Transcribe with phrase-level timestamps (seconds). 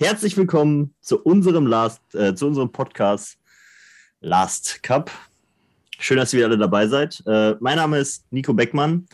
[0.00, 3.36] Herzlich willkommen zu unserem Last, äh, zu unserem Podcast
[4.20, 5.10] Last Cup.
[5.98, 7.20] Schön, dass ihr wieder alle dabei seid.
[7.26, 9.08] Äh, mein Name ist Nico Beckmann.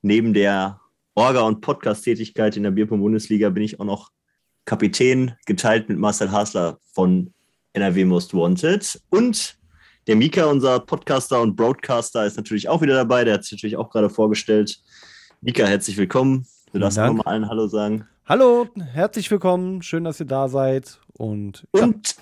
[0.00, 0.80] Neben der
[1.14, 4.12] Orga- und Podcast-Tätigkeit in der Bierpong-Bundesliga bin ich auch noch
[4.64, 7.34] Kapitän, geteilt mit Marcel Hasler von
[7.74, 8.98] NRW Most Wanted.
[9.10, 9.58] Und
[10.06, 13.24] der Mika, unser Podcaster und Broadcaster, ist natürlich auch wieder dabei.
[13.24, 14.80] Der hat sich natürlich auch gerade vorgestellt.
[15.42, 16.46] Mika, herzlich willkommen.
[16.72, 18.08] Du darfst nochmal allen Hallo sagen.
[18.26, 19.82] Hallo, herzlich willkommen.
[19.82, 20.98] Schön, dass ihr da seid.
[21.12, 21.82] Und, ja.
[21.82, 22.16] und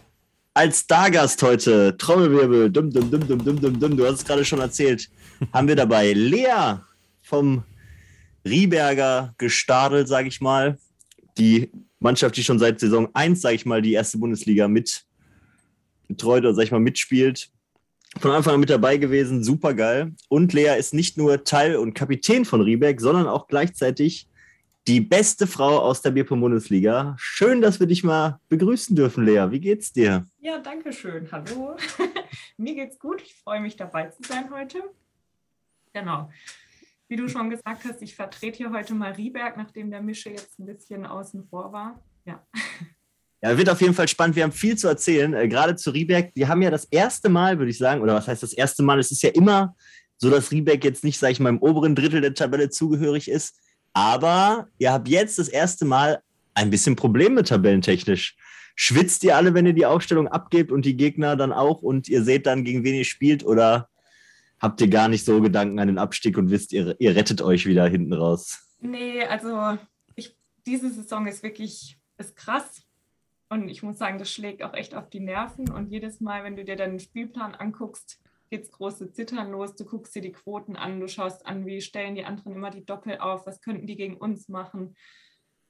[0.53, 4.45] als Stargast heute, Trommelwirbel, dumm, dumm, dumm, dumm, dumm, dumm, dumm, du hast es gerade
[4.45, 5.09] schon erzählt,
[5.53, 6.81] haben wir dabei Lea
[7.21, 7.63] vom
[8.45, 10.77] Rieberger Gestadel, sage ich mal.
[11.39, 11.71] Die
[12.01, 15.05] Mannschaft, die schon seit Saison 1, sage ich mal, die erste Bundesliga mit
[16.09, 17.49] betreut oder, sag ich mal, mitspielt.
[18.19, 20.15] Von Anfang an mit dabei gewesen, super geil.
[20.29, 24.27] Und Lea ist nicht nur Teil und Kapitän von Rieberg, sondern auch gleichzeitig
[24.89, 27.15] die beste Frau aus der Bierpong-Bundesliga.
[27.19, 29.47] Schön, dass wir dich mal begrüßen dürfen, Lea.
[29.51, 30.27] Wie geht's dir?
[30.41, 31.29] Ja, danke schön.
[31.31, 31.77] Hallo.
[32.57, 33.23] Mir geht's gut.
[33.23, 34.83] Ich freue mich, dabei zu sein heute.
[35.93, 36.31] Genau.
[37.09, 40.59] Wie du schon gesagt hast, ich vertrete hier heute mal Rieberg, nachdem der Mische jetzt
[40.59, 42.03] ein bisschen außen vor war.
[42.25, 42.45] Ja.
[43.41, 44.37] Ja, wird auf jeden Fall spannend.
[44.37, 46.33] Wir haben viel zu erzählen, äh, gerade zu Rieberg.
[46.35, 48.99] Die haben ja das erste Mal, würde ich sagen, oder was heißt das erste Mal?
[48.99, 49.77] Es ist ja immer
[50.17, 53.59] so, dass Rieberg jetzt nicht, sage ich mal, im oberen Drittel der Tabelle zugehörig ist.
[53.93, 56.23] Aber ihr habt jetzt das erste Mal
[56.55, 58.37] ein bisschen Probleme tabellentechnisch.
[58.75, 62.23] Schwitzt ihr alle, wenn ihr die Aufstellung abgebt und die Gegner dann auch und ihr
[62.25, 63.45] seht dann, gegen wen ihr spielt?
[63.45, 63.89] Oder
[64.59, 67.67] habt ihr gar nicht so Gedanken an den Abstieg und wisst, ihr, ihr rettet euch
[67.67, 68.77] wieder hinten raus?
[68.81, 69.79] Nee, also
[70.15, 70.37] ich,
[70.67, 72.83] diese Saison ist wirklich ist krass.
[73.49, 75.71] Und ich muss sagen, das schlägt auch echt auf die Nerven.
[75.71, 78.22] Und jedes Mal, wenn du dir deinen Spielplan anguckst,
[78.53, 79.75] geht's große Zittern los.
[79.77, 82.85] Du guckst dir die Quoten an, du schaust an, wie stellen die anderen immer die
[82.85, 84.95] Doppel auf, was könnten die gegen uns machen.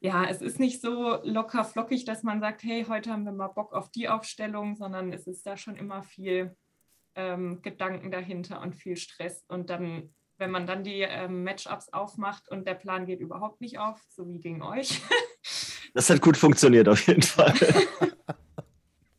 [0.01, 3.47] Ja, es ist nicht so locker flockig, dass man sagt, hey, heute haben wir mal
[3.47, 6.57] Bock auf die Aufstellung, sondern es ist da schon immer viel
[7.15, 9.45] ähm, Gedanken dahinter und viel Stress.
[9.47, 13.79] Und dann, wenn man dann die ähm, Matchups aufmacht und der Plan geht überhaupt nicht
[13.79, 15.01] auf, so wie gegen euch.
[15.95, 17.55] das hat gut funktioniert auf jeden Fall.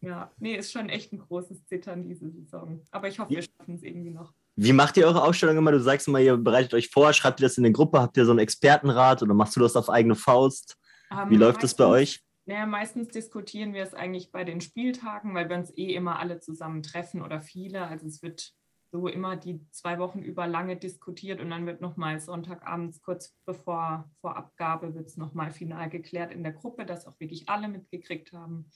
[0.04, 2.82] Ja, nee, ist schon echt ein großes Zittern diese Saison.
[2.92, 4.34] Aber ich hoffe, wir schaffen es irgendwie noch.
[4.56, 5.72] Wie macht ihr eure Ausstellung immer?
[5.72, 8.26] Du sagst immer, ihr bereitet euch vor, schreibt ihr das in der Gruppe, habt ihr
[8.26, 10.78] so einen Expertenrat oder machst du das auf eigene Faust?
[11.10, 12.22] Um, Wie läuft das bei euch?
[12.46, 16.40] Naja, meistens diskutieren wir es eigentlich bei den Spieltagen, weil wir uns eh immer alle
[16.40, 17.88] zusammen treffen oder viele.
[17.88, 18.54] Also es wird
[18.92, 24.12] so immer die zwei Wochen über lange diskutiert und dann wird nochmal Sonntagabends kurz bevor
[24.20, 28.34] vor Abgabe wird es nochmal final geklärt in der Gruppe, dass auch wirklich alle mitgekriegt
[28.34, 28.70] haben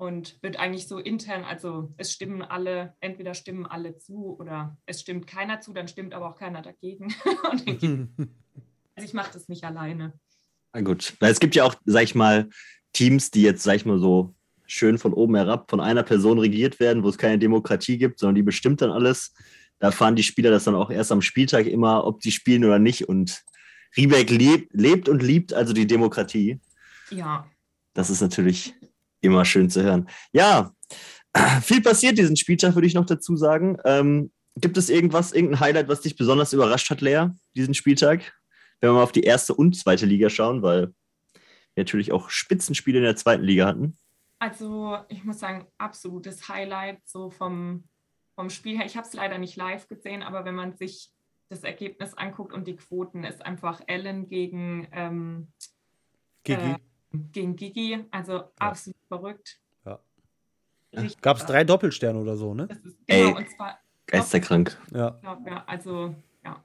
[0.00, 5.02] und wird eigentlich so intern, also es stimmen alle, entweder stimmen alle zu oder es
[5.02, 7.14] stimmt keiner zu, dann stimmt aber auch keiner dagegen.
[8.96, 10.14] also ich mache das nicht alleine.
[10.72, 12.48] Na gut, es gibt ja auch, sag ich mal,
[12.94, 14.34] Teams, die jetzt, sag ich mal so,
[14.64, 18.36] schön von oben herab von einer Person regiert werden, wo es keine Demokratie gibt, sondern
[18.36, 19.34] die bestimmt dann alles.
[19.80, 22.78] Da fahren die Spieler das dann auch erst am Spieltag immer, ob sie spielen oder
[22.78, 23.06] nicht.
[23.06, 23.42] Und
[23.98, 26.58] Riebeck lebt, lebt und liebt also die Demokratie.
[27.10, 27.46] Ja.
[27.92, 28.74] Das ist natürlich
[29.20, 30.08] Immer schön zu hören.
[30.32, 30.72] Ja,
[31.62, 33.76] viel passiert diesen Spieltag, würde ich noch dazu sagen.
[33.84, 38.32] Ähm, gibt es irgendwas, irgendein Highlight, was dich besonders überrascht hat, Lea, diesen Spieltag?
[38.80, 40.92] Wenn wir mal auf die erste und zweite Liga schauen, weil
[41.74, 43.96] wir natürlich auch Spitzenspiele in der zweiten Liga hatten.
[44.38, 47.84] Also, ich muss sagen, absolutes Highlight so vom,
[48.34, 48.86] vom Spiel her.
[48.86, 51.10] Ich habe es leider nicht live gesehen, aber wenn man sich
[51.50, 55.48] das Ergebnis anguckt und die Quoten, ist einfach Ellen gegen ähm,
[56.44, 56.60] Gigi.
[56.60, 56.76] Äh,
[57.32, 58.04] gegen Gigi.
[58.10, 58.50] Also ja.
[58.58, 59.58] absolut verrückt.
[59.84, 59.98] Ja.
[61.20, 62.64] Gab es drei Doppelsterne oder so, ne?
[62.64, 63.78] Ist, genau, Ey, und zwar.
[64.06, 64.76] Geisterkrank.
[64.92, 65.10] Ja.
[65.20, 65.64] Glaub, ja.
[65.66, 66.62] Also, ja.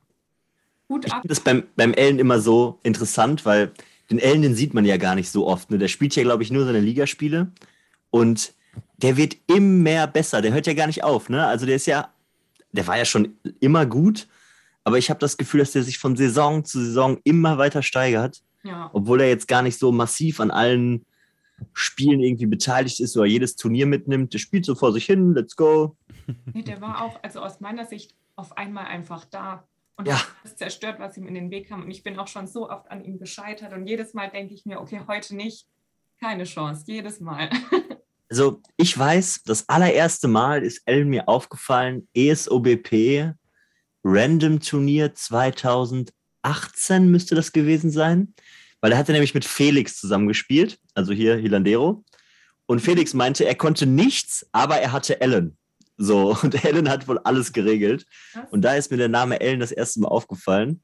[0.87, 3.71] Gut ich finde das beim, beim Ellen immer so interessant, weil
[4.09, 5.71] den Ellen, den sieht man ja gar nicht so oft.
[5.71, 5.77] Ne?
[5.77, 7.51] Der spielt ja, glaube ich, nur seine Ligaspiele.
[8.09, 8.53] Und
[8.97, 10.41] der wird immer besser.
[10.41, 11.29] Der hört ja gar nicht auf.
[11.29, 11.45] Ne?
[11.45, 12.13] Also der ist ja,
[12.71, 14.27] der war ja schon immer gut.
[14.83, 18.43] Aber ich habe das Gefühl, dass der sich von Saison zu Saison immer weiter steigert.
[18.65, 18.89] Ja.
[18.93, 21.05] Obwohl er jetzt gar nicht so massiv an allen
[21.73, 24.33] Spielen irgendwie beteiligt ist oder jedes Turnier mitnimmt.
[24.33, 25.95] Der spielt so vor sich hin, let's go.
[26.53, 30.15] Nee, der war auch, also aus meiner Sicht, auf einmal einfach da und ja.
[30.15, 31.83] hat alles zerstört, was ihm in den Weg kam.
[31.83, 33.71] Und ich bin auch schon so oft an ihm gescheitert.
[33.73, 35.67] Und jedes Mal denke ich mir, okay, heute nicht,
[36.19, 37.49] keine Chance, jedes Mal.
[38.27, 43.35] Also ich weiß, das allererste Mal ist Ellen mir aufgefallen, ESOBP
[44.03, 48.33] Random Turnier 2018 müsste das gewesen sein
[48.85, 52.03] weil er hatte nämlich mit Felix zusammengespielt, also hier Hilandero.
[52.67, 55.57] Und Felix meinte, er konnte nichts, aber er hatte Ellen.
[55.97, 58.05] So, und Ellen hat wohl alles geregelt.
[58.51, 60.83] Und da ist mir der Name Ellen das erste Mal aufgefallen.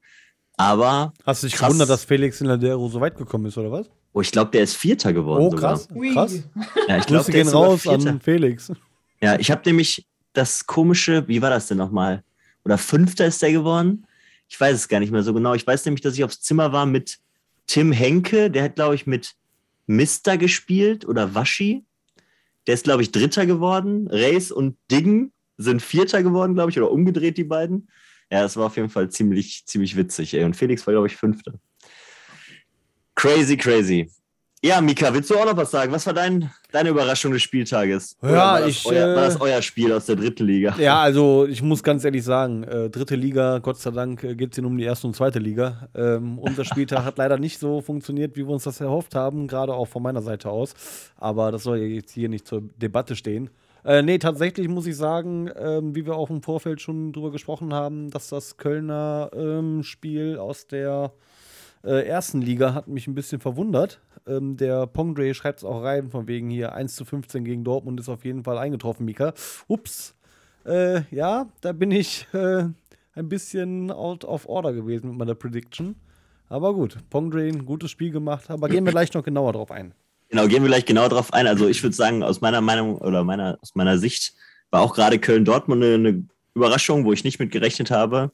[0.58, 1.14] Aber.
[1.28, 1.68] Hast du dich krass.
[1.68, 3.88] gewundert, dass Felix Hilandero so weit gekommen ist, oder was?
[4.14, 5.44] Oh, ich glaube, der ist Vierter geworden.
[5.44, 5.74] Oh, sogar.
[5.74, 5.88] krass.
[6.14, 6.40] Krass.
[6.88, 8.10] Ja, ich glaube, gehen raus Vierter.
[8.10, 8.72] an Felix.
[9.22, 12.24] Ja, ich habe nämlich das komische, wie war das denn nochmal?
[12.66, 14.08] Oder Fünfter ist der geworden?
[14.50, 15.54] Ich weiß es gar nicht mehr so genau.
[15.54, 17.20] Ich weiß nämlich, dass ich aufs Zimmer war mit
[17.72, 19.34] Tim Henke, der hat, glaube ich, mit
[19.88, 21.86] Mister gespielt oder Waschi.
[22.68, 24.10] Der ist, glaube ich, Dritter geworden.
[24.12, 27.90] Race und Diggen sind Vierter geworden, glaube ich, oder umgedreht, die beiden.
[28.30, 30.34] Ja, das war auf jeden Fall ziemlich, ziemlich witzig.
[30.34, 30.44] Ey.
[30.44, 31.54] Und Felix war, glaube ich, Fünfter.
[33.16, 34.12] Crazy, crazy.
[34.64, 35.92] Ja, Mika, willst du auch noch was sagen?
[35.92, 38.16] Was war dein, deine Überraschung des Spieltages?
[38.22, 40.76] Ja, war das ich, Euer, war äh, das euer Spiel aus der dritten Liga?
[40.78, 44.52] Ja, also ich muss ganz ehrlich sagen, äh, dritte Liga, Gott sei Dank äh, geht
[44.52, 45.90] es hier um die erste und zweite Liga.
[45.96, 49.74] Ähm, unser Spieltag hat leider nicht so funktioniert, wie wir uns das erhofft haben, gerade
[49.74, 50.76] auch von meiner Seite aus.
[51.18, 53.50] Aber das soll jetzt hier nicht zur Debatte stehen.
[53.84, 57.74] Äh, nee, tatsächlich muss ich sagen, ähm, wie wir auch im Vorfeld schon drüber gesprochen
[57.74, 61.14] haben, dass das Kölner ähm, Spiel aus der
[61.84, 64.00] äh, ersten Liga hat mich ein bisschen verwundert.
[64.28, 68.00] Ähm, der Pongdre schreibt es auch rein, von wegen hier 1 zu 15 gegen Dortmund
[68.00, 69.34] ist auf jeden Fall eingetroffen, Mika.
[69.68, 70.16] Ups.
[70.66, 72.66] Äh, ja, da bin ich äh,
[73.14, 75.96] ein bisschen out of order gewesen mit meiner Prediction.
[76.50, 79.94] Aber gut, Pongdre ein gutes Spiel gemacht, aber gehen wir gleich noch genauer drauf ein.
[80.30, 81.48] Genau, gehen wir gleich genau drauf ein.
[81.48, 84.34] Also ich würde sagen, aus meiner Meinung oder meiner, aus meiner Sicht
[84.70, 88.32] war auch gerade Köln-Dortmund eine, eine Überraschung, wo ich nicht mit gerechnet habe.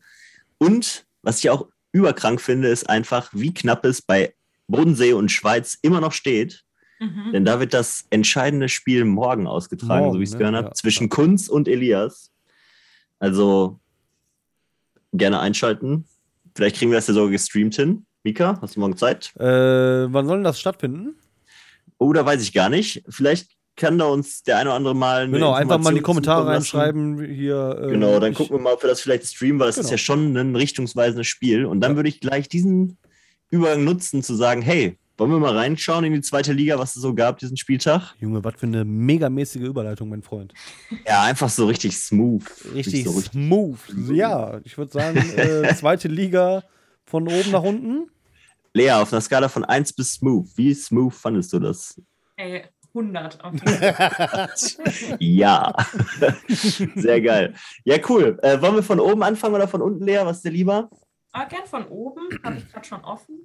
[0.57, 4.33] Und was ich auch überkrank finde, ist einfach, wie knapp es bei
[4.67, 6.63] Bodensee und Schweiz immer noch steht.
[6.99, 7.31] Mhm.
[7.33, 10.39] Denn da wird das entscheidende Spiel morgen ausgetragen, Morgen, so wie ich es ne?
[10.39, 11.09] gehört habe, Ja, zwischen.
[11.09, 12.31] Kunz und Elias.
[13.19, 13.79] Also
[15.13, 16.05] gerne einschalten.
[16.55, 18.05] Vielleicht kriegen wir das ja sogar gestreamt hin.
[18.23, 19.31] Mika, hast du morgen Zeit?
[19.37, 21.15] Äh, wann soll denn das stattfinden?
[21.97, 23.03] Oder weiß ich gar nicht.
[23.07, 25.21] Vielleicht kann da uns der eine oder andere mal.
[25.23, 27.23] eine Genau, einfach mal in die Kommentare reinschreiben.
[27.23, 29.77] Hier, äh, Genau, dann ich- gucken wir mal, ob wir das vielleicht streamen, weil es
[29.77, 29.91] ist Genau.
[29.93, 31.65] ja schon ein richtungsweisendes Spiel.
[31.65, 31.95] Und dann Ja.
[31.97, 32.97] würde ich gleich diesen
[33.49, 37.01] Übergang nutzen, zu sagen: Hey, wollen wir mal reinschauen in die zweite Liga, was es
[37.01, 38.13] so gab diesen Spieltag?
[38.19, 40.53] Junge, was für eine megamäßige Überleitung, mein Freund.
[41.07, 42.43] Ja, einfach so richtig smooth.
[42.73, 43.31] Richtig so richtig.
[43.31, 43.79] smooth.
[44.11, 46.63] Ja, ich würde sagen, äh, zweite Liga
[47.05, 48.09] von oben nach unten.
[48.73, 51.99] Lea, auf einer Skala von 1 bis smooth, wie smooth fandest du das?
[52.35, 54.49] Ey, 100 auf jeden Fall.
[55.19, 55.73] Ja.
[56.95, 57.55] Sehr geil.
[57.85, 58.37] Ja, cool.
[58.43, 60.19] Äh, wollen wir von oben anfangen oder von unten, Lea?
[60.23, 60.89] Was ist dir lieber?
[61.37, 63.39] Aber gern von oben, habe ich gerade schon offen.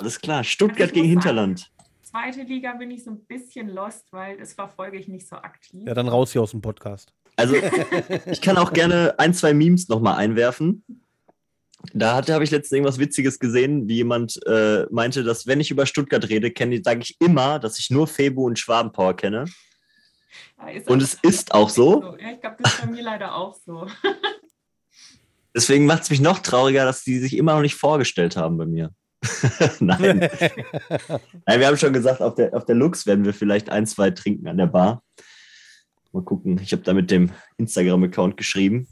[0.00, 0.42] Alles klar.
[0.44, 1.70] Stuttgart Also ich gegen muss sagen- Hinterland.
[2.02, 5.82] Zweite Liga bin ich so ein bisschen lost, weil das verfolge ich nicht so aktiv.
[5.86, 7.12] Ja, dann raus hier aus dem Podcast.
[7.36, 7.56] Also,
[8.26, 10.84] ich kann auch gerne ein, zwei Memes nochmal einwerfen.
[11.92, 15.70] Da hatte- habe ich letztens irgendwas Witziges gesehen, wie jemand äh, meinte, dass wenn ich
[15.72, 16.52] über Stuttgart rede,
[16.84, 19.46] sage ich immer, dass ich nur Febu und Schwabenpower kenne.
[20.58, 22.16] Ja, Und es ist auch so.
[22.20, 23.86] Ja, ich glaube, das ist bei mir leider auch so.
[25.54, 28.66] Deswegen macht es mich noch trauriger, dass die sich immer noch nicht vorgestellt haben bei
[28.66, 28.90] mir.
[29.80, 30.20] Nein.
[31.46, 34.10] Nein, wir haben schon gesagt, auf der, auf der Lux werden wir vielleicht ein, zwei
[34.10, 35.02] trinken an der Bar.
[36.12, 36.58] Mal gucken.
[36.62, 38.88] Ich habe da mit dem Instagram-Account geschrieben.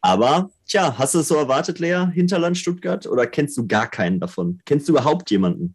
[0.00, 2.06] Aber, tja, hast du es so erwartet, Lea?
[2.12, 3.06] Hinterland Stuttgart?
[3.06, 4.60] Oder kennst du gar keinen davon?
[4.64, 5.74] Kennst du überhaupt jemanden?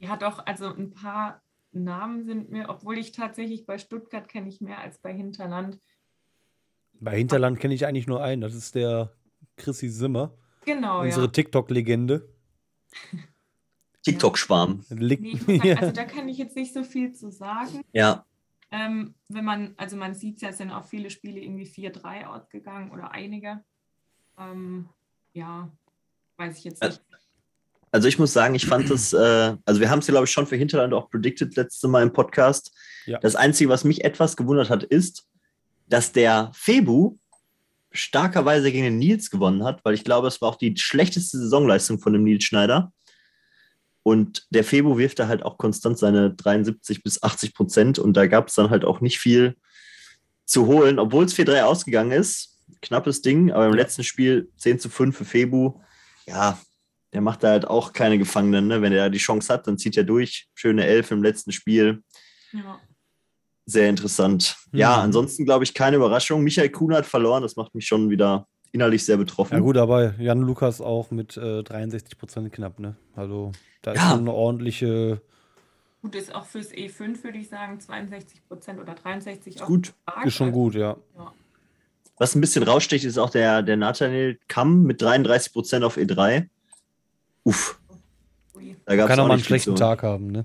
[0.00, 1.40] Ja, doch, also ein paar
[1.72, 5.78] Namen sind mir, obwohl ich tatsächlich bei Stuttgart kenne ich mehr als bei Hinterland.
[7.00, 8.42] Bei Hinterland kenne ich eigentlich nur einen.
[8.42, 9.12] Das ist der
[9.56, 11.30] Chrissy Simmer, Genau, unsere ja.
[11.30, 12.28] TikTok-Legende.
[14.02, 14.84] TikTok-Schwarm.
[14.88, 17.84] Nee, also da kann ich jetzt nicht so viel zu sagen.
[17.92, 18.24] Ja.
[18.70, 22.92] Ähm, wenn man, also man sieht ja, es sind auch viele Spiele irgendwie 4-3 ausgegangen
[22.92, 23.62] oder einige.
[24.38, 24.88] Ähm,
[25.32, 25.70] ja,
[26.36, 27.02] weiß ich jetzt nicht.
[27.92, 30.30] Also ich muss sagen, ich fand es, äh, also wir haben es ja, glaube ich,
[30.30, 32.72] schon für Hinterland auch predicted letzte Mal im Podcast.
[33.06, 33.18] Ja.
[33.18, 35.28] Das Einzige, was mich etwas gewundert hat, ist,
[35.90, 37.18] dass der Febu
[37.92, 41.98] starkerweise gegen den Nils gewonnen hat, weil ich glaube, es war auch die schlechteste Saisonleistung
[41.98, 42.92] von dem Nils Schneider.
[44.02, 48.26] Und der Febu wirft da halt auch konstant seine 73 bis 80 Prozent und da
[48.26, 49.56] gab es dann halt auch nicht viel
[50.46, 52.58] zu holen, obwohl es 4-3 ausgegangen ist.
[52.80, 55.80] Knappes Ding, aber im letzten Spiel 10 zu 5 für Febu.
[56.26, 56.58] Ja,
[57.12, 58.68] der macht da halt auch keine Gefangenen.
[58.68, 58.80] Ne?
[58.80, 60.48] Wenn er die Chance hat, dann zieht er durch.
[60.54, 62.02] Schöne Elf im letzten Spiel.
[62.52, 62.80] Ja.
[63.70, 64.56] Sehr interessant.
[64.72, 65.02] Ja, Mhm.
[65.04, 66.42] ansonsten glaube ich keine Überraschung.
[66.42, 67.42] Michael Kuhn hat verloren.
[67.42, 69.54] Das macht mich schon wieder innerlich sehr betroffen.
[69.54, 72.96] Ja, gut, aber Jan Lukas auch mit äh, 63 Prozent knapp, ne?
[73.14, 74.10] Also, da ist Ja.
[74.10, 75.20] schon eine ordentliche.
[76.02, 79.92] Gut, ist auch fürs E5, würde ich sagen, 62 Prozent oder 63 auch Gut.
[80.02, 80.26] stark.
[80.26, 80.96] Ist schon Also, gut, ja.
[81.16, 81.32] Ja.
[82.18, 86.48] Was ein bisschen raussticht, ist auch der, der Nathaniel Kamm mit 33 Prozent auf E3.
[87.44, 87.78] Uff.
[88.56, 88.74] Ui.
[88.84, 90.44] Da gab's Kann auch mal einen schlechten Tag haben, ne?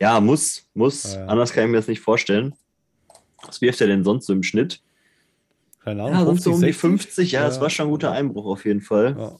[0.00, 1.14] Ja, muss, muss.
[1.14, 1.26] Ja, ja.
[1.26, 2.54] Anders kann ich mir das nicht vorstellen.
[3.46, 4.80] Was wirft er denn sonst so im Schnitt?
[5.84, 6.18] Keine Ahnung.
[6.18, 6.80] Ja, sonst so um die 60?
[6.80, 7.32] 50.
[7.32, 9.16] Ja, das war schon ein guter Einbruch auf jeden Fall.
[9.18, 9.36] Ja.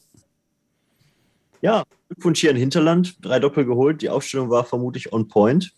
[1.62, 3.24] Ja, Glückwunsch hier in Hinterland.
[3.24, 4.02] Drei Doppel geholt.
[4.02, 5.72] Die Aufstellung war vermutlich on point.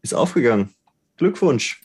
[0.00, 0.74] Ist aufgegangen.
[1.18, 1.82] Glückwunsch.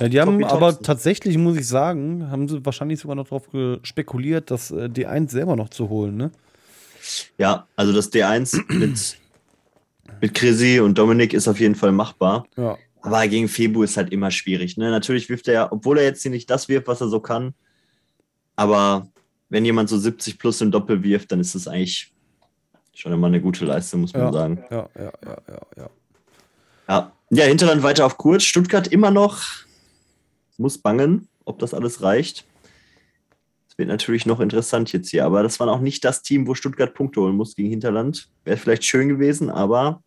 [0.00, 3.48] Ja, die haben aber tatsächlich, muss ich sagen, haben sie wahrscheinlich sogar noch darauf
[3.82, 6.30] spekuliert, das äh, D1 selber noch zu holen, ne?
[7.36, 9.18] Ja, also das D1 mit,
[10.20, 12.46] mit Chrissy und Dominik ist auf jeden Fall machbar.
[12.56, 12.76] Ja.
[13.02, 14.76] Aber gegen Febu ist halt immer schwierig.
[14.76, 14.90] Ne?
[14.90, 17.54] Natürlich wirft er ja, obwohl er jetzt hier nicht das wirft, was er so kann.
[18.56, 19.08] Aber
[19.48, 22.12] wenn jemand so 70 plus im Doppel wirft, dann ist das eigentlich
[22.94, 24.32] schon immer eine gute Leistung, muss man Ja.
[24.32, 24.64] sagen.
[24.70, 25.90] Ja, ja, ja, ja, ja.
[26.88, 27.12] Ja.
[27.30, 28.42] ja, Hinterland weiter auf Kurz.
[28.42, 29.40] Stuttgart immer noch
[30.56, 32.44] muss bangen, ob das alles reicht.
[33.68, 36.54] Das wird natürlich noch interessant jetzt hier, aber das war auch nicht das Team, wo
[36.54, 38.28] Stuttgart Punkte holen muss gegen Hinterland.
[38.44, 40.02] Wäre vielleicht schön gewesen, aber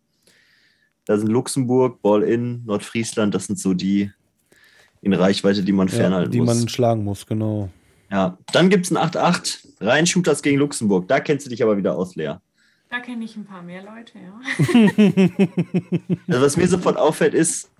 [1.04, 4.10] da sind Luxemburg, Ball-In, Nordfriesland, das sind so die
[5.00, 6.46] in Reichweite, die man ja fernhalten die muss.
[6.46, 7.70] man schlagen muss, genau.
[8.10, 11.08] ja, dann gibt es ein 8-8, rein Shooters gegen Luxemburg.
[11.08, 12.34] Da kennst du dich aber wieder aus, Lea.
[12.88, 14.38] Da kenne ich ein paar mehr Leute, ja.
[16.28, 17.70] Also was mir sofort auffällt, ist,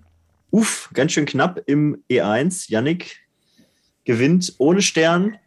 [0.49, 2.69] uff, ganz schön knapp im E1.
[2.69, 3.19] Yannick
[4.05, 5.37] gewinnt ohne Stern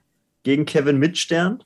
[0.45, 1.63] gegen Kevin mit Stern.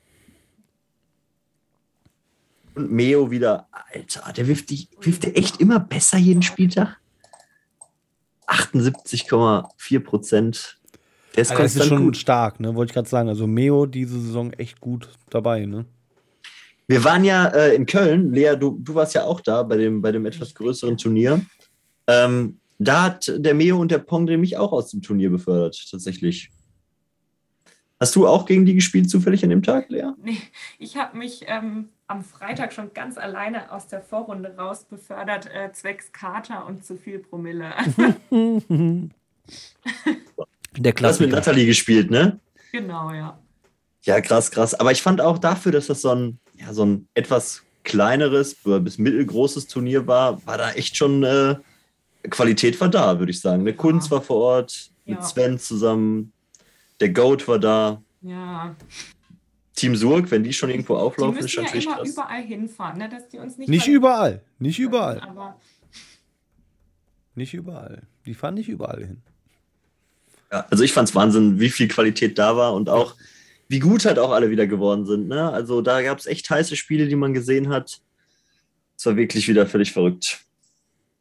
[2.75, 6.97] Und Meo wieder, Alter, der wirft, die, wirft der echt immer besser jeden Spieltag.
[8.47, 10.79] 78,4 Prozent.
[11.35, 12.17] Der ist Also das ist konstant schon gut.
[12.17, 12.75] stark, ne?
[12.75, 13.29] Wollte ich gerade sagen.
[13.29, 15.85] Also Meo diese Saison echt gut dabei, ne?
[16.87, 20.01] Wir waren ja äh, in Köln, Lea, du, du warst ja auch da bei dem,
[20.01, 21.41] bei dem etwas größeren Turnier.
[22.07, 26.49] Ähm, da hat der Meo und der Pongre mich auch aus dem Turnier befördert, tatsächlich.
[27.97, 30.11] Hast du auch gegen die gespielt, zufällig an dem Tag, Lea?
[30.21, 30.37] Nee,
[30.79, 35.71] ich habe mich ähm, am Freitag schon ganz alleine aus der Vorrunde raus befördert, äh,
[35.71, 37.71] zwecks Kater und zu viel Promille.
[40.77, 41.35] Der Du hast mit Klassiker.
[41.35, 42.39] Nathalie gespielt, ne?
[42.71, 43.37] genau, ja.
[44.03, 44.73] Ja, krass, krass.
[44.73, 48.97] Aber ich fand auch dafür, dass das so ein, ja, so ein etwas kleineres bis
[48.97, 51.55] mittelgroßes Turnier war, war da echt schon äh,
[52.29, 53.65] Qualität war da, würde ich sagen.
[53.65, 55.23] Der Kunz war vor Ort, mit Ja.
[55.23, 56.31] Sven zusammen,
[56.99, 58.75] der Goat war da, Ja,
[59.81, 62.09] Team Surg, wenn die schon irgendwo die auflaufen, ist müssen ja natürlich immer krass.
[62.09, 63.09] überall hinfahren, ne?
[63.09, 64.41] dass die uns nicht Nicht überall.
[64.59, 65.19] Nicht überall.
[65.21, 65.59] Aber
[67.33, 68.03] Nicht überall.
[68.25, 69.21] Die fahren nicht überall hin.
[70.51, 73.15] Ja, also ich fand's Wahnsinn, wie viel Qualität da war und auch
[73.69, 75.27] wie gut halt auch alle wieder geworden sind.
[75.27, 75.49] Ne?
[75.49, 78.01] Also da gab es echt heiße Spiele, die man gesehen hat.
[78.95, 80.45] Es war wirklich wieder völlig verrückt.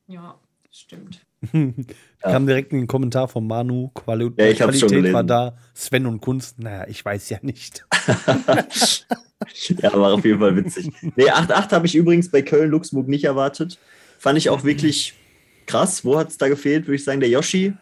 [0.06, 0.38] ja,
[0.70, 1.24] stimmt.
[2.22, 3.88] Kam direkt ein Kommentar von Manu.
[3.94, 5.56] Quali Ja, ich hab's schon Qualität war da.
[5.74, 6.58] Sven und Kunst.
[6.58, 7.86] Naja, ich weiß ja nicht.
[9.82, 10.90] ja, war auf jeden Fall witzig.
[11.16, 13.78] Nee, 8-8 habe ich übrigens bei Köln-Luxemburg nicht erwartet.
[14.18, 15.14] Fand ich auch wirklich
[15.66, 16.04] krass.
[16.04, 16.86] Wo hat es da gefehlt?
[16.86, 17.72] Würde ich sagen, der Yoshi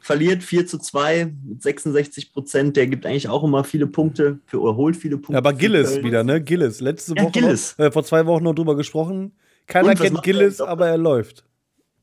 [0.00, 2.76] verliert 4 zu 2 mit 66 Prozent.
[2.76, 5.32] Der gibt eigentlich auch immer viele Punkte für, oder holt viele Punkte.
[5.32, 6.40] Ja, aber Gillis wieder, ne?
[6.40, 6.80] Gillis.
[6.80, 7.74] Letzte Ja, Woche, Gillis.
[7.78, 9.32] Noch, äh, vor zwei Wochen noch drüber gesprochen.
[9.66, 11.44] Keiner kennt Gillis, aber er läuft.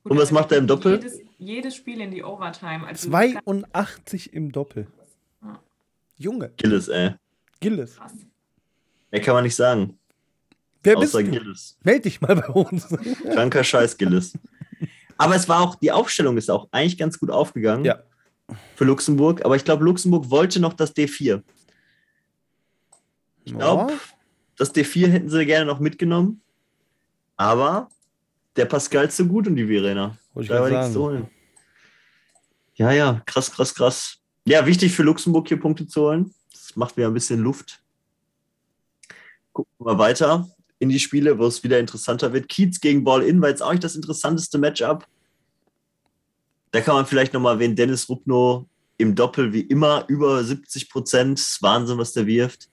[0.04, 0.94] Und was macht er im Doppel?
[0.94, 2.86] Jedes, jedes Spiel in die Overtime.
[2.88, 4.88] Also 82 im Doppel.
[5.44, 5.60] Ja.
[6.18, 7.12] Junge, Gillis, ey.
[7.60, 7.96] Gillis.
[7.96, 8.14] krass.
[9.12, 9.98] Mehr kann man nicht sagen.
[10.84, 11.32] Wer bist außer du?
[11.32, 11.78] Gillis.
[11.84, 12.88] Meld dich mal bei uns.
[13.34, 14.34] Kranker Scheiß, Gillis.
[15.18, 18.04] Aber es war auch, die Aufstellung ist auch eigentlich ganz gut aufgegangen Ja.
[18.76, 19.44] für Luxemburg.
[19.46, 21.42] Aber ich glaube, Luxemburg wollte noch das D4.
[23.46, 23.94] Ich glaube,
[24.58, 26.42] das D4 hätten sie gerne noch mitgenommen.
[27.38, 27.90] Aber
[28.58, 30.18] der Pascal so gut und die Verena.
[30.34, 31.28] Wollte Da war nichts zu holen.
[32.76, 34.18] Ja, ja, krass, krass, krass.
[34.46, 36.34] Ja, wichtig für Luxemburg hier Punkte zu holen.
[36.52, 37.82] Das macht mir ein bisschen Luft.
[39.54, 40.48] Gucken wir mal weiter
[40.80, 42.50] in die Spiele, wo es wieder interessanter wird.
[42.50, 45.08] Kiez gegen Ball-In war jetzt auch nicht das interessanteste Matchup.
[46.72, 51.58] Da kann man vielleicht nochmal erwähnen, Dennis Rupno im Doppel wie immer über 70 Prozent.
[51.62, 52.70] Wahnsinn, was der wirft.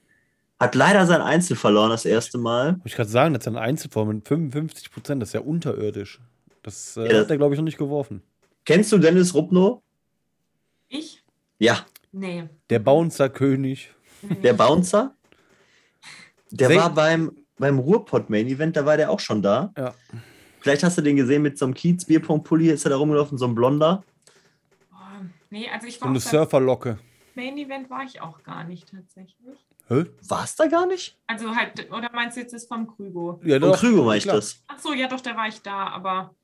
[0.65, 2.73] Hat leider sein Einzel verloren das erste Mal.
[2.73, 5.41] Wollte ich gerade sagen, das ist ja ein Einzelform mit 55 Prozent, das ist ja
[5.41, 6.21] unterirdisch.
[6.63, 8.23] Das äh, Ja, hat er, glaube ich, noch nicht geworfen.
[8.65, 9.83] Kennst du Dennis Rupno?
[10.89, 11.23] Ich?
[11.59, 11.85] Ja,
[12.17, 12.45] Nee.
[12.71, 13.93] Der Bouncer-König.
[14.23, 15.15] der Bouncer.
[16.51, 19.73] Der Sel- war beim, beim Ruhrpott-Main-Event, da war der auch schon da.
[19.77, 19.95] Ja.
[20.61, 23.55] Vielleicht hast du den gesehen mit so einem Kiez-Bierpong-Pulli, ist er da rumgelaufen, so ein
[23.57, 24.05] blonder.
[24.93, 24.97] Oh,
[25.51, 26.99] nee, also ich So war eine auf beim Surferlocke.
[27.35, 29.59] Main Event war ich auch gar nicht tatsächlich.
[29.89, 30.05] Hä?
[30.29, 31.17] War es da gar nicht?
[31.27, 33.41] Also halt, oder meinst du jetzt das vom Krügo?
[33.45, 34.37] Ja, Von Krüger meine ich klar.
[34.37, 34.63] das.
[34.67, 36.35] Ach so, ja doch, da war ich da, aber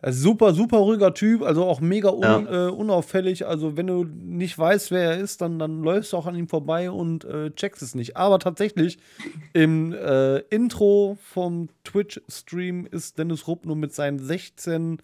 [0.00, 2.68] Er ist super, super ruhiger Typ, also auch mega un, Ja.
[2.68, 3.46] äh, unauffällig.
[3.46, 6.48] Also, wenn du nicht weißt, wer er ist, dann, dann läufst du auch an ihm
[6.48, 8.16] vorbei und äh, checkst es nicht.
[8.16, 8.98] Aber tatsächlich,
[9.54, 14.98] im äh, Intro vom Twitch-Stream ist Dennis Rupp nur mit seinen 16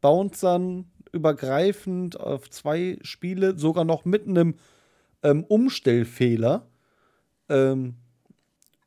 [0.00, 4.54] Bouncern übergreifend auf zwei Spiele, sogar noch mit einem
[5.22, 6.66] ähm, Umstellfehler.
[7.50, 7.94] Ähm,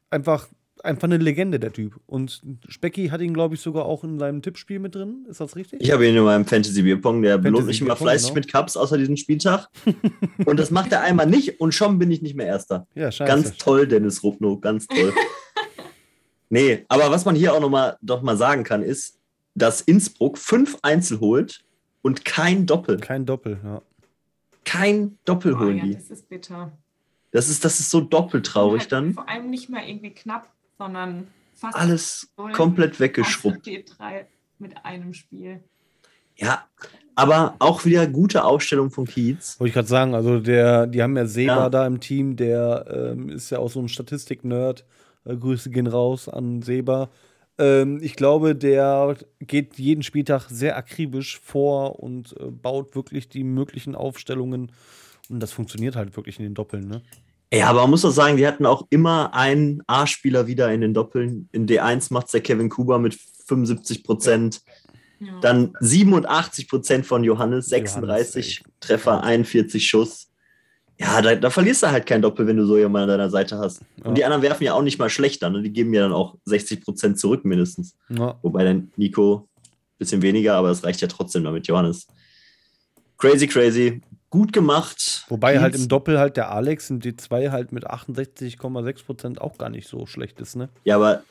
[0.10, 0.48] einfach,
[0.84, 2.00] einfach eine Legende, der Typ.
[2.05, 5.25] Und Specki hat ihn, glaube ich, sogar auch in seinem Tippspiel mit drin.
[5.29, 5.82] Ist das richtig?
[5.82, 8.36] Ich habe ihn in meinem Fantasy Bierpong, der Fantasy belohnt mich immer fleißig genau.
[8.36, 9.67] mit Cups, außer diesem Spieltag.
[10.46, 12.88] und das macht er einmal nicht und schon bin ich nicht mehr Erster.
[12.96, 13.27] Ja, scheiße.
[13.27, 15.13] Ganz toll, Dennis Rupno, ganz toll.
[16.50, 19.20] nee, aber was man hier auch noch mal, doch mal sagen kann, ist,
[19.55, 21.63] dass Innsbruck fünf Einzel holt
[22.01, 22.98] und kein Doppel.
[22.98, 23.82] Kein Doppel, ja.
[24.65, 25.93] Kein Doppel Oh, holen ja, die.
[25.96, 26.72] das ist bitter.
[27.33, 29.13] Das ist, das ist so doppelt traurig Halt dann.
[29.13, 33.65] Vor allem nicht mal irgendwie knapp, sondern fast Alles komplett weggeschrubbt.
[33.65, 34.25] D3
[34.59, 35.63] mit einem Spiel.
[36.35, 36.65] Ja,
[37.15, 39.59] aber auch wieder gute Aufstellung von Kiez.
[39.59, 41.69] Wollte ich gerade sagen, also der, die haben ja Seba Ja.
[41.69, 44.85] da im Team, der ähm, ist ja auch so ein Statistik-Nerd.
[45.25, 47.09] Äh, Grüße gehen raus an Seba.
[47.57, 53.43] Ähm, ich glaube, der geht jeden Spieltag sehr akribisch vor und äh, baut wirklich die
[53.43, 54.71] möglichen Aufstellungen.
[55.29, 57.01] Und das funktioniert halt wirklich in den Doppeln, ne?
[57.53, 60.93] Ja, aber man muss auch sagen, die hatten auch immer einen A-Spieler wieder in den
[60.95, 61.49] Doppeln.
[61.51, 63.15] In D1 macht es der Kevin Kuba mit
[63.45, 64.61] 75 Prozent.
[65.19, 65.39] Ja.
[65.39, 68.71] Dann 87 Prozent von Johannes, Johannes, 36 ey.
[68.79, 70.31] Treffer, 41 Schuss.
[70.99, 73.57] Ja, da, da verlierst du halt kein Doppel, wenn du so jemanden an deiner Seite
[73.57, 73.81] hast.
[73.97, 74.05] Ja.
[74.05, 75.49] Und die anderen werfen ja auch nicht mal schlechter.
[75.49, 75.61] Ne?
[75.61, 77.95] Die geben ja dann auch 60 Prozent zurück mindestens.
[78.09, 78.37] Ja.
[78.41, 82.07] Wobei dann Nico ein bisschen weniger, aber es reicht ja trotzdem damit, Johannes.
[83.17, 84.01] Crazy, crazy.
[84.33, 85.25] Gut gemacht.
[85.29, 89.87] Wobei halt im Doppel halt der Alex im D2 halt mit 68,6% auch gar nicht
[89.87, 90.69] so schlecht ist, ne?
[90.85, 91.21] Ja, aber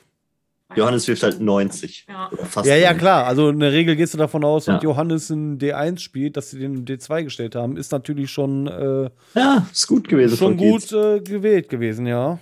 [0.76, 2.06] Johannes wirft halt 90.
[2.08, 2.30] Ja.
[2.62, 2.98] Ja, ja, 90.
[3.00, 3.26] klar.
[3.26, 4.82] Also in der Regel gehst du davon aus, wenn Ja.
[4.82, 9.10] Johannes in D1 spielt, dass sie den in D2 gestellt haben, ist natürlich schon, äh,
[9.34, 10.36] Ja, ist gut gewesen.
[10.36, 10.90] schon von Kiez.
[10.90, 12.38] gut äh, gewählt gewesen, ja.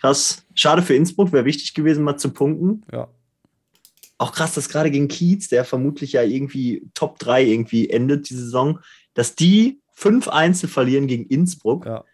[0.00, 0.42] Krass.
[0.54, 2.82] Schade für Innsbruck, wäre wichtig gewesen, mal zu punkten.
[2.90, 3.08] Ja.
[4.16, 8.34] Auch krass, dass gerade gegen Kiez, der vermutlich ja irgendwie Top 3 irgendwie endet die
[8.36, 8.78] Saison,
[9.12, 12.04] dass die fünf Einzel verlieren gegen Innsbruck, Ja,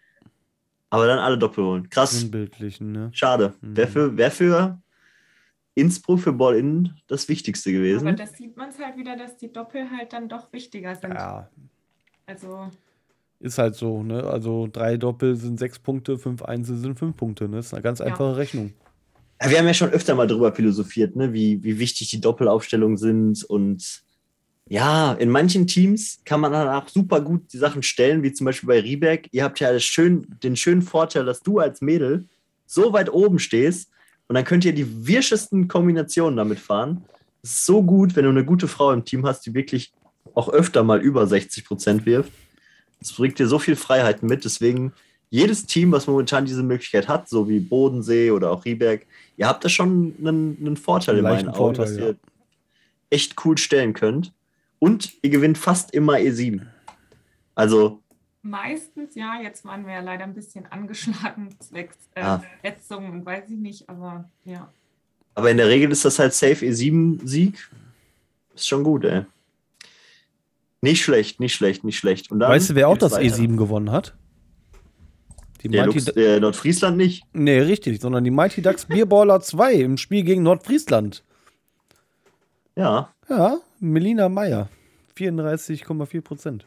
[0.89, 1.89] aber dann alle Doppel holen.
[1.89, 2.25] Krass.
[2.79, 3.09] ne?
[3.13, 3.53] Schade.
[3.61, 3.75] Mhm.
[3.77, 4.81] Wer, für, wer für
[5.75, 8.15] Innsbruck für Ball-In das Wichtigste Aber gewesen?
[8.15, 11.13] das sieht man es halt wieder, dass die Doppel halt dann doch wichtiger sind.
[11.13, 11.49] Ja,
[12.25, 12.69] Also,
[13.39, 14.23] ist halt so, ne?
[14.23, 17.59] Also drei Doppel sind sechs Punkte, fünf Einzel sind fünf Punkte, ne?
[17.59, 18.73] Ist eine ganz einfache Rechnung.
[19.41, 21.31] Ja, wir haben ja schon öfter mal drüber philosophiert, ne?
[21.31, 23.45] wie, wie wichtig die Doppelaufstellungen sind.
[23.45, 24.03] Und
[24.69, 28.45] ja, in manchen Teams kann man dann auch super gut die Sachen stellen, wie zum
[28.45, 29.27] Beispiel bei Rieberg.
[29.31, 32.25] Ihr habt ja das schön, den schönen Vorteil, dass du als Mädel
[32.67, 33.89] so weit oben stehst
[34.27, 37.03] und dann könnt ihr die wirschesten Kombinationen damit fahren.
[37.41, 39.91] Es ist so gut, wenn du eine gute Frau im Team hast, die wirklich
[40.35, 42.31] auch öfter mal über 60 Prozent wirft.
[42.99, 44.45] Das bringt dir so viel Freiheiten mit.
[44.45, 44.93] Deswegen
[45.31, 49.65] jedes Team, was momentan diese Möglichkeit hat, so wie Bodensee oder auch Rieberg, ihr habt
[49.65, 52.07] da schon einen, einen Vorteil Einen in meinen Augen, Vorteil, dass ja.
[52.09, 52.15] ihr
[53.09, 54.31] echt cool stellen könnt.
[54.79, 56.61] Und ihr gewinnt fast immer E7.
[57.55, 58.01] Also,
[58.41, 62.43] meistens, ja, jetzt waren wir ja leider ein bisschen angeschlagen, zwecks äh, Ah.
[62.61, 64.71] Verletzungen und weiß ich nicht, aber ja.
[65.35, 67.69] aber in der Regel ist das halt safe E7-Sieg.
[68.55, 69.25] Ist schon gut, ey.
[70.81, 72.31] Nicht schlecht, nicht schlecht, nicht schlecht.
[72.31, 73.35] Und dann weißt du, wer auch das weiter.
[73.35, 74.15] E7 gewonnen hat?
[75.61, 77.25] Die Der, Mighty Lux, der Nordfriesland nicht.
[77.33, 81.21] Nee, richtig, sondern die Mighty Ducks Bierballer 2 im Spiel gegen Nordfriesland.
[82.77, 83.13] Ja.
[83.29, 84.69] Ja, Melina Meyer.
[85.17, 86.65] 34,4 Prozent.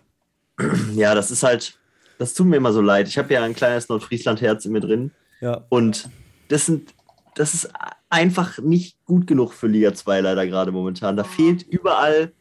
[0.95, 1.79] Ja, das ist halt,
[2.19, 3.09] das tut mir immer so leid.
[3.09, 5.11] Ich habe ja ein kleines Nordfriesland-Herz in mir drin.
[5.41, 6.09] Ja, Und
[6.49, 6.95] das sind,
[7.35, 7.71] das ist
[8.11, 11.17] einfach nicht gut genug für Liga 2 leider gerade momentan.
[11.17, 12.33] Da fehlt überall,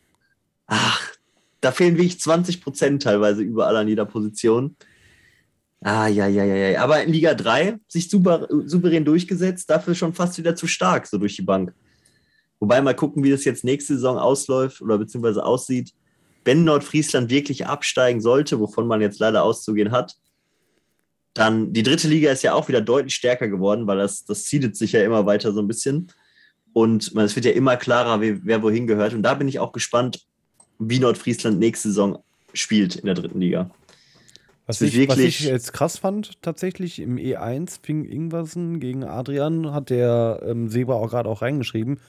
[0.68, 1.02] ach,
[1.62, 4.76] da fehlen wirklich 20 Prozent teilweise überall an jeder Position.
[5.80, 6.84] Ah, ja, ja, ja, ja.
[6.84, 11.18] Aber in Liga 3 sich super, souverän durchgesetzt, dafür schon fast wieder zu stark, so
[11.18, 11.74] durch die Bank.
[12.62, 15.94] Wobei mal gucken, wie das jetzt nächste Saison ausläuft oder beziehungsweise aussieht.
[16.46, 20.16] Wenn Nordfriesland wirklich absteigen sollte, wovon man jetzt leider auszugehen hat,
[21.34, 24.76] dann die dritte Liga ist ja auch wieder deutlich stärker geworden, weil das, das zieht
[24.78, 26.12] sich ja immer weiter so ein bisschen.
[26.72, 29.14] Und man, es wird ja immer klarer, wer, wer wohin gehört.
[29.14, 30.22] Und da bin ich auch gespannt,
[30.78, 33.72] wie Nordfriesland nächste Saison spielt in der dritten Liga.
[34.68, 39.74] was ich, was wirklich- ich jetzt krass fand, tatsächlich im E1 fing Ingwersen gegen Adrian,
[39.74, 42.00] hat der ähm, Seba auch gerade auch reingeschrieben.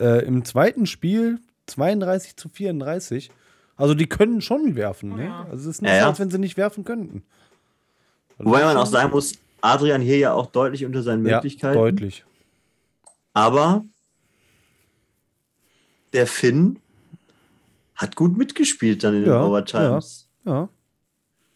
[0.00, 3.30] Äh, Im zweiten Spiel 32 zu 34.
[3.76, 5.26] Also die können schon werfen, ne?
[5.26, 5.44] Ja.
[5.50, 6.08] Also es ist nicht Ja, so, ja.
[6.08, 7.22] als wenn sie nicht werfen könnten.
[8.38, 11.78] Also Wobei man auch sagen muss, Adrian hier ja auch deutlich unter seinen ja, Möglichkeiten.
[11.78, 12.24] deutlich.
[13.34, 13.84] Aber
[16.12, 16.78] der Finn
[17.94, 20.28] hat gut mitgespielt dann in den Ja, Overtimes.
[20.44, 20.68] Ja.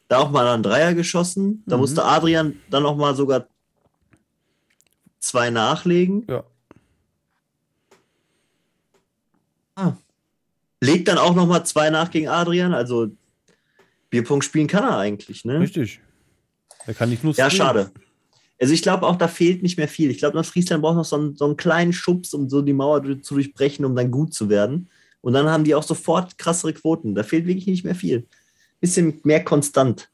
[0.08, 1.62] Da auch mal einen Dreier geschossen.
[1.66, 1.80] Da Mhm.
[1.80, 3.48] musste Adrian dann auch mal sogar
[5.18, 6.26] zwei nachlegen.
[6.28, 6.44] Ja.
[10.80, 12.74] Legt dann auch noch mal zwei nach gegen Adrian.
[12.74, 13.08] Also
[14.10, 15.60] Bierpunkt spielen kann er eigentlich, ne?
[15.60, 16.00] Richtig.
[16.86, 17.90] Er kann nicht nur Ja, schade.
[18.60, 20.10] Also ich glaube auch, da fehlt nicht mehr viel.
[20.10, 23.02] Ich glaube, Nordfriesland braucht noch so einen, so einen kleinen Schubs, um so die Mauer
[23.22, 24.88] zu durchbrechen, um dann gut zu werden.
[25.20, 27.14] Und dann haben die auch sofort krassere Quoten.
[27.14, 28.26] Da fehlt wirklich nicht mehr viel.
[28.80, 30.10] Bisschen mehr konstant.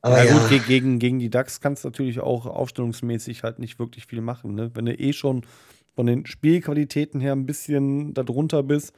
[0.00, 4.06] Aber ja, gut, gegen, gegen die DAX kannst du natürlich auch aufstellungsmäßig halt nicht wirklich
[4.06, 4.54] viel machen.
[4.54, 4.70] Ne?
[4.74, 5.42] Wenn du eh schon
[5.98, 8.92] von den Spielqualitäten her ein bisschen darunter bist,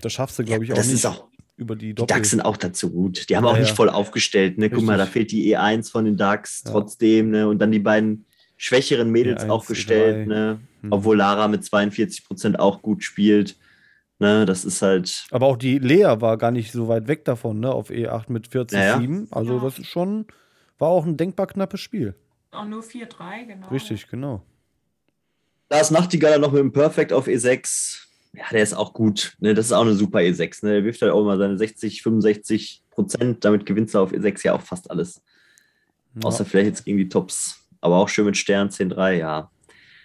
[0.00, 1.06] das schaffst du, glaube ich, ja, auch nicht.
[1.06, 2.08] Auch, über die Doppel.
[2.08, 3.30] Die DAX sind auch dazu gut.
[3.30, 3.74] Die haben ja, auch nicht ja.
[3.76, 4.58] voll aufgestellt.
[4.58, 4.70] Ne?
[4.70, 7.30] Guck mal, da fehlt die E1 von den DAX trotzdem.
[7.30, 7.46] Ne?
[7.46, 8.26] Und dann die beiden
[8.56, 10.26] schwächeren Mädels E1, aufgestellt.
[10.26, 10.58] Ne?
[10.80, 10.90] Hm.
[10.90, 13.56] Obwohl Lara mit 42 Prozent auch gut spielt.
[14.18, 15.26] Ne, das ist halt.
[15.30, 17.72] Aber auch die Lea war gar nicht so weit weg davon, ne?
[17.72, 18.72] Auf E8 mit 40,7.
[18.74, 20.26] Ja, also, das ist schon,
[20.78, 22.16] war auch ein denkbar knappes Spiel.
[22.50, 23.68] Auch nur 4-3, genau.
[23.68, 24.42] Richtig, genau.
[25.74, 27.98] Da ist Nachtigaller noch mit dem Perfect auf E6.
[28.32, 29.34] Ja, der ist auch gut.
[29.40, 29.54] Ne?
[29.54, 30.64] Das ist auch eine super E6.
[30.64, 30.74] Ne?
[30.74, 33.44] Der wirft halt auch immer seine 60, 65 Prozent.
[33.44, 35.20] Damit gewinnst du auf E6 ja auch fast alles.
[36.14, 36.28] Ja.
[36.28, 37.56] Außer vielleicht jetzt gegen die Tops.
[37.80, 39.50] Aber auch schön mit Stern 10-3, ja.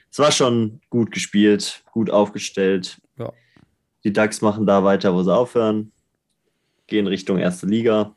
[0.10, 3.00] Es war schon gut gespielt, gut aufgestellt.
[3.20, 3.32] Ja.
[4.04, 5.92] Die DAX machen da weiter, wo sie aufhören.
[6.88, 8.16] Gehen Richtung erste Liga.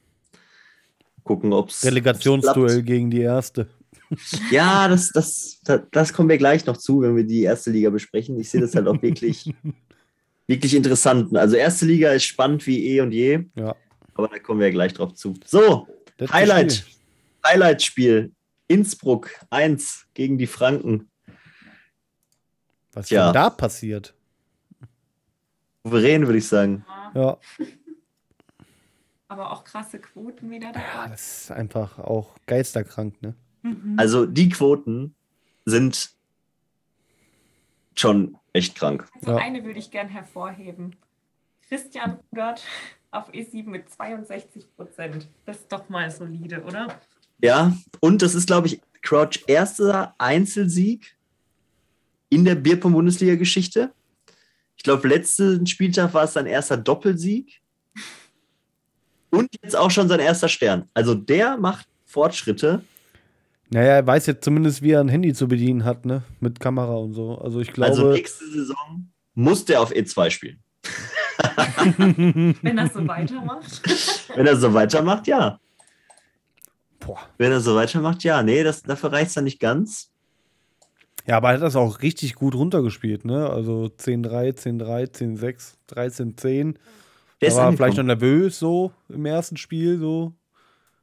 [1.23, 1.85] Gucken, ob es.
[1.85, 3.69] Relegationsduell gegen die erste.
[4.51, 7.91] Ja, das, das, das, das, kommen wir gleich noch zu, wenn wir die erste Liga
[7.91, 8.39] besprechen.
[8.39, 9.53] Ich sehe das halt auch wirklich,
[10.47, 11.37] wirklich interessant.
[11.37, 13.45] Also erste Liga ist spannend wie eh und je.
[13.55, 13.75] Ja.
[14.15, 15.35] Aber da kommen wir gleich drauf zu.
[15.45, 16.85] So, das Highlight.
[17.47, 18.33] Highlight-Spiel.
[18.69, 21.11] Innsbruck 1 gegen die Franken.
[22.93, 23.27] Was ist ja.
[23.27, 24.15] denn da passiert?
[25.85, 26.85] Souverän, würde ich sagen.
[27.15, 27.39] Ja.
[29.29, 30.85] Aber auch krasse Quoten wieder dabei.
[30.95, 33.35] Ja, das ist einfach auch geisterkrank, ne?
[33.63, 33.95] Mhm.
[33.97, 35.15] Also die Quoten
[35.65, 36.11] sind
[37.95, 39.07] schon echt krank.
[39.21, 39.37] Also ja.
[39.39, 40.97] eine würde ich gern hervorheben.
[41.69, 42.63] Christian Rudert
[43.11, 45.29] auf E7 mit 62 Prozent.
[45.47, 47.01] Das ist doch mal solide, oder?
[47.41, 51.17] Ja, und das ist, glaube ich, Crouch erster Einzelsieg
[52.29, 53.93] in der Bierpong-Bundesliga-Geschichte.
[54.77, 57.61] Ich glaube, letzten Spieltag war es sein erster Doppelsieg.
[59.31, 60.89] Und jetzt auch schon sein erster Stern.
[60.95, 62.83] Also der macht Fortschritte.
[63.73, 66.23] Naja, er weiß jetzt zumindest, wie er ein Handy zu bedienen hat, ne?
[66.41, 67.39] Mit Kamera und so.
[67.39, 67.91] Also ich glaube.
[67.91, 70.63] Also nächste Saison muss der auf E2 spielen.
[71.87, 73.83] Wenn er so weitermacht.
[74.37, 75.59] Wenn er so weitermacht, ja.
[77.01, 77.19] Boah.
[77.39, 78.43] Wenn er so weitermacht, ja.
[78.43, 80.11] Nee, das, dafür reicht es dann nicht ganz.
[81.27, 83.49] Ja, aber er hat das auch richtig gut runtergespielt, ne?
[83.49, 86.75] Also 10-3, 10-3, 10-6, 13-10.
[87.41, 87.77] Der war angekommen.
[87.77, 90.35] vielleicht noch nervös so im ersten Spiel, so.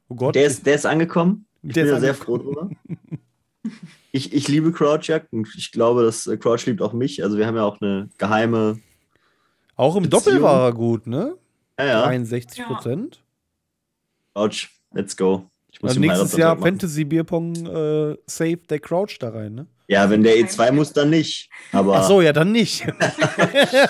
[0.08, 0.36] Oh Gott.
[0.36, 1.46] Der ist, der ist angekommen.
[1.62, 2.70] Ich der bin da sehr froh drüber.
[4.12, 7.22] ich, ich liebe Crouch ja, und ich glaube, dass äh, Crouch liebt auch mich.
[7.22, 8.80] Also wir haben ja auch eine geheime.
[9.76, 10.24] Auch im Beziehung.
[10.24, 11.36] Doppel war er gut, ne?
[11.78, 12.02] Ja, ja.
[12.06, 13.16] 63 Prozent.
[13.16, 14.42] Ja.
[14.42, 15.50] Crouch, let's go.
[15.82, 19.66] also nächstes Jahr Fantasy Bierpong äh, Save der Crouch da rein, ne?
[19.88, 21.50] Ja, wenn der E2 muss, dann nicht.
[21.72, 22.86] Aber Ach so, ja, dann nicht.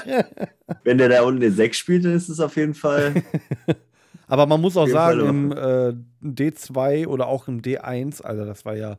[0.82, 3.22] wenn der da unten E6 spielt, dann ist es auf jeden Fall.
[4.30, 8.76] Aber man muss auch sagen, im äh, D2 oder auch im D1, also das war
[8.76, 8.98] ja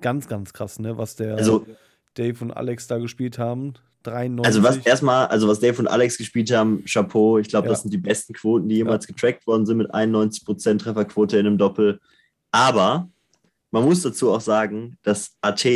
[0.00, 1.66] ganz, ganz krass, ne, was der also,
[2.14, 3.74] Dave und Alex da gespielt haben.
[4.04, 4.46] 93.
[4.46, 7.38] Also was erstmal, also was Dave und Alex gespielt haben, Chapeau.
[7.38, 7.72] Ich glaube, ja.
[7.72, 9.14] das sind die besten Quoten, die jemals ja.
[9.14, 12.00] getrackt worden sind mit 91% Trefferquote in einem Doppel.
[12.52, 13.08] Aber
[13.72, 15.66] man muss dazu auch sagen, dass AT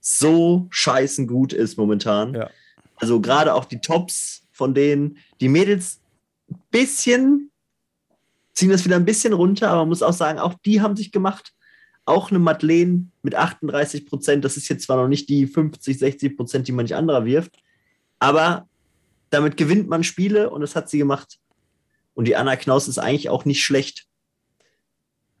[0.00, 2.34] so scheißen gut ist momentan.
[2.34, 2.50] Ja.
[2.96, 6.00] Also gerade auch die Tops von denen, die Mädels
[6.50, 7.50] ein bisschen
[8.58, 11.12] ziehen das wieder ein bisschen runter, aber man muss auch sagen, auch die haben sich
[11.12, 11.52] gemacht.
[12.04, 16.36] Auch eine Madeleine mit 38 Prozent, das ist jetzt zwar noch nicht die 50, 60
[16.36, 17.56] Prozent, die manch anderer wirft,
[18.18, 18.68] aber
[19.30, 21.38] damit gewinnt man Spiele und das hat sie gemacht.
[22.14, 24.08] Und die Anna Knaus ist eigentlich auch nicht schlecht.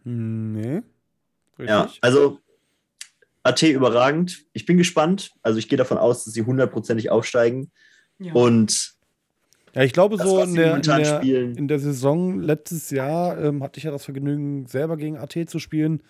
[0.04, 0.82] Nee.
[1.58, 1.68] Richtig.
[1.68, 2.38] Ja, also
[3.42, 4.44] AT überragend.
[4.52, 5.32] Ich bin gespannt.
[5.42, 7.72] Also ich gehe davon aus, dass sie hundertprozentig aufsteigen.
[8.20, 8.32] Ja.
[8.34, 8.94] Und
[9.78, 13.62] ja, ich glaube, das, so in der, in, der, in der, Saison letztes Jahr ähm,
[13.62, 16.02] hatte ich ja das Vergnügen, selber gegen AT zu spielen.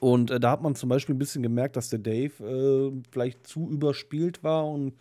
[0.00, 3.46] Und äh, da hat man zum Beispiel ein bisschen gemerkt, dass der Dave äh, vielleicht
[3.46, 4.94] zu überspielt war und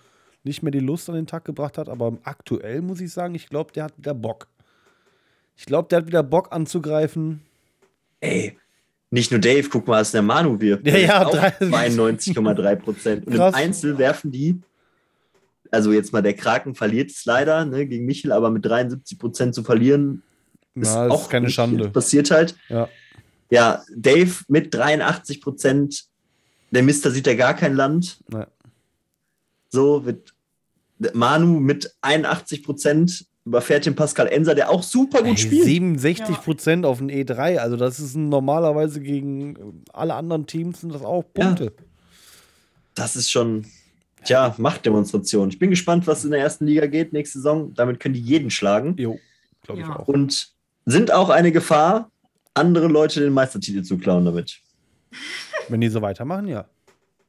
[0.43, 1.89] nicht mehr die Lust an den Tag gebracht hat.
[1.89, 4.47] Aber aktuell muss ich sagen, ich glaube, der hat wieder Bock.
[5.55, 7.41] Ich glaube, der hat wieder Bock anzugreifen.
[8.19, 8.55] Ey,
[9.09, 10.85] nicht nur Dave, guck mal, was der Manu wirft.
[10.85, 13.25] Ja, ja, 92,3 Prozent.
[13.25, 14.61] Und im Einzel werfen die,
[15.73, 19.55] also jetzt mal der Kraken verliert es leider ne, gegen Michel, aber mit 73 Prozent
[19.55, 20.21] zu verlieren,
[20.75, 21.89] ist Na, auch keine Schande.
[21.89, 22.55] Passiert halt.
[22.69, 22.87] Ja.
[23.49, 26.05] ja, Dave mit 83 Prozent,
[26.71, 28.19] der Mister sieht ja gar kein Land.
[28.31, 28.47] Ja.
[29.69, 30.33] So wird
[31.13, 35.65] Manu mit 81 Prozent überfährt den Pascal Enser, der auch super gut Ey, spielt.
[35.65, 40.93] 67 Prozent auf den E3, also das ist ein- normalerweise gegen alle anderen Teams sind
[40.93, 41.45] das auch Ja.
[41.47, 41.73] Punkte.
[42.95, 43.65] Das ist schon,
[44.23, 45.49] tja, Machtdemonstration.
[45.49, 47.73] Ich bin gespannt, was in der ersten Liga geht nächste Saison.
[47.73, 48.95] Damit können die jeden schlagen.
[48.97, 49.19] Jo,
[49.63, 49.99] glaube ich Ja.
[49.99, 50.07] auch.
[50.07, 50.49] Und
[50.85, 52.11] sind auch eine Gefahr,
[52.53, 54.59] andere Leute den Meistertitel zu klauen damit.
[55.69, 56.65] Wenn die so weitermachen, ja.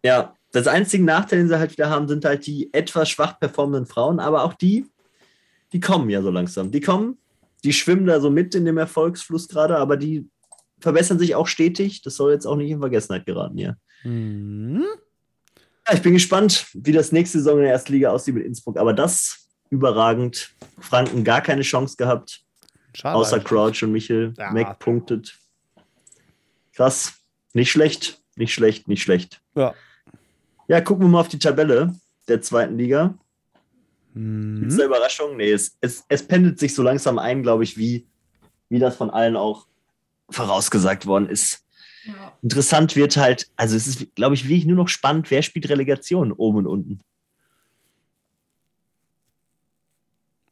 [0.05, 3.87] Ja, das einzige Nachteil, den sie halt wieder haben, sind halt die etwas schwach performenden
[3.87, 4.87] Frauen, aber auch die,
[5.73, 6.71] die kommen ja so langsam.
[6.71, 7.19] Die kommen,
[7.65, 10.29] die schwimmen da so mit in dem Erfolgsfluss gerade, aber die
[10.81, 12.03] verbessern sich auch stetig.
[12.03, 13.77] Das soll jetzt auch nicht in Vergessenheit geraten hier.
[14.05, 14.85] Mhm.
[15.87, 18.79] Ja, ich bin gespannt, wie das nächste Saison in der ersten Liga aussieht mit Innsbruck,
[18.79, 20.51] aber das überragend.
[20.79, 22.42] Franken gar keine Chance gehabt,
[22.94, 23.16] Schade.
[23.16, 23.49] außer eigentlich.
[23.49, 24.35] Crouch und Michel.
[24.38, 24.51] Ja.
[24.53, 25.38] Mac punktet.
[26.75, 27.14] Krass.
[27.53, 29.40] Nicht schlecht, nicht schlecht, nicht schlecht.
[29.55, 29.75] Ja.
[30.68, 31.94] Ja, gucken wir mal auf die Tabelle
[32.29, 33.14] der zweiten Liga.
[34.14, 34.81] Gibt es Mhm.
[34.81, 35.37] eine Überraschung?
[35.37, 38.07] Nee, es, es, es pendelt sich so langsam ein, glaube ich, wie,
[38.68, 39.66] wie das von allen auch
[40.31, 41.63] vorausgesagt worden ist.
[42.05, 42.37] Ja.
[42.43, 46.33] Interessant wird halt, also es ist, glaube ich, wirklich nur noch spannend, wer spielt Relegation
[46.33, 47.01] oben und unten.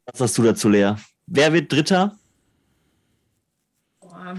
[0.05, 0.95] Was sagst du dazu, Lea?
[1.27, 2.17] Wer wird Dritter?
[3.99, 4.37] Boah.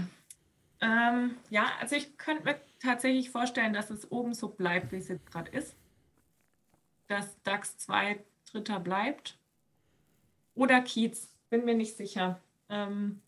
[0.81, 5.07] Ähm, ja, also ich könnte mir tatsächlich vorstellen, dass es oben so bleibt, wie es
[5.07, 5.75] jetzt gerade ist.
[7.07, 9.37] Dass DAX 2 Dritter bleibt.
[10.53, 12.39] Oder Kiez, bin mir nicht sicher.
[12.69, 13.21] Ähm,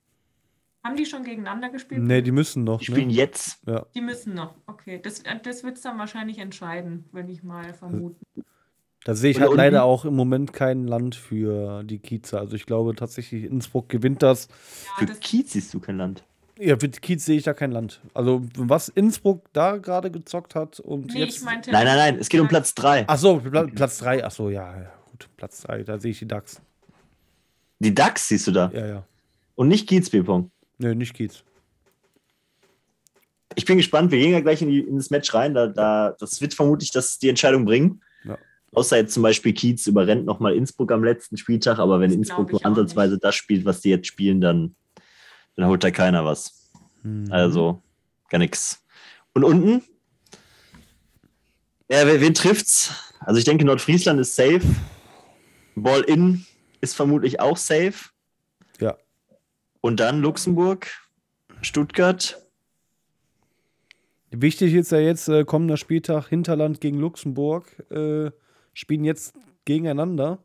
[0.87, 2.01] haben die schon gegeneinander gespielt?
[2.01, 2.79] Nee, die müssen noch.
[2.79, 3.13] Die spielen Ne?
[3.13, 3.59] jetzt.
[3.67, 3.85] Ja.
[3.93, 4.55] Die müssen noch.
[4.65, 8.25] Okay, das, das wird es dann wahrscheinlich entscheiden, würde ich mal vermuten.
[9.03, 9.57] Da sehe ich halt unten?
[9.59, 12.39] leider auch im Moment kein Land für die Kieze.
[12.39, 14.47] Also ich glaube tatsächlich, Innsbruck gewinnt das.
[14.47, 16.23] Ja, Für das, Kiez siehst du kein Land.
[16.59, 18.01] Ja, für Kiez sehe ich da kein Land.
[18.13, 21.37] Also was Innsbruck da gerade gezockt hat und nee, jetzt.
[21.37, 21.71] ich meinte.
[21.71, 23.05] Nein, nein, nein, es geht um Platz 3.
[23.07, 24.25] Ach so, Pla Platz 3.
[24.25, 25.29] Ach so, ja, ja, gut.
[25.37, 26.61] Platz 3, da sehe ich die DAX.
[27.79, 28.71] Die DAX siehst du da.
[28.73, 29.03] Ja, ja.
[29.55, 30.09] Und nicht Kiez,
[30.77, 31.43] Nö, nicht Kiez.
[33.55, 35.53] Ich bin gespannt, wir gehen ja gleich in, die, in das Match rein.
[35.53, 38.01] Da, da, das wird vermutlich das die Entscheidung bringen.
[38.23, 38.37] Ja.
[38.73, 42.51] Außer jetzt zum Beispiel Kiez überrennt nochmal Innsbruck am letzten Spieltag, aber wenn Das Innsbruck
[42.51, 44.75] nur ansatzweise das spielt, was die jetzt spielen, dann,
[45.55, 46.69] dann holt da keiner was.
[47.01, 47.31] Mhm.
[47.31, 47.81] Also
[48.29, 48.83] gar nichts.
[49.33, 49.81] Und unten?
[51.89, 52.91] Ja, wer- wen trifft's?
[53.21, 54.61] Also ich denke, Nordfriesland ist safe.
[55.75, 56.45] Ball in
[56.81, 58.09] ist vermutlich auch safe.
[58.79, 58.95] Ja.
[59.87, 60.89] Und dann Luxemburg,
[61.61, 62.45] Stuttgart.
[64.31, 68.31] Wichtig ist ja jetzt, äh, kommender Spieltag Hinterland gegen Luxemburg, äh,
[68.73, 70.39] spielen jetzt gegeneinander.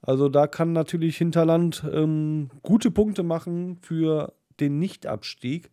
[0.00, 5.72] Also da kann natürlich Hinterland ähm, gute Punkte machen für den Nichtabstieg.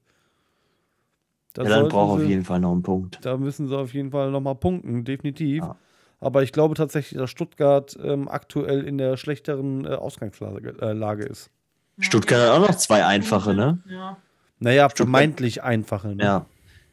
[1.53, 3.19] Da Ja, dann sollten braucht auf jeden Fall noch einen Punkt.
[3.21, 5.62] Da müssen sie auf jeden Fall nochmal punkten, definitiv.
[5.62, 5.77] Ja.
[6.19, 11.51] Aber ich glaube tatsächlich, dass Stuttgart ähm, aktuell in der schlechteren äh, Ausgangslage äh, ist.
[11.97, 13.82] Ja, Stuttgart hat auch noch zwei einfache, ne?
[13.88, 14.17] Ja.
[14.60, 16.15] Naja, Stuttgart- vermeintlich einfache.
[16.15, 16.23] Ne?
[16.23, 16.45] Ja.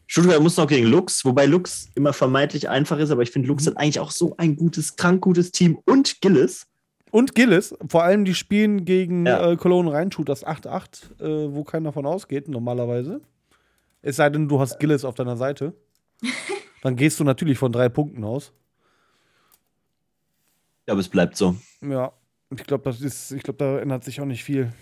[0.06, 3.50] Stuttgart muss noch gegen Lux, wobei Lux immer vermeintlich einfach ist, aber ich finde, Mhm.
[3.52, 6.66] Lux hat eigentlich auch so ein gutes, krank gutes Team und Gillis.
[7.12, 9.52] Und Gillis, vor allem die spielen gegen Ja.
[9.52, 13.20] äh, Cologne Rheinshoot das 8-8, äh, wo keiner von ausgeht, normalerweise.
[14.02, 15.74] Es sei denn, du hast Gillis auf deiner Seite.
[16.82, 18.52] Dann gehst du natürlich von drei Punkten aus.
[20.80, 21.54] Ich glaube, es bleibt so.
[21.82, 22.12] Ja,
[22.50, 24.72] ich glaube, das ist, ich glaube, da ändert sich auch nicht viel.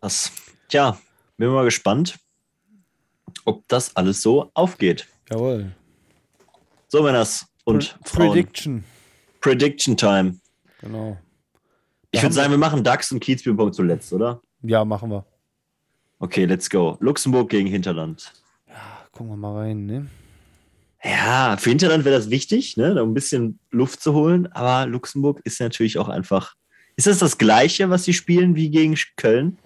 [0.00, 0.32] Das,
[0.68, 0.98] tja,
[1.36, 2.18] bin mal gespannt,
[3.44, 5.08] ob das alles so aufgeht.
[5.30, 5.72] Jawohl.
[6.88, 8.28] So, Männers und Pre- Frauen.
[8.28, 8.84] Prediction.
[9.40, 10.38] Prediction Time.
[10.80, 11.16] Genau.
[12.10, 14.40] Ich Da würde sagen, wir machen DAX und Kiezbier-Punkt zuletzt, oder?
[14.62, 15.24] Ja, machen wir.
[16.18, 16.96] Okay, let's go.
[17.00, 18.32] Luxemburg gegen Hinterland.
[18.72, 20.06] Ach, gucken wir mal rein, ne?
[21.04, 24.46] Ja, für Hinterland wäre das wichtig, ne, um ein bisschen Luft zu holen.
[24.52, 26.54] Aber Luxemburg ist natürlich auch einfach.
[26.94, 29.58] Ist das das Gleiche, was sie spielen wie gegen Köln?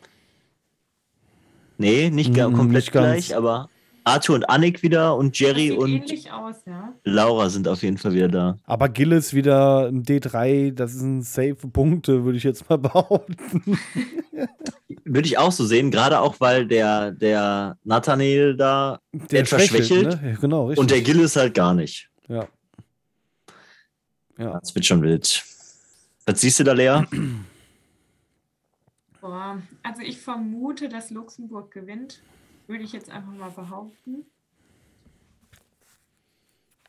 [1.78, 3.68] Nee, nicht Mm, komplett nicht gleich, aber
[4.06, 6.94] Arthur und Annik wieder und Das Jerry sieht und aus, ja.
[7.04, 8.58] Laura sind auf jeden Fall wieder da.
[8.64, 13.78] Aber Gillis wieder im D3, das sind safe Punkte, würde ich jetzt mal behaupten.
[15.04, 20.22] Würde ich auch so sehen, gerade auch, weil der, der Nathaniel da Der Etwas schwächelt.
[20.22, 20.30] Ne?
[20.32, 20.80] Ja, genau, richtig.
[20.80, 22.08] und der Gilles halt gar nicht.
[22.28, 22.46] ja.
[24.38, 24.60] Ja.
[24.60, 25.42] Das wird schon wild.
[26.26, 27.00] Was siehst du da, Lea?
[29.20, 29.62] Boah.
[29.82, 32.20] Also ich vermute, dass Luxemburg gewinnt.
[32.66, 34.26] Würde ich jetzt einfach mal behaupten.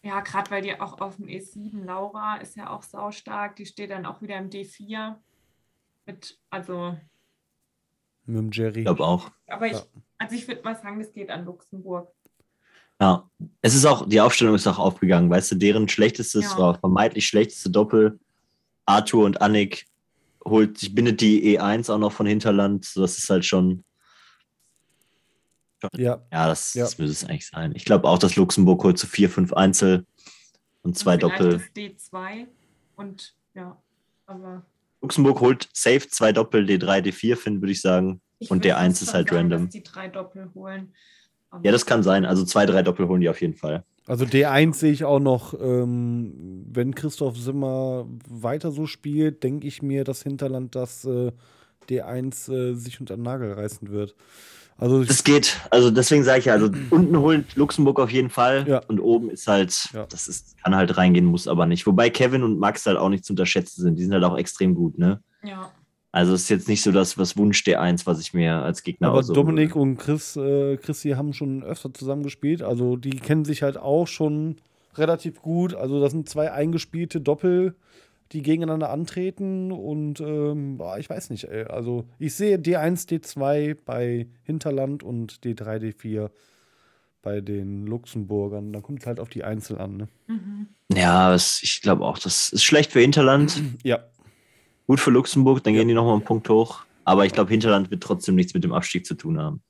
[0.04, 3.92] Ja, gerade weil die auch auf dem E7, Laura ist ja auch saustark, die steht
[3.92, 5.16] dann auch wieder im D4.
[6.06, 6.98] Mit, also,
[8.26, 8.80] Mit dem Jerry.
[8.80, 9.32] Ich glaube auch.
[9.48, 9.78] aber ich,
[10.18, 12.10] also ich würde mal sagen, das geht an Luxemburg.
[13.00, 13.30] Ja,
[13.62, 16.58] es ist auch, die Aufstellung ist auch aufgegangen, weißt du, deren schlechtestes, Ja.
[16.58, 18.20] war vermeintlich schlechteste Doppel,
[18.86, 19.86] Arthur und Annik
[20.46, 22.86] holt, sich bindet die E1 auch noch von Hinterland.
[22.86, 23.84] So, Das ist halt schon,
[25.96, 26.84] Ja, ja, das, Ja.
[26.86, 27.74] das müsste es eigentlich sein.
[27.76, 30.06] Ich glaube auch, dass Luxemburg holt zu vier, fünf Einzel
[30.82, 31.54] und zwei Und Doppel.
[31.54, 32.48] Das D2
[32.96, 33.78] und ja,
[34.26, 34.66] aber.
[35.02, 38.22] Luxemburg holt safe zwei Doppel, D3, D4, finde würde ich sagen.
[38.40, 39.66] ich Und würde der Eins fast ist halt sagen, random.
[39.66, 40.94] Dass die drei Doppel holen.
[41.50, 42.26] Aber Ja, das kann sein.
[42.26, 43.84] Also zwei, drei Doppel holen die auf jeden Fall.
[44.08, 49.82] also D1 sehe ich auch noch, ähm, wenn Christoph Simmer weiter so spielt, denke ich
[49.82, 51.32] mir, dass Hinterland das äh,
[51.90, 54.16] D1 äh, sich unter den Nagel reißen wird.
[54.80, 55.60] Also Das geht.
[55.72, 58.82] Also deswegen sage ich ja, also unten holt Luxemburg auf jeden Fall Ja.
[58.88, 60.06] und oben ist halt, Ja.
[60.08, 61.88] das ist, kann halt reingehen, muss aber nicht.
[61.88, 63.96] Wobei Kevin und Max halt auch nicht zu unterschätzen sind.
[63.98, 65.22] Die sind halt auch extrem gut, ne?
[65.44, 65.72] Ja,
[66.12, 68.84] Also es ist jetzt nicht so das, was Wunsch der Eins, was ich mir als
[68.84, 69.22] Gegner aber.
[69.24, 72.62] Dominik und Chris, äh, Chrissy haben schon öfter zusammen gespielt.
[72.62, 74.58] Also die kennen sich halt auch schon
[74.96, 75.74] relativ gut.
[75.76, 77.76] Also das sind zwei eingespielte Doppel,
[78.32, 79.72] die gegeneinander antreten.
[79.72, 81.64] Und ähm, boah, ich weiß nicht, ey.
[81.66, 86.30] Also ich sehe D1, D2 bei Hinterland und D3, D4
[87.22, 88.72] bei den Luxemburgern.
[88.74, 89.98] Dann kommt es halt auf die Einzel an.
[89.98, 90.08] Ne?
[90.28, 90.68] mhm.
[90.96, 94.00] Ja, es, ich glaube auch, das ist schlecht für Hinterland, Ja.
[94.88, 95.80] gut für Luxemburg, dann Ja.
[95.82, 96.86] gehen die nochmal einen Punkt hoch.
[97.04, 99.62] Aber ich glaube, Hinterland wird trotzdem nichts mit dem Abstieg zu tun haben.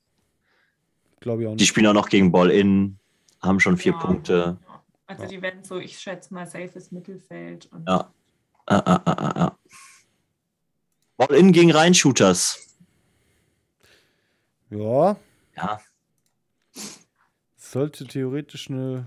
[1.20, 1.68] Glaube ich auch Die nicht.
[1.68, 2.98] spielen auch noch gegen Ball-In,
[3.40, 3.98] haben schon vier Ja.
[3.98, 4.58] Punkte.
[4.62, 4.82] Ja.
[5.06, 5.28] Also Ja.
[5.28, 7.66] die werden so, ich schätze mal, safes Mittelfeld.
[7.72, 8.12] Und Ja.
[8.70, 9.58] Ah, ah, ah, ah, ah.
[11.16, 12.76] Ball-In gegen Rein-Shooters.
[14.68, 15.16] Ja,
[15.56, 15.80] Ja,
[17.56, 19.06] sollte theoretisch eine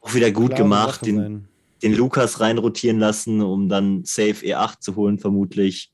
[0.00, 1.00] auch wieder gut gemacht.
[1.00, 1.48] Sache Den, sein.
[1.82, 5.92] den Lukas reinrotieren lassen, um dann Safe E8 zu holen, vermutlich.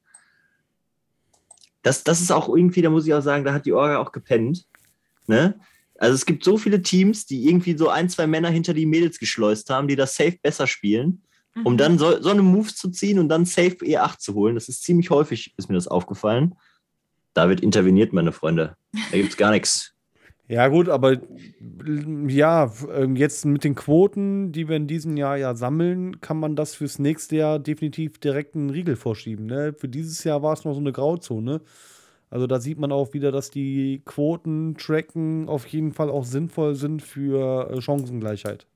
[1.80, 4.12] Das, das ist auch irgendwie, da muss ich auch sagen, da hat die Orga auch
[4.12, 4.66] gepennt.
[5.26, 5.58] Ne?
[5.96, 9.18] Also es gibt so viele Teams, die irgendwie so ein, zwei Männer hinter die Mädels
[9.18, 11.22] geschleust haben, die das Safe besser spielen,
[11.62, 11.76] um Mhm.
[11.76, 14.54] dann so, so eine Moves zu ziehen und dann Safe E8 zu holen.
[14.54, 16.54] Das ist ziemlich häufig, ist mir das aufgefallen.
[17.34, 18.76] Da wird interveniert, meine Freunde.
[19.10, 19.92] Da gibt es gar nichts.
[20.46, 21.16] Ja, gut, aber
[22.28, 26.54] ja, ähm, jetzt mit den Quoten, die wir in diesem Jahr ja sammeln, kann man
[26.54, 29.46] das fürs nächste Jahr definitiv direkt einen Riegel vorschieben.
[29.46, 29.72] Ne?
[29.72, 31.62] Für dieses Jahr war es noch so eine Grauzone.
[32.28, 36.74] Also da sieht man auch wieder, dass die Quoten tracken auf jeden Fall auch sinnvoll
[36.74, 38.66] sind für äh, Chancengleichheit.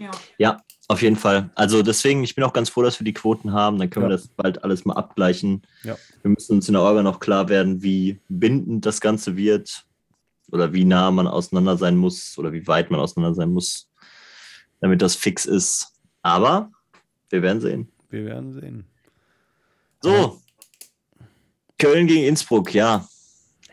[0.00, 1.50] Ja, Ja, auf jeden Fall.
[1.54, 3.78] Also deswegen, ich bin auch ganz froh, dass wir die Quoten haben.
[3.78, 4.10] Dann können Ja.
[4.10, 5.62] wir das bald alles mal abgleichen.
[5.84, 5.96] Ja.
[6.22, 9.84] Wir müssen uns in der Orga noch klar werden, wie bindend das Ganze wird
[10.50, 13.88] oder wie nah man auseinander sein muss oder wie weit man auseinander sein muss,
[14.80, 15.92] damit das fix ist.
[16.22, 16.72] Aber
[17.28, 17.92] wir werden sehen.
[18.08, 18.86] Wir werden sehen.
[20.02, 20.40] So,
[21.78, 23.06] Köln gegen Innsbruck, ja.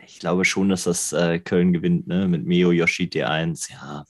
[0.06, 2.28] Ich glaube schon, dass das äh, Köln gewinnt, ne?
[2.28, 4.04] Mit Meo Yoshi D1, ja.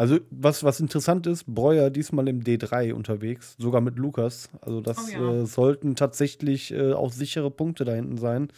[0.00, 4.48] Also, was, was interessant ist, Breuer diesmal im D3 unterwegs, sogar mit Lukas.
[4.62, 5.42] Also, das Oh ja.
[5.42, 8.48] äh, sollten tatsächlich äh, auch sichere Punkte da hinten sein.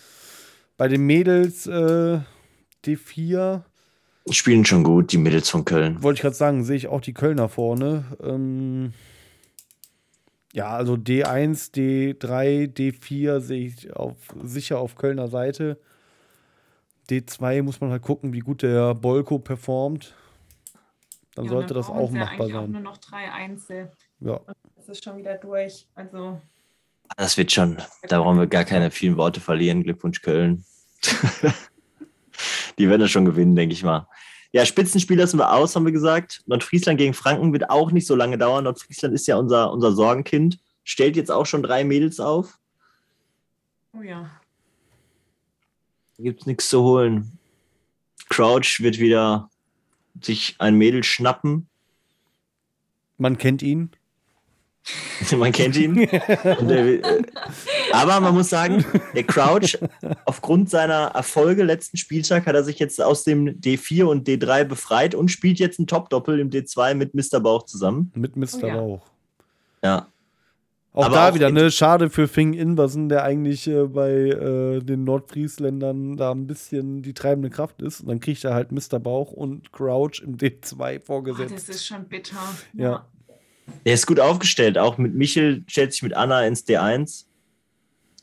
[0.76, 2.20] Bei den Mädels äh,
[2.84, 3.62] D4,
[4.30, 6.00] Spielen schon gut, die Mädels von Köln.
[6.00, 8.04] wollte ich gerade sagen, sehe ich auch die Kölner vorne.
[8.22, 8.92] Ähm,
[10.52, 15.76] ja, also D1, D3, D4 sehe ich auf, sicher auf Kölner Seite.
[17.10, 20.14] D2 muss man halt gucken, wie gut der Bolko performt.
[21.34, 22.70] Dann Ja, sollte dann das auch sie ja machbar eigentlich auch sein.
[22.72, 23.90] nur noch drei Einzel.
[24.20, 24.40] Ja.
[24.76, 25.86] Das ist schon wieder durch.
[25.94, 26.40] Also
[27.16, 27.78] Das wird schon.
[28.08, 29.82] Da brauchen wir gar keine vielen Worte verlieren.
[29.82, 30.64] Glückwunsch, Köln.
[32.78, 34.08] Die werden das schon gewinnen, denke ich mal.
[34.52, 36.42] Ja, Spitzenspiel lassen wir aus, haben wir gesagt.
[36.46, 38.64] Nordfriesland gegen Franken wird auch nicht so lange dauern.
[38.64, 40.58] Nordfriesland ist ja unser, unser Sorgenkind.
[40.84, 42.58] Stellt jetzt auch schon drei Mädels auf.
[43.96, 44.30] Oh ja.
[46.16, 47.38] Da gibt es nichts zu holen.
[48.28, 49.48] Crouch wird wieder
[50.20, 51.68] sich ein Mädel schnappen.
[53.18, 53.90] Man kennt ihn.
[55.36, 55.94] Man kennt ihn.
[55.94, 57.22] Der, äh,
[57.92, 59.78] aber man muss sagen, der Crouch,
[60.24, 65.14] aufgrund seiner Erfolge letzten Spieltag, hat er sich jetzt aus dem D4 und D3 befreit
[65.14, 67.38] und spielt jetzt ein Top-Doppel im D2 mit Mr.
[67.38, 68.10] Bauch zusammen.
[68.16, 68.46] Mit Mr.
[68.54, 68.74] Oh ja.
[68.74, 69.02] Bauch.
[69.84, 70.11] Ja.
[70.94, 71.70] Auch Aber da auch wieder, ne?
[71.70, 77.14] Schade für Fing Inversen, der eigentlich äh, bei äh, den Nordfriesländern da ein bisschen die
[77.14, 78.02] treibende Kraft ist.
[78.02, 78.98] Und dann kriegt er halt Mr.
[79.00, 81.54] Bauch und Crouch im D2 Oh, vorgesetzt.
[81.54, 82.36] das ist schon bitter.
[82.74, 83.06] Ja.
[83.86, 84.76] Der ist gut aufgestellt.
[84.76, 87.24] Auch mit Michel stellt sich mit Anna ins D1.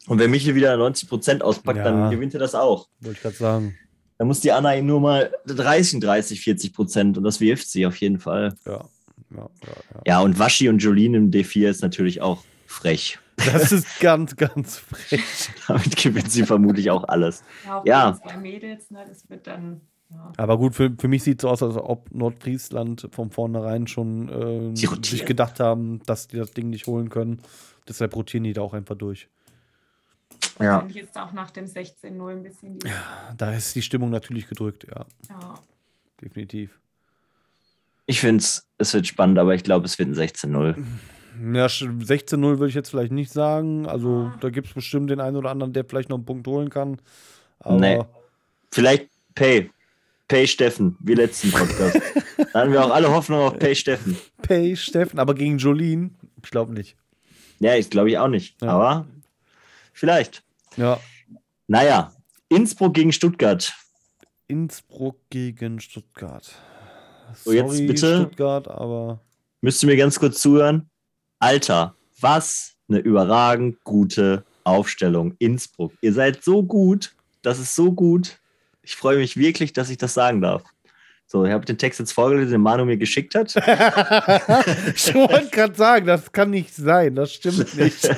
[0.08, 1.84] Und wenn Michel wieder 90% auspackt, Ja.
[1.86, 2.88] dann gewinnt er das auch.
[3.00, 3.76] Wollte ich gerade sagen.
[4.20, 7.86] Dann muss die Anna ihm nur mal 30, 30, 40 Prozent und das wirft sie
[7.88, 8.54] auf jeden Fall.
[8.66, 8.86] Ja.
[9.32, 9.48] Ja, ja,
[9.96, 10.02] ja.
[10.06, 13.20] Ja, und Waschi und Jolene im D4 ist natürlich auch frech.
[13.38, 15.50] Das ist ganz, ganz frech.
[15.68, 17.44] Damit gewinnt sie vermutlich auch alles.
[17.66, 18.20] Ja, auch Ja.
[18.22, 20.32] zwei Mädels, ne, das wird dann Ja.
[20.38, 24.28] Aber gut, für, für mich sieht es so aus, als ob Nordfriesland von vornherein schon
[24.30, 25.04] rotieren.
[25.04, 27.42] sich gedacht haben, dass die das Ding nicht holen können.
[27.88, 29.30] Deshalb rotieren die da auch einfach durch.
[30.60, 30.80] Ja.
[30.80, 32.90] Finde ich jetzt auch nach dem 16-0 ein bisschen die.
[33.38, 35.60] Da ist die Stimmung natürlich gedrückt, ja, Ja.
[36.22, 36.80] definitiv.
[38.06, 40.76] Ich finde es, es wird spannend, aber ich glaube, es wird ein 16-0.
[41.54, 43.86] Ja, sch- 16-0 würde ich jetzt vielleicht nicht sagen.
[43.88, 46.70] Also da gibt es bestimmt den einen oder anderen, der vielleicht noch einen Punkt holen
[46.70, 46.98] kann.
[47.60, 48.00] Aber Nee.
[48.72, 49.72] Vielleicht Pay.
[50.28, 52.00] Pay Steffen, wie letzten Podcast.
[52.54, 54.16] da hatten wir auch alle Hoffnung auf Pay Steffen.
[54.44, 56.96] Pay, Steffen, aber gegen Jolien, ich glaube nicht.
[57.60, 58.62] Ja, ich glaube ich auch nicht.
[58.62, 58.70] Ja.
[58.70, 59.08] Aber
[59.94, 60.44] vielleicht.
[60.78, 61.00] Ja,
[61.68, 62.14] Naja,
[62.48, 63.74] Innsbruck gegen Stuttgart.
[64.48, 66.50] Innsbruck gegen Stuttgart.
[67.44, 68.18] So, jetzt bitte.
[68.22, 69.20] Stuttgart, aber
[69.62, 70.89] Müsst ihr mir ganz kurz zuhören?
[71.40, 75.36] Alter, was eine überragend gute Aufstellung.
[75.40, 75.94] Innsbruck.
[76.02, 77.14] Ihr seid so gut.
[77.42, 78.38] Das ist so gut.
[78.84, 80.64] Ich freue mich wirklich, dass ich das sagen darf.
[81.26, 83.56] So, ich habe den Text jetzt vorgelesen, den Manu mir geschickt hat.
[83.56, 88.04] ich wollte gerade sagen, das kann nicht sein, das stimmt nicht.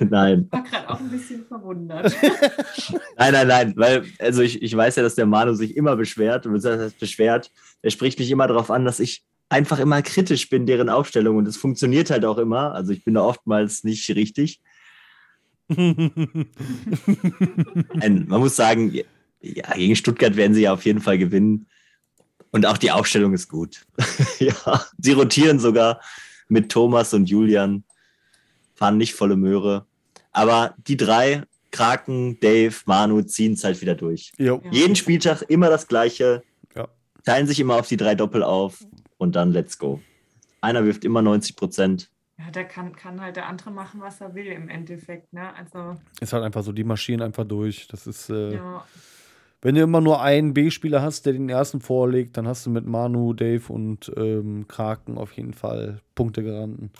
[0.00, 2.14] nein, Ich war gerade auch ein bisschen verwundert.
[3.18, 3.72] nein, nein, nein.
[3.76, 6.46] Weil, also ich, ich weiß ja, dass der Manu sich immer beschwert.
[6.46, 7.50] Und wenn er das beschwert,
[7.82, 9.24] er spricht mich immer darauf an, dass ich
[9.54, 11.36] einfach immer kritisch bin, deren Aufstellung.
[11.36, 12.72] Und es funktioniert halt auch immer.
[12.74, 14.60] Also ich bin da oftmals nicht richtig.
[17.94, 18.92] Nein, man muss sagen,
[19.40, 21.66] ja, gegen Stuttgart werden sie ja auf jeden Fall gewinnen.
[22.50, 23.86] Und auch die Aufstellung ist gut.
[24.38, 26.00] ja, sie rotieren sogar
[26.48, 27.84] mit Thomas und Julian,
[28.74, 29.86] fahren nicht volle Möhre.
[30.32, 34.32] Aber die drei, Kraken, Dave, Manu, ziehen es halt wieder durch.
[34.38, 34.60] jo.
[34.70, 36.42] Jeden Spieltag immer das Gleiche,
[36.74, 36.88] Ja.
[37.24, 38.78] teilen sich immer auf die drei Doppel auf
[39.24, 40.00] und dann let's go.
[40.60, 42.10] Einer wirft immer 90 Prozent.
[42.38, 45.32] Ja, da kann, kann halt der andere machen, was er will im Endeffekt.
[45.32, 45.54] Ne?
[45.56, 47.88] Also, Ist halt einfach so, die marschieren einfach durch.
[47.88, 48.84] Das ist, äh, ja.
[49.62, 52.86] wenn du immer nur einen B-Spieler hast, der den ersten vorlegt, dann hast du mit
[52.86, 56.90] Manu, Dave und ähm, Kraken auf jeden Fall Punkte gerannt.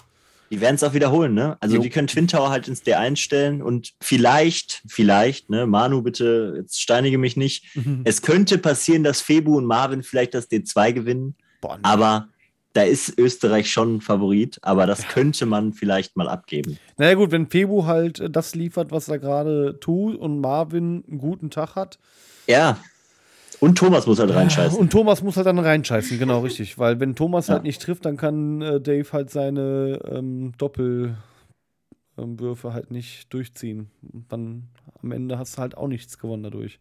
[0.51, 1.57] Die werden es auch wiederholen, ne?
[1.61, 1.83] Also Jo.
[1.83, 6.81] die können Twin Tower halt ins D1 stellen und vielleicht, vielleicht, ne, Manu, bitte, jetzt
[6.81, 7.65] steinige mich nicht.
[8.05, 11.83] Es könnte passieren, dass Febu und Marvin vielleicht das D2 gewinnen, Boah, nee.
[11.85, 12.29] aber
[12.75, 16.77] da ist Österreich schon Favorit, aber das könnte man vielleicht mal abgeben.
[16.99, 21.19] Naja gut, wenn Febu halt äh, das liefert, was er gerade tut und Marvin einen
[21.19, 21.99] guten Tag hat.
[22.47, 22.77] Ja.
[23.61, 24.79] Und Thomas muss halt reinscheißen.
[24.79, 26.77] Und Thomas muss halt dann reinscheißen, genau richtig.
[26.77, 27.55] Weil wenn Thomas Ja.
[27.55, 31.15] halt nicht trifft, dann kann äh, Dave halt seine ähm, Doppelwürfe
[32.75, 33.91] halt nicht durchziehen.
[34.13, 34.65] Und dann
[35.03, 36.81] am Ende hast du halt auch nichts gewonnen dadurch.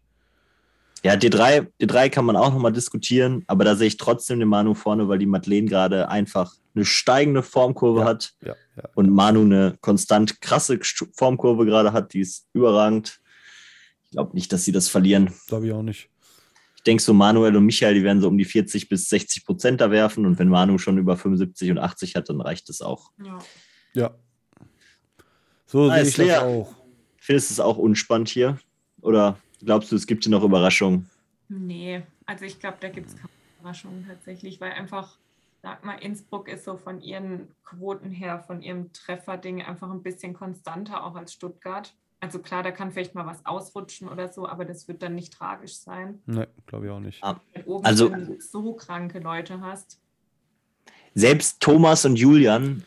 [1.05, 4.73] Ja, D3, D3 kann man auch nochmal diskutieren, aber da sehe ich trotzdem den Manu
[4.73, 8.05] vorne, weil die Madeleine gerade einfach eine steigende Formkurve Ja.
[8.05, 8.83] hat Ja, ja.
[8.95, 10.79] und Manu eine konstant krasse
[11.15, 13.19] Formkurve gerade hat, die ist überragend.
[14.05, 15.33] Ich glaube nicht, dass sie das verlieren.
[15.47, 16.09] Glaube ich auch nicht.
[16.77, 19.81] Ich denke so, Manuel und Michael, die werden so um die 40 bis 60 Prozent
[19.81, 23.11] da werfen und wenn Manu schon über 75 und 80 hat, dann reicht es auch.
[23.23, 23.39] ja.
[23.93, 24.15] Ja.
[25.65, 26.73] So sehe ich das auch.
[27.19, 28.59] Findest du es auch unspannend hier?
[29.01, 31.09] Oder glaubst du, es gibt hier noch Überraschungen?
[31.49, 35.17] Nee, also ich glaube, da gibt es keine Überraschungen tatsächlich, weil einfach,
[35.61, 40.33] sag mal, Innsbruck ist so von ihren Quoten her, von ihrem Trefferding einfach ein bisschen
[40.33, 41.93] konstanter auch als Stuttgart.
[42.19, 45.33] Also klar, da kann vielleicht mal was ausrutschen oder so, aber das wird dann nicht
[45.33, 46.21] tragisch sein.
[46.25, 47.21] Ne, glaube ich auch nicht.
[47.21, 49.99] Ah, Wenn oben Also- wenn du so kranke Leute hast.
[51.15, 52.85] Selbst Thomas und Julian,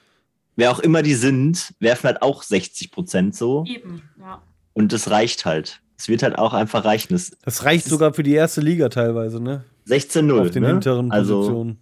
[0.56, 3.64] wer auch immer die sind, werfen halt auch 60 Prozent so.
[3.66, 4.42] Eben, ja.
[4.72, 5.80] Und das reicht halt.
[5.98, 7.12] Es wird halt auch einfach reichen.
[7.14, 9.64] Das Das reicht sogar für die erste Liga teilweise, ne?
[9.88, 10.40] 16-0.
[10.40, 10.68] Auf den ne?
[10.68, 11.78] hinteren also, Positionen.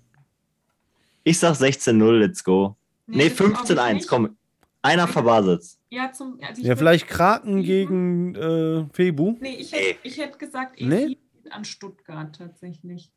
[1.25, 2.77] ich sag 16-0, let's go.
[3.07, 4.09] Nee, ich 15-1, nicht.
[4.09, 4.37] komm.
[4.83, 5.65] Einer verbaselt.
[5.89, 9.37] Ja, zum, also Ja, vielleicht Kraken gegen äh, Febu.
[9.41, 11.17] Nee, ich hätte ich hätt gesagt, ich Nee?
[11.51, 13.11] an Stuttgart tatsächlich.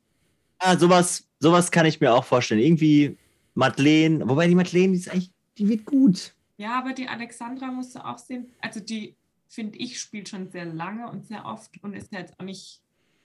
[0.60, 2.62] Ah, sowas, sowas kann ich mir auch vorstellen.
[2.62, 3.18] Irgendwie
[3.56, 6.34] Madeleine, wobei die Madeleine, die ist eigentlich, die wird gut.
[6.58, 8.48] Ja, aber die Alexandra musst du auch sehen.
[8.62, 9.16] Also die,
[9.48, 12.82] finde ich, spielt schon sehr lange und sehr oft und ist jetzt auch nicht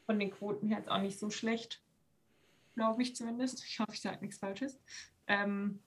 [0.06, 1.80] von den Quoten her jetzt auch nicht so schlecht.
[2.74, 3.64] Glaube ich zumindest.
[3.64, 4.78] Ich hoffe, ich sage nichts Falsches.
[5.26, 5.78] Ähm,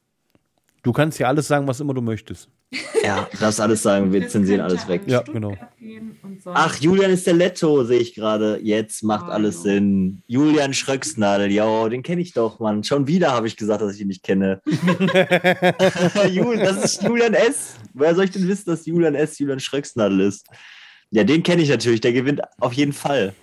[0.83, 2.47] Du kannst ja alles sagen, was immer du möchtest.
[3.03, 5.01] Ja, das alles sagen, wir zensieren alles weg.
[5.05, 5.55] Ja, genau.
[6.45, 8.59] Ach, Julian ist der Letto, sehe ich gerade.
[8.61, 9.34] Jetzt macht Hallo.
[9.34, 10.21] alles Sinn.
[10.28, 12.84] Julian Schröcksnadel, ja, den kenne ich doch, Mann.
[12.84, 14.61] Schon wieder habe ich gesagt, dass ich ihn nicht kenne.
[16.65, 17.76] Das ist Julian S.
[17.93, 19.39] Woher soll ich denn wissen, dass Julian S.
[19.39, 20.47] Julian Schröcksnadel ist?
[21.11, 22.01] Ja, den kenne ich natürlich.
[22.01, 23.34] Der gewinnt auf jeden Fall.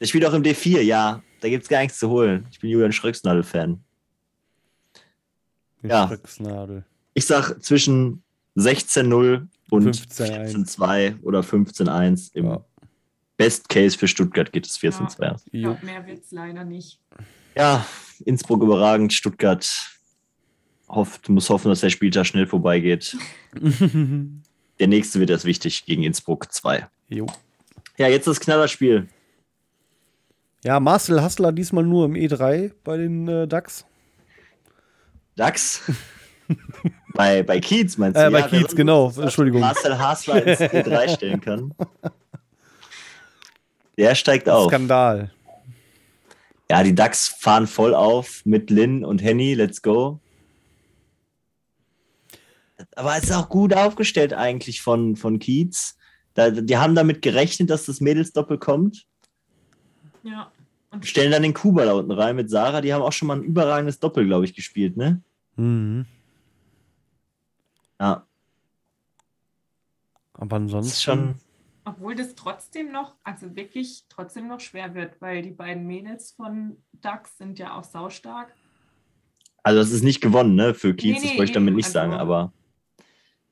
[0.00, 1.22] Der spielt auch im D4, ja.
[1.40, 2.46] Da gibt es gar nichts zu holen.
[2.50, 3.82] Ich bin Julian Schröcksnadel-Fan.
[5.82, 6.06] Ja.
[6.08, 6.84] Schröcksnadel.
[7.14, 8.22] Ich sag zwischen
[8.56, 10.76] 16-0 und 15-1.
[10.78, 12.64] 14-2 oder 15-1 im Ja.
[13.36, 15.08] Best Case für Stuttgart geht es 4 zu Ja.
[15.08, 15.42] 2 aus.
[15.46, 15.70] Ich Jo.
[15.72, 16.98] glaube, mehr wird es leider nicht.
[17.56, 17.86] Ja,
[18.24, 19.68] Innsbruck überragend, Stuttgart
[20.88, 23.16] hofft, muss hoffen, dass der Spieltag schnell vorbeigeht.
[24.78, 26.88] Der nächste wird erst wichtig gegen Innsbruck 2.
[27.08, 27.26] jo.
[27.98, 29.06] Ja, jetzt das Knallerspiel.
[30.64, 33.84] Ja, Marcel Hassler diesmal nur im E3 bei den äh, DAX.
[35.36, 35.82] DAX.
[37.14, 38.26] bei, bei Kiez meinst du?
[38.26, 39.08] Äh, bei wer Kiez, genau.
[39.08, 39.60] was Entschuldigung.
[39.60, 41.74] Marcel Hasler ins E3 stellen kann.
[43.98, 44.68] Der steigt auf.
[44.68, 45.30] Skandal.
[46.70, 49.54] Ja, die DAX fahren voll auf mit Lin und Henny.
[49.54, 50.20] Let's go.
[52.96, 55.96] Aber es ist auch gut aufgestellt eigentlich von, von Kiez.
[56.34, 59.06] Da, die haben damit gerechnet, dass das Mädelsdoppel kommt.
[60.22, 60.50] Ja.
[60.90, 62.80] Und Stellen dann den Kuba da unten rein mit Sarah.
[62.80, 65.22] Die haben auch schon mal ein überragendes Doppel, glaube ich, gespielt, ne?
[65.56, 66.06] Mhm.
[68.02, 68.26] Ja,
[70.34, 70.90] Aber das ansonsten.
[70.92, 71.34] ist schon.
[71.84, 76.82] obwohl das trotzdem noch, also wirklich trotzdem noch schwer wird, weil die beiden Mädels von
[76.92, 78.52] DAX sind ja auch saustark.
[79.62, 80.74] Also, das ist nicht gewonnen, ne?
[80.74, 82.52] Für Kiez, Nee, das nee, wollte ich damit nicht also- sagen, aber.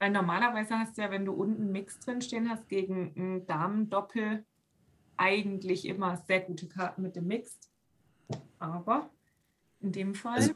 [0.00, 4.44] Weil normalerweise hast du ja, wenn du unten Mix drin stehen hast, gegen ein Damen-Doppel
[5.16, 7.70] eigentlich immer sehr gute Karten mit dem Mixed.
[8.58, 9.10] Aber
[9.80, 10.54] in dem Fall, Also-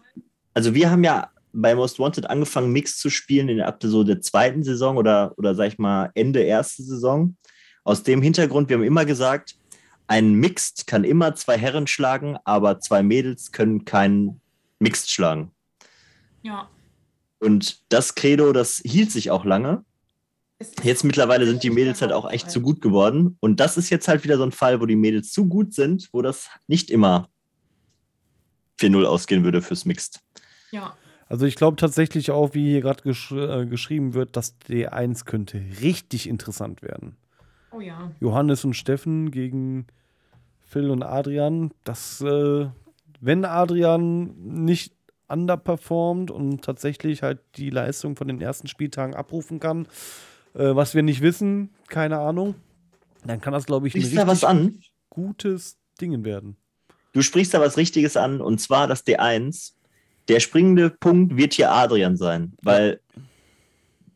[0.55, 4.05] Also wir haben ja bei Most Wanted angefangen, Mix zu spielen in der ab so
[4.05, 7.37] der zweiten Saison oder, oder sag ich mal Ende erste Saison.
[7.85, 9.57] Aus dem Hintergrund, wir haben immer gesagt,
[10.07, 14.41] ein Mixed kann immer zwei Herren schlagen, aber zwei Mädels können keinen
[14.79, 15.53] Mixed schlagen.
[16.43, 16.69] ja.
[17.41, 19.85] Und das Credo, das hielt sich auch lange.
[20.83, 23.37] Jetzt mittlerweile sind die Mädels halt auch echt zu gut geworden.
[23.41, 26.09] Und das ist jetzt halt wieder so ein Fall, wo die Mädels zu gut sind,
[26.13, 27.29] wo das nicht immer
[28.81, 30.21] 4-0 ausgehen würde fürs Mixed.
[30.71, 30.97] Ja,
[31.35, 35.61] Also ich glaube tatsächlich auch, wie hier gerade gesch äh, geschrieben wird, dass D1 könnte
[35.81, 37.17] richtig interessant werden.
[37.73, 38.13] oh ja.
[38.21, 39.89] Johannes und Steffen gegen
[40.61, 41.73] Phil und Adrian.
[41.83, 42.69] Das, äh,
[43.21, 44.95] wenn Adrian nicht
[45.27, 49.89] underperformt und tatsächlich halt die Leistung von den ersten Spieltagen abrufen kann,
[50.55, 52.55] äh, was wir nicht wissen, keine Ahnung,
[53.27, 54.79] dann kann das, glaube ich, ein Sprichst da was richtig an?
[55.11, 56.57] gutes Ding werden.
[57.13, 59.73] Du sprichst da was Richtiges an, und zwar das D1.
[60.29, 63.01] Der springende Punkt wird hier Adrian sein, weil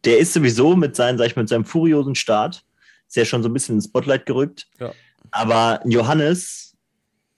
[0.05, 2.65] der ist sowieso mit, seinen, sag ich, mal, mit seinem furiosen Start,
[3.07, 4.69] ist ja schon so ein bisschen ins Spotlight gerückt.
[4.79, 4.93] Ja.
[5.31, 6.77] Aber Johannes,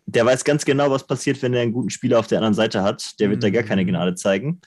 [0.06, 2.82] der weiß ganz genau, was passiert, wenn er einen guten Spieler auf der anderen Seite
[2.82, 3.18] hat.
[3.20, 3.88] Der wird da gar keine Mhm.
[3.88, 4.60] Gnade zeigen.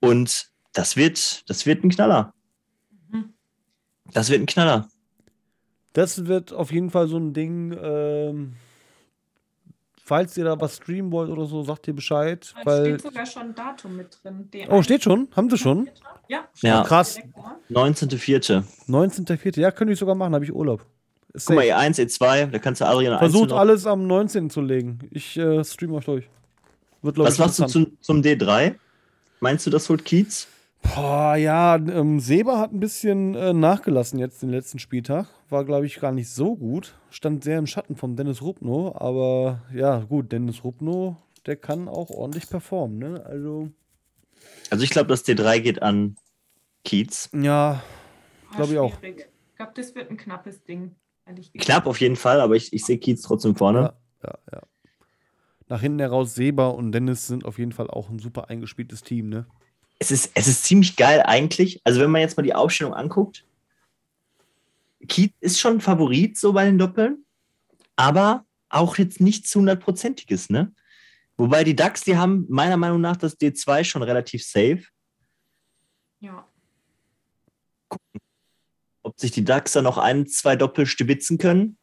[0.00, 2.34] Und das wird, das wird ein Knaller.
[3.10, 3.34] Mhm.
[4.12, 4.88] Das wird ein Knaller.
[5.92, 7.76] Das wird auf jeden Fall so ein Ding.
[7.80, 8.54] Ähm,
[10.04, 12.54] falls ihr da was streamen wollt oder so, sagt ihr Bescheid.
[12.60, 14.48] Es Weil, steht sogar schon ein Datum mit drin.
[14.52, 14.66] D1.
[14.70, 15.28] oh, steht schon?
[15.34, 15.88] Haben sie schon?
[16.28, 16.78] Ja, Ja.
[16.78, 17.14] steht Krass.
[17.14, 17.56] direkt da.
[17.70, 18.64] 19.04.
[18.88, 19.60] 19.04.
[19.60, 20.84] Ja, könnte ich sogar machen, habe ich Urlaub.
[21.32, 21.80] Ist Guck mal, safe.
[21.80, 24.50] E1, E2, da kannst du Adrian Versucht alles am 19.
[24.50, 25.00] zu legen.
[25.10, 26.28] Ich äh, stream euch durch.
[27.02, 28.76] Wird, Was machst du zum, zum D3?
[29.40, 30.46] Meinst du, das holt Kiez?
[30.84, 35.26] Boah, ja, ähm, Seba hat ein bisschen äh, nachgelassen jetzt den letzten Spieltag.
[35.48, 36.94] War, glaube ich, gar nicht so gut.
[37.10, 38.94] Stand sehr im Schatten von Dennis Rupno.
[38.96, 41.16] Aber ja, gut, Dennis Rupno,
[41.46, 42.98] der kann auch ordentlich performen.
[42.98, 43.24] Ne?
[43.26, 43.70] Also,
[44.70, 46.16] Also ich glaube, das D3 geht an
[46.84, 47.30] Kiez.
[47.32, 47.82] ja,
[48.50, 48.98] Ah, Glaub ich auch.
[49.00, 49.26] schwierig.
[49.50, 50.94] Ich glaube, das wird ein knappes Ding.
[51.58, 53.94] Knapp auf jeden Fall, aber ich, ich sehe Kiez trotzdem vorne.
[54.22, 54.62] ja, ja, ja.
[55.68, 59.30] Nach hinten heraus, Seba und Dennis sind auf jeden Fall auch ein super eingespieltes Team,
[59.30, 59.46] ne?
[59.98, 61.80] Es, ist, es ist ziemlich geil eigentlich.
[61.84, 63.44] Also wenn man jetzt mal die Aufstellung anguckt,
[65.08, 67.24] Kiez ist schon Favorit so bei den Doppeln,
[67.96, 70.72] aber auch jetzt nichts hundertprozentiges, ne?
[71.36, 74.84] Wobei die DAX, die haben meiner Meinung nach das D2 schon relativ safe.
[76.20, 76.48] Ja.
[79.02, 81.76] Ob sich die DAX da noch ein, zwei Doppel stibitzen können.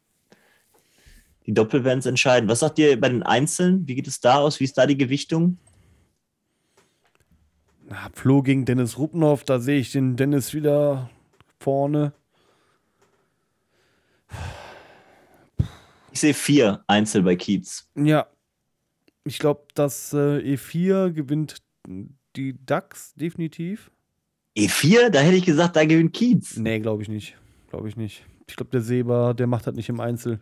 [1.46, 2.48] Die Doppel werden es entscheiden.
[2.48, 3.86] Was sagt ihr bei den Einzelnen?
[3.86, 4.58] Wie geht es da aus?
[4.58, 5.58] Wie ist da die Gewichtung?
[7.92, 11.10] Na, Flo gegen Dennis Rupnow, da sehe ich den Dennis wieder
[11.60, 12.14] vorne.
[16.10, 17.90] Ich sehe vier Einzel bei Kiez.
[17.94, 18.28] Ja.
[19.24, 21.56] Ich glaube, dass äh, E4 gewinnt
[22.34, 23.90] die DAX definitiv.
[24.56, 26.56] E4, da hätte ich gesagt, da gewinnt Kiez.
[26.56, 27.36] Nee, glaube ich nicht.
[27.68, 28.24] Glaube ich nicht.
[28.48, 30.40] Ich glaube, der Seba, der macht das nicht im Einzel.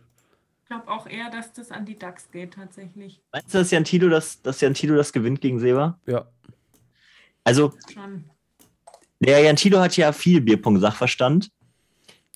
[0.61, 3.21] Ich glaube auch eher, dass das an die DAX geht tatsächlich.
[3.33, 5.99] Meinst du, dass Jan Tilo das, dass Jan Tilo das gewinnt gegen Seba?
[6.05, 6.29] Ja.
[7.43, 7.73] Also,
[9.19, 11.49] der Jan Tilo hat ja viel Bierpunkt-Sachverstand,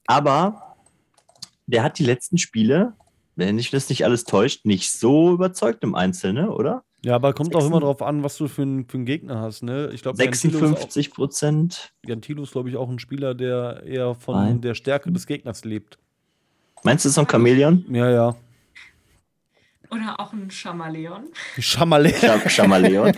[0.08, 0.76] aber
[1.68, 2.94] der hat die letzten Spiele,
[3.36, 6.84] wenn ich das nicht alles täuscht, nicht so überzeugt im Einzelnen, oder?
[7.04, 9.40] Ja, aber kommt auch immer 56 drauf an, was du für einen für einen Gegner
[9.40, 9.90] hast, ne?
[9.94, 11.94] Ich auch- 56 Prozent.
[12.06, 14.62] Jan Thilo ist, glaube ich, auch ein Spieler, der eher von Nein.
[14.62, 16.00] der Stärke des Gegners lebt.
[16.84, 17.86] Meinst du, es ist so ein Chamäleon?
[17.90, 18.36] Ja, ja.
[19.96, 21.30] Oder auch ein Chamaleon.
[21.60, 22.10] Schamale.
[22.14, 23.14] Sch Chamaleon?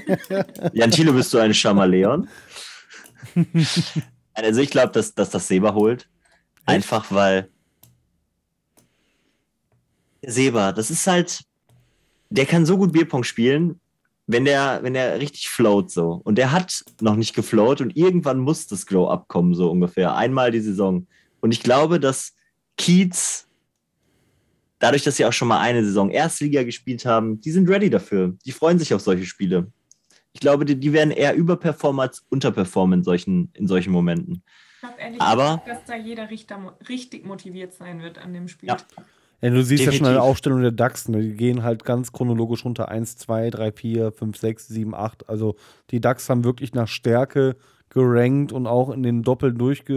[0.74, 2.28] Jan Thiele, bist du ein Chamaleon?
[4.34, 6.08] Also ich glaube, dass, dass das Seba holt.
[6.64, 7.50] Einfach weil
[10.22, 11.44] der Seba, das ist halt,
[12.30, 13.80] der kann so gut Bierpong spielen,
[14.28, 16.22] wenn der, wenn der richtig float so.
[16.24, 20.16] Und der hat noch nicht gefloat und irgendwann muss das Glow-Up kommen, so ungefähr.
[20.16, 21.08] Einmal die Saison.
[21.40, 22.36] Und ich glaube, dass
[22.78, 23.47] Kiez,
[24.80, 28.36] dadurch, dass sie auch schon mal eine Saison Erstliga gespielt haben, die sind ready dafür.
[28.46, 29.72] Die freuen sich auf solche Spiele.
[30.34, 34.44] Ich glaube, die, die werden eher überperformen als unterperformen in solchen, in solchen Momenten.
[34.76, 38.48] Ich glaube ehrlich Aber- gesagt, dass da jeder Richter richtig motiviert sein wird an dem
[38.48, 38.70] Spiel.
[38.70, 38.78] Ja.
[39.40, 40.32] Ja, du siehst ja schon an der Definitiv.
[40.32, 41.22] Aufstellung der DAX, ne?
[41.22, 42.90] die gehen halt ganz chronologisch runter.
[42.90, 45.30] 1, 2, 3, 4, 5, 6, 7, 8.
[45.30, 45.56] Also
[45.92, 47.56] die DAX haben wirklich nach Stärke
[47.90, 49.94] gerankt und auch in den Doppeln durchge,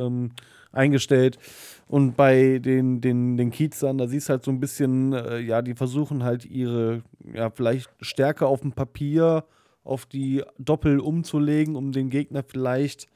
[0.00, 0.32] äh, ähm,
[0.72, 1.38] eingestellt.
[1.86, 5.62] Und bei den, den, den Kiezern, da siehst du halt so ein bisschen, äh, ja,
[5.62, 9.44] die versuchen halt ihre, ja, vielleicht Stärke auf dem Papier
[9.84, 13.06] auf die Doppel umzulegen, um den Gegner vielleicht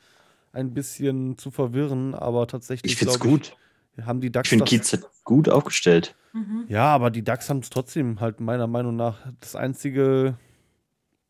[0.53, 3.57] ein bisschen zu verwirren, aber tatsächlich Ich finde es glaub gut.
[4.03, 6.15] haben die DAX Ich finde Kiez gut aufgestellt.
[6.35, 6.65] Mhm.
[6.69, 9.19] ja, aber die DAX haben es trotzdem halt meiner Meinung nach.
[9.41, 10.37] Das einzige,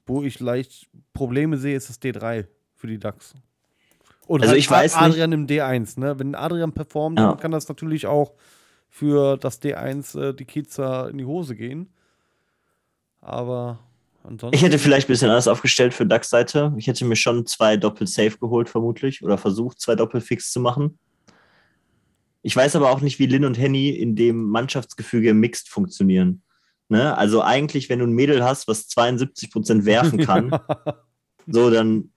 [0.07, 3.35] wo ich leicht Probleme sehe, ist das D3 für die DAX.
[4.29, 6.19] Und Also halt ich weiß A- nicht- Adrian im D1, ne?
[6.19, 7.31] Wenn Adrian performt, Ja.
[7.31, 8.35] dann kann das natürlich auch
[8.91, 11.89] für das D1 äh, die Kizer in die Hose gehen.
[13.21, 13.79] Aber
[14.23, 14.55] ansonsten.
[14.55, 16.73] Ich hätte vielleicht ein bisschen anders aufgestellt für DAX-Seite.
[16.77, 20.99] Ich hätte mir schon zwei Doppel-Safe geholt, vermutlich, oder versucht, zwei Doppel-Fix zu machen.
[22.43, 26.43] Ich weiß aber auch nicht, wie Lin und Henny in dem Mannschaftsgefüge Mixed funktionieren.
[26.89, 27.17] Ne?
[27.19, 30.59] Also eigentlich, wenn du ein Mädel hast, was 72% werfen kann,
[31.47, 32.11] so dann,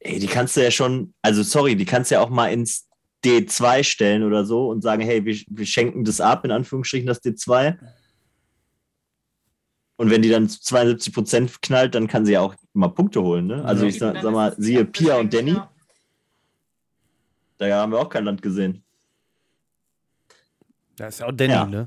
[0.00, 2.88] ey, die kannst du ja schon, also sorry, die kannst du ja auch mal ins
[3.24, 7.22] D2 stellen oder so und sagen, hey, wir, wir schenken das ab, in Anführungsstrichen, das
[7.22, 7.76] D2.
[9.96, 13.22] Und wenn die dann zu 72 Prozent knallt, dann kann sie ja auch mal Punkte
[13.22, 13.46] holen.
[13.46, 13.62] Ne?
[13.64, 13.88] Also Ja.
[13.90, 15.70] ich sag, sag mal, siehe Pia und Danny, ja.
[17.58, 18.82] da haben wir auch kein Land gesehen.
[20.98, 21.66] Ja, ist ja auch Danny, Ja.
[21.66, 21.86] ne?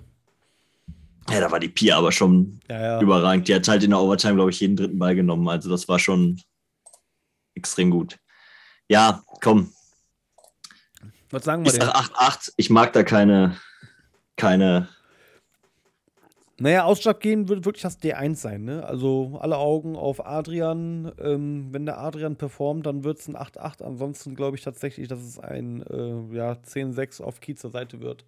[1.32, 3.02] Ja, da war die Pia aber schon Ja, ja.
[3.02, 3.48] überragend.
[3.48, 5.48] Die hat halt in der Overtime, glaube ich, jeden dritten Ball genommen.
[5.48, 6.40] Also das war schon
[7.56, 8.18] extrem gut.
[8.90, 9.72] Ja, komm,
[11.32, 11.88] Was sagen wir ich denn?
[11.88, 12.54] sag 8-8.
[12.58, 13.58] Ich mag da keine,
[14.36, 14.88] keine
[16.60, 18.86] Naja, ausschlaggebend wird wirklich das D1 sein, ne?
[18.86, 21.12] Also alle Augen auf Adrian.
[21.20, 23.84] Ähm, wenn der Adrian performt, dann wird es ein 8-8.
[23.84, 28.26] Ansonsten glaube ich tatsächlich, dass es ein äh, ja, 10-6 auf Kiezer Seite wird.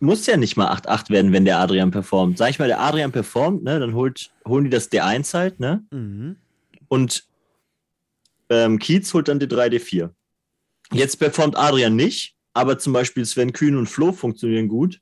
[0.00, 2.38] muss ja nicht mal 8-8 werden, wenn der Adrian performt.
[2.38, 5.82] Sag ich mal, der Adrian performt, ne, dann holt, holen die das D1 halt, ne?
[5.90, 6.36] Mhm.
[6.88, 7.24] Und
[8.50, 10.10] ähm, Kiez holt dann D3, D4.
[10.92, 15.00] Jetzt performt Adrian nicht, aber zum Beispiel Sven Kühn und Flo funktionieren gut.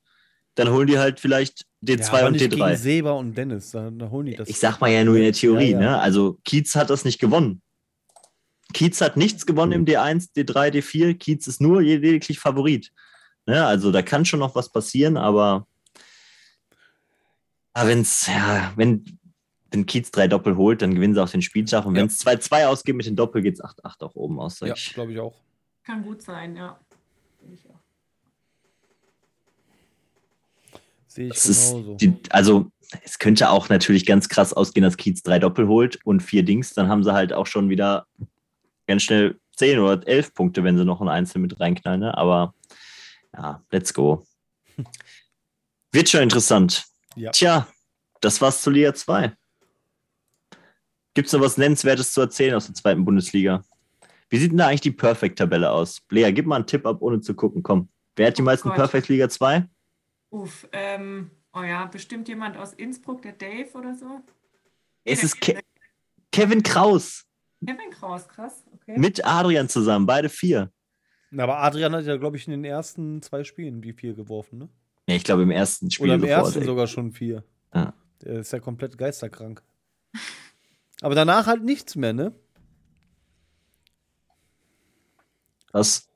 [0.55, 2.75] Dann holen die halt vielleicht D2 aber und nicht gegen D3.
[2.75, 3.71] Seba und Dennis.
[3.71, 4.47] Da, da holen die das.
[4.49, 5.91] Ich sag mal ja nur in der Theorie, Ja, ja.
[5.91, 5.99] ne?
[5.99, 7.61] Also Kiez hat das nicht gewonnen.
[8.73, 11.15] Kiez hat nichts gewonnen im D1, D3, D4.
[11.15, 12.91] Kiez ist nur lediglich Favorit.
[13.45, 13.65] Ne?
[13.65, 15.67] Also da kann schon noch was passieren, aber,
[17.73, 19.19] aber wenn's, ja, wenn,
[19.73, 21.85] wenn Kiez drei Doppel holt, dann gewinnen sie auch den Spieltag.
[21.85, 22.01] Und Ja.
[22.01, 24.59] wenn es 2-2 ausgeht mit den Doppel, geht es 8-8 auch oben aus.
[24.59, 24.93] Ja, ich.
[24.93, 25.35] glaube ich auch.
[25.83, 26.79] Kann gut sein, ja.
[27.39, 27.79] Finde ich auch.
[31.07, 31.95] Sehe ich Das ist genauso.
[31.95, 32.71] die, also
[33.03, 36.73] es könnte auch natürlich ganz krass ausgehen, dass Kiez drei Doppel holt und vier Dings.
[36.73, 38.05] Dann haben sie halt auch schon wieder
[38.87, 41.99] ganz schnell zehn oder elf Punkte, wenn sie noch ein Einzel mit reinknallen.
[42.01, 42.17] Ne?
[42.17, 42.53] Aber
[43.35, 44.25] ja, let's go.
[45.91, 46.85] Wird schon interessant.
[47.15, 47.31] Ja.
[47.31, 47.67] Tja,
[48.21, 49.33] das war's zu Liga 2.
[51.13, 53.63] Gibt es noch was Nennenswertes zu erzählen aus der zweiten Bundesliga?
[54.29, 56.01] Wie sieht denn da eigentlich die Perfect-Tabelle aus?
[56.09, 57.61] Lea, gib mal einen Tipp ab, ohne zu gucken.
[57.61, 57.89] Komm.
[58.15, 58.77] Wer hat die Oh meisten Gott.
[58.77, 59.67] Perfect Liga 2?
[60.31, 64.21] Uff, ähm, oh ja, bestimmt jemand aus Innsbruck, der Dave oder so?
[65.03, 65.59] Es Der ist Ke
[66.31, 67.25] Kevin Kraus.
[67.63, 68.97] Kevin Kraus, krass, okay.
[68.97, 70.71] Mit Adrian zusammen, beide vier.
[71.29, 74.57] Na, Aber Adrian hat ja, glaube ich, in den ersten zwei Spielen die vier geworfen,
[74.57, 74.69] ne?
[75.07, 76.05] Ja, ich glaube im ersten Spiel.
[76.05, 77.43] Oder im bevor ersten der- sogar schon vier.
[77.73, 77.93] Ja.
[78.23, 79.61] Der ist ja komplett geisterkrank.
[81.03, 82.33] Aber danach halt nichts mehr, ne?
[85.73, 86.07] Was?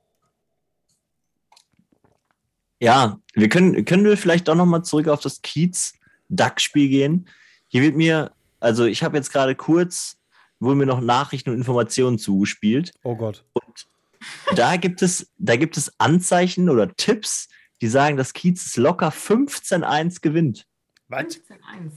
[2.80, 7.28] Ja, wir können, können wir vielleicht auch nochmal zurück auf das Kiez-Duck-Spiel gehen.
[7.66, 10.16] Hier wird mir, also ich habe jetzt gerade kurz,
[10.58, 12.94] wurden mir noch Nachrichten und Informationen zugespielt.
[13.02, 13.44] Oh Gott.
[14.56, 17.48] Da gibt es, da gibt es Anzeichen oder Tipps,
[17.82, 20.66] die sagen, dass Kiez es locker 15-1 gewinnt.
[21.08, 21.26] Was?
[21.26, 21.92] 15-1.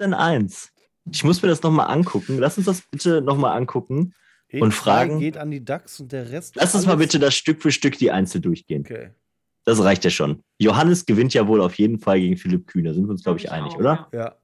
[0.00, 0.70] 15-1.
[1.10, 2.38] Ich muss mir das nochmal angucken.
[2.38, 4.14] Lass uns das bitte nochmal angucken.
[4.52, 6.56] Und E2 fragen- geht an die DAX und der Rest.
[6.56, 8.82] Lass uns mal bitte das Stück für Stück die Einzel durchgehen.
[8.84, 9.10] Okay.
[9.64, 10.42] Das reicht ja schon.
[10.58, 12.92] Johannes gewinnt ja wohl auf jeden Fall gegen Philipp Kühne.
[12.94, 14.08] Sind wir uns, glaube ich, Glaub einig, auch, oder?
[14.12, 14.36] Ja.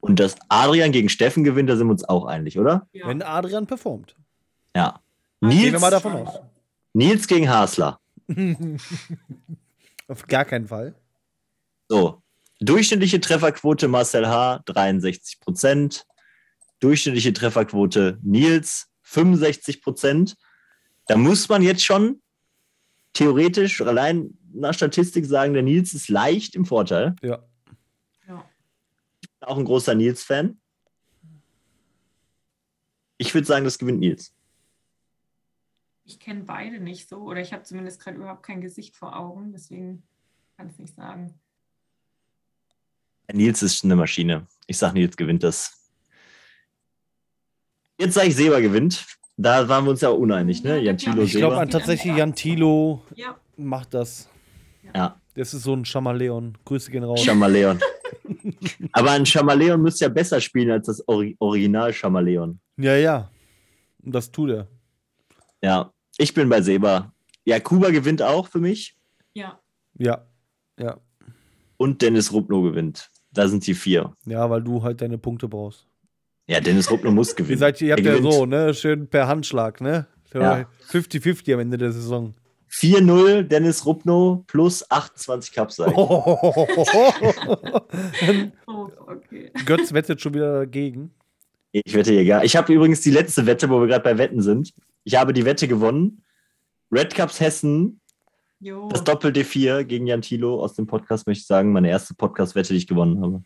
[0.00, 2.86] Und dass Adrian gegen Steffen gewinnt, da sind wir uns auch einig, oder?
[2.92, 3.08] Ja.
[3.08, 4.14] Wenn Adrian performt.
[4.76, 5.00] Ja.
[5.40, 6.40] Also, Gehen wir Nils, mal davon aus.
[6.92, 7.98] Nils gegen Hasler.
[10.08, 10.94] Auf gar keinen Fall.
[11.88, 12.22] So.
[12.60, 14.62] Durchschnittliche Trefferquote Marcel H.
[14.66, 16.06] 63 Prozent.
[16.80, 20.36] Durchschnittliche Trefferquote Nils 65 Prozent.
[21.06, 22.20] Da muss man jetzt schon
[23.12, 27.14] theoretisch allein nach Statistik sagen, der Nils ist leicht im Vorteil.
[27.22, 27.42] Ja.
[28.26, 28.44] Ja.
[29.40, 30.60] Auch ein großer Nils-Fan.
[33.18, 34.34] Ich würde sagen, das gewinnt Nils.
[36.04, 39.52] Ich kenne beide nicht so oder ich habe zumindest gerade überhaupt kein Gesicht vor Augen,
[39.52, 40.02] deswegen
[40.56, 41.34] kann ich nicht sagen.
[43.32, 44.46] Nils ist eine Maschine.
[44.66, 45.74] Ich sage, Nils gewinnt das.
[47.98, 49.04] Jetzt sage ich, Seba gewinnt.
[49.36, 50.76] Da waren wir uns ja auch uneinig, ne?
[50.78, 54.28] Ja, Jan ich Thilo, Ich glaube tatsächlich Jan Thilo Ja, macht das.
[54.94, 56.56] Ja, Das ist so ein Schamaleon.
[56.64, 57.22] Grüße gehen raus.
[57.22, 57.78] Chamaleon.
[58.92, 62.58] Aber ein Chamaleon müsste ja besser spielen als das Ori Original Chamaleon.
[62.76, 63.30] Ja, ja.
[64.02, 64.68] Und das tut er.
[65.62, 67.12] Ja, ich bin bei Seba.
[67.44, 68.96] Ja, Kuba gewinnt auch für mich.
[69.34, 69.58] ja.
[70.00, 70.24] Ja.
[70.78, 70.96] Ja.
[71.76, 73.10] Und Dennis Rupno gewinnt.
[73.38, 74.12] Da sind die vier.
[74.26, 75.86] Ja, weil du halt deine Punkte brauchst.
[76.48, 77.52] Ja, Dennis Rupno muss gewinnen.
[77.52, 78.74] Ihr, seid, ihr habt ja so, ne?
[78.74, 80.08] Schön per Handschlag, ne?
[80.34, 80.66] Ja.
[80.90, 82.34] 50-50 am Ende der Saison.
[82.68, 85.86] 4-0 Dennis Rupno plus 28 Cupsieg.
[88.66, 89.52] Oh, okay.
[89.64, 91.12] Götz wettet schon wieder dagegen.
[91.70, 92.42] Ich wette hier gar.
[92.42, 94.74] Ich habe übrigens die letzte Wette, wo wir gerade bei Wetten sind.
[95.04, 96.24] Ich habe die Wette gewonnen.
[96.90, 98.00] Red Cups Hessen,
[98.60, 98.88] Jo.
[98.88, 101.72] das Doppel D4 gegen Jan Thilo aus dem Podcast, möchte ich sagen.
[101.72, 103.42] Meine erste Podcast-Wette, die ich gewonnen habe.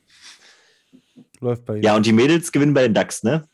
[1.40, 1.82] Läuft bei ihm.
[1.82, 3.46] Ja, und die Mädels gewinnen bei den DAX, ne?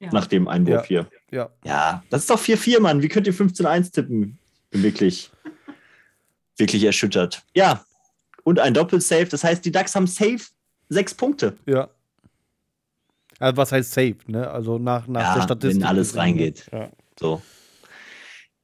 [0.00, 0.10] ja.
[0.12, 1.06] Nach dem Einwurf Ja.
[1.06, 1.10] hier.
[1.30, 1.50] Ja.
[1.64, 3.02] Ja, das ist doch 4-4, Mann.
[3.02, 4.38] Wie könnt ihr 15-1 tippen?
[4.70, 5.30] Bin wirklich,
[6.56, 7.42] wirklich erschüttert.
[7.54, 7.84] Ja,
[8.44, 9.26] und ein Doppel-Safe.
[9.26, 10.40] Das heißt, die DAX haben safe
[10.88, 11.56] sechs Punkte.
[11.66, 11.88] Ja.
[13.38, 14.50] Also was heißt safe, ne?
[14.50, 15.80] Also nach, nach Ja, der Statistik.
[15.82, 16.66] wenn alles gesehen, reingeht.
[16.72, 16.90] Ja.
[17.20, 17.40] So.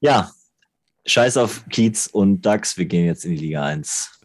[0.01, 0.31] Ja,
[1.07, 2.77] scheiß auf Kiez und DAX.
[2.79, 4.21] Wir gehen jetzt in die Liga 1.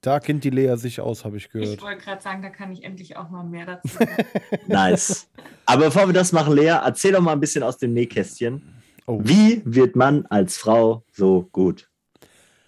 [0.00, 1.82] Da kennt die Lea sich aus, habe ich Ich gehört.
[1.82, 4.12] wollte gerade sagen, da kann ich endlich auch mal mehr dazu sagen.
[4.66, 5.28] Nice.
[5.66, 8.62] Aber bevor wir das machen, Lea, erzähl doch mal ein bisschen aus dem Nähkästchen.
[9.06, 9.20] Oh.
[9.22, 11.88] Wie wird man als Frau so gut?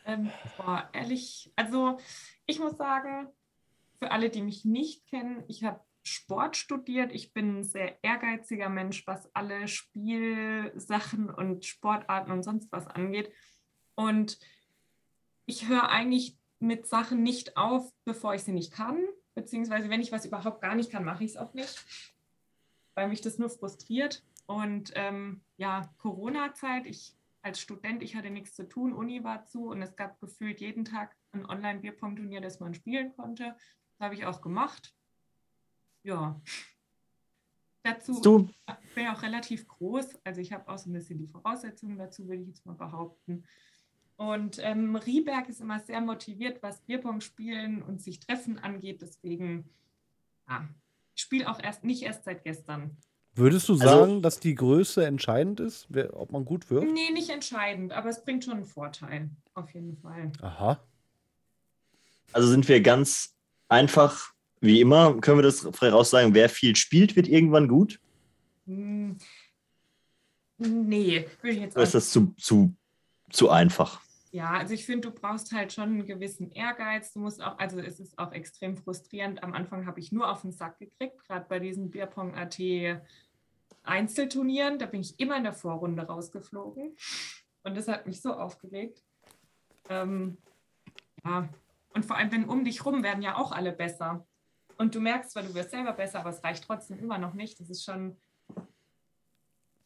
[0.07, 1.99] ähm, boah, ehrlich, also
[2.47, 3.29] ich muss sagen,
[4.01, 5.79] für alle, die mich nicht kennen, ich habe
[6.11, 7.13] Sport studiert.
[7.13, 13.33] Ich bin ein sehr ehrgeiziger Mensch, was alle Spielsachen und Sportarten und sonst was angeht.
[13.95, 14.39] Und
[15.47, 19.03] ich höre eigentlich mit Sachen nicht auf, bevor ich sie nicht kann.
[19.35, 21.85] Beziehungsweise, wenn ich was überhaupt gar nicht kann, mache ich es auch nicht,
[22.95, 24.25] weil mich das nur frustriert.
[24.47, 29.69] Und ähm, ja, Corona-Zeit, ich als Student, ich hatte nichts zu tun, Uni war zu
[29.69, 33.57] und es gab gefühlt jeden Tag ein Online-Bierpong-Turnier, das man spielen konnte.
[33.99, 34.95] Das habe ich auch gemacht.
[36.03, 36.41] Ja.
[37.83, 38.49] Dazu Du,
[38.85, 42.29] ich bin auch relativ groß, also ich habe auch so ein bisschen die Voraussetzungen dazu,
[42.29, 43.45] würde ich jetzt mal behaupten.
[44.17, 49.01] Und ähm, Rieberg ist immer sehr motiviert, was Bierpong spielen und sich treffen angeht.
[49.01, 49.65] Deswegen,
[50.47, 50.69] ja,
[51.17, 52.99] ich spiele auch erst nicht erst seit gestern.
[53.35, 56.85] Würdest du Also- sagen, dass die Größe entscheidend ist, wer, ob man gut wird?
[56.85, 60.33] Nee, nicht entscheidend, aber es bringt schon einen Vorteil, auf jeden Fall.
[60.43, 60.79] Aha.
[62.33, 63.35] also sind wir ganz
[63.69, 68.01] einfach, wie immer, können wir das frei raus sagen, wer viel spielt, wird irgendwann gut.
[68.67, 69.17] Hm,
[70.61, 72.75] Nee, würde ich jetzt Oder ist das zu, zu,
[73.31, 74.03] zu einfach?
[74.31, 77.15] Ja, also ich finde, du brauchst halt schon einen gewissen Ehrgeiz.
[77.15, 79.43] Du musst auch, also es ist auch extrem frustrierend.
[79.43, 82.59] Am Anfang habe ich nur auf den Sack gekriegt, gerade bei diesen Bierpong.at
[83.83, 84.79] Einzelturnieren.
[84.79, 86.95] Da bin ich immer in der Vorrunde rausgeflogen.
[87.63, 89.03] Und das hat mich so aufgeregt.
[89.89, 90.37] Ähm,
[91.25, 91.49] ja,
[91.95, 94.27] und vor allem, wenn um dich rum werden ja auch alle besser.
[94.81, 97.61] Und du merkst zwar, du wirst selber besser, aber es reicht trotzdem immer noch nicht.
[97.61, 98.17] Das ist schon,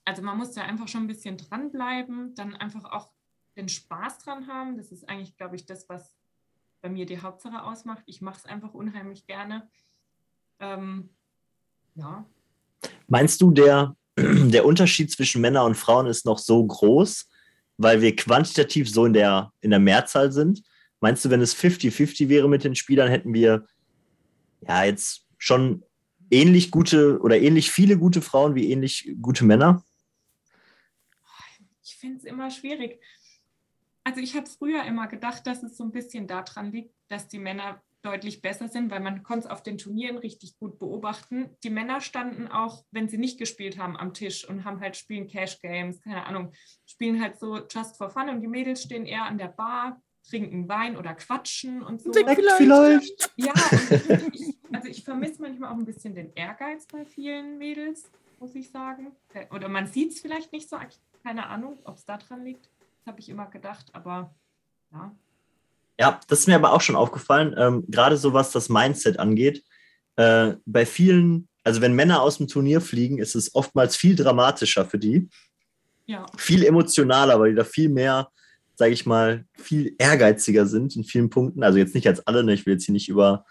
[0.04, 3.10] also man muss da einfach schon ein bisschen dranbleiben, dann einfach auch
[3.56, 4.76] den Spaß dran haben.
[4.76, 6.14] Das ist eigentlich, glaube ich, das, was
[6.80, 8.04] bei mir die Hauptsache ausmacht.
[8.06, 9.68] Ich mache es einfach unheimlich gerne.
[10.60, 11.10] Ähm,
[11.96, 12.24] ja,
[13.08, 17.28] Meinst du, der, der Unterschied zwischen Männern und Frauen ist noch so groß,
[17.78, 20.62] weil wir quantitativ so in der, in der Mehrzahl sind?
[21.00, 23.66] Meinst du, wenn es 50-50 wäre mit den Spielern, hätten wir
[24.66, 25.84] ja jetzt schon
[26.30, 29.84] ähnlich gute oder ähnlich viele gute Frauen wie ähnlich gute Männer?
[31.82, 33.00] ich finde es immer schwierig.
[34.04, 37.38] Also ich habe früher immer gedacht, dass es so ein bisschen daran liegt, dass die
[37.38, 41.56] Männer deutlich besser sind, weil man konnte es auf den Turnieren richtig gut beobachten.
[41.64, 45.26] Die Männer standen auch, wenn sie nicht gespielt haben, am Tisch und haben halt spielen
[45.26, 46.52] Cash Games, keine Ahnung,
[46.84, 50.68] spielen halt so just for fun und die Mädels stehen eher an der Bar, trinken
[50.68, 52.12] Wein oder quatschen und so.
[52.12, 52.56] Sekt vielleicht.
[52.56, 53.30] Vielleicht.
[53.36, 53.52] Ja,
[54.32, 58.10] ich, also ich vermisse manchmal auch ein bisschen den Ehrgeiz bei vielen Mädels,
[58.40, 59.12] muss ich sagen.
[59.50, 60.76] Oder man sieht es vielleicht nicht so,
[61.22, 62.68] keine Ahnung, ob es daran liegt.
[62.98, 64.34] Das habe ich immer gedacht, aber
[64.92, 65.14] ja.
[66.00, 69.62] Ja, das ist mir aber auch schon aufgefallen, ähm, gerade so was das Mindset angeht.
[70.16, 74.86] Äh, bei vielen, also wenn Männer aus dem Turnier fliegen, ist es oftmals viel dramatischer
[74.86, 75.28] für die,
[76.06, 78.28] Ja, viel emotionaler, weil die da viel mehr,
[78.76, 81.62] sage ich mal, viel ehrgeiziger sind in vielen Punkten.
[81.62, 82.54] Also jetzt nicht als alle, ne?
[82.54, 83.44] ich will jetzt hier nicht über,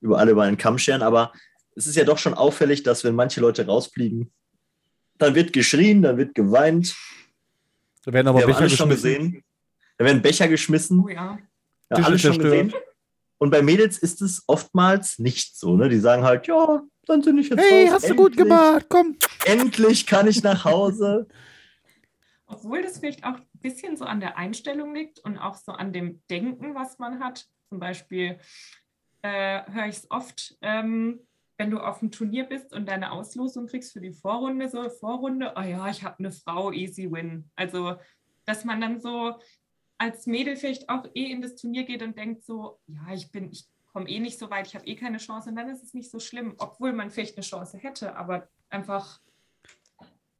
[0.00, 1.32] über alle über einen Kamm scheren, aber
[1.74, 4.30] es ist ja doch schon auffällig, dass wenn manche Leute rausfliegen,
[5.18, 6.94] dann wird geschrien, dann wird geweint.
[8.04, 9.20] Da werden aber Wir haben Becher alles schon geschmissen.
[9.32, 9.44] gesehen.
[9.98, 11.00] Da werden Becher geschmissen.
[11.04, 11.38] oh ja.
[11.90, 12.72] Ja, alles schon gesehen.
[13.38, 15.76] Und bei Mädels ist es oftmals nicht so.
[15.76, 15.88] Ne?
[15.88, 17.94] Die sagen halt, ja, dann sind ich jetzt Hey, raus.
[17.94, 19.16] hast du gut Endlich- gemacht, komm.
[19.44, 21.26] Endlich kann ich nach Hause.
[22.46, 26.22] Obwohl das vielleicht auch bisschen so an der Einstellung liegt und auch so an dem
[26.28, 27.46] Denken, was man hat.
[27.68, 28.38] Zum Beispiel
[29.22, 31.20] äh, höre ich es oft, ähm,
[31.56, 35.54] wenn du auf dem Turnier bist und deine Auslosung kriegst für die Vorrunde, so Vorrunde,
[35.56, 37.50] oh ja, ich habe eine Frau, easy win.
[37.54, 37.96] Also,
[38.44, 39.38] dass man dann so
[39.98, 43.52] als Mädel vielleicht auch eh in das Turnier geht und denkt so, ja, ich bin,
[43.52, 45.94] ich komme eh nicht so weit, ich habe eh keine Chance und dann ist es
[45.94, 49.20] nicht so schlimm, obwohl man vielleicht eine Chance hätte, aber einfach,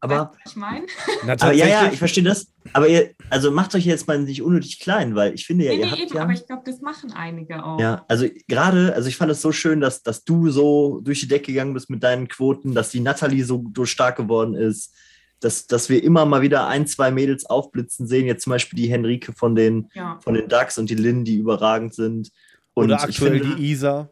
[0.02, 0.84] Aber, ich meine?
[1.22, 2.48] Aber ja, ja, ich verstehe das.
[2.72, 5.78] Aber ihr, also macht euch jetzt mal nicht unnötig klein, weil ich finde ja, Nee,
[5.78, 6.22] ihr nee, habt eben, ja.
[6.22, 7.78] aber ich glaube, das machen einige auch.
[7.78, 11.28] Ja, also gerade, also ich fand es so schön, dass, dass du so durch die
[11.28, 14.92] Decke gegangen bist mit deinen Quoten, dass die Natalie so, so stark geworden ist,
[15.38, 18.26] dass, dass wir immer mal wieder ein, zwei Mädels aufblitzen sehen.
[18.26, 20.18] Jetzt zum Beispiel die Henrike von den, Ja.
[20.20, 22.32] von den Ducks und die Lynn, die überragend sind.
[22.74, 24.08] Und Oder ich aktuell finde, die Isa.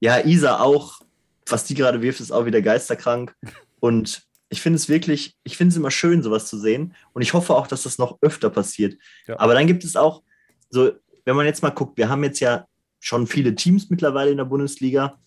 [0.00, 1.00] Ja, Isa auch.
[1.48, 3.34] Was die gerade wirft, ist auch wieder geisterkrank.
[3.80, 4.22] Und
[4.52, 6.94] ich finde es wirklich, ich finde es immer schön, sowas zu sehen.
[7.14, 8.98] Und ich hoffe auch, dass das noch öfter passiert.
[9.26, 9.40] Ja.
[9.40, 10.22] Aber dann gibt es auch,
[10.68, 10.92] so,
[11.24, 12.66] wenn man jetzt mal guckt, wir haben jetzt ja
[13.00, 15.18] schon viele Teams mittlerweile in der Bundesliga,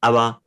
[0.00, 0.40] aber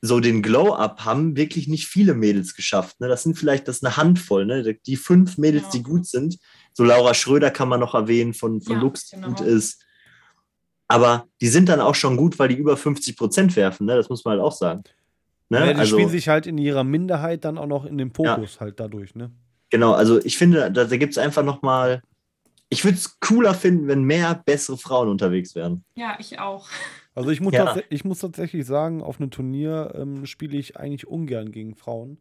[0.00, 2.98] so den Glow-Up haben wirklich nicht viele Mädels geschafft.
[3.00, 3.08] Ne?
[3.08, 4.74] Das sind vielleicht das ist eine Handvoll, ne?
[4.86, 5.70] Die fünf Mädels, Ja.
[5.74, 6.38] die gut sind.
[6.72, 9.28] So Laura Schröder kann man noch erwähnen von, von Ja, Lux, die genau.
[9.28, 9.84] gut ist.
[10.88, 13.94] Aber die sind dann auch schon gut, weil die über 50 Prozent werfen, ne?
[13.94, 14.82] Das muss man halt auch sagen.
[15.52, 15.66] Ne?
[15.66, 18.60] Ja, die also, spielen sich halt in ihrer Minderheit dann auch noch in den Fokus
[18.60, 19.30] halt dadurch, ne?
[19.70, 22.02] genau, also ich finde, da, da gibt es einfach nochmal.
[22.68, 25.84] Ich würde es cooler finden, wenn mehr bessere Frauen unterwegs wären.
[25.94, 26.68] ja, ich auch.
[27.14, 27.66] Also ich muss, Ja.
[27.66, 32.18] tats- ich muss tatsächlich sagen, auf einem Turnier ähm, spiele ich eigentlich ungern gegen Frauen.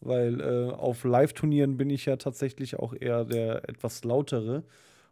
[0.00, 4.62] Weil äh, auf Live-Turnieren bin ich ja tatsächlich auch eher der etwas lautere.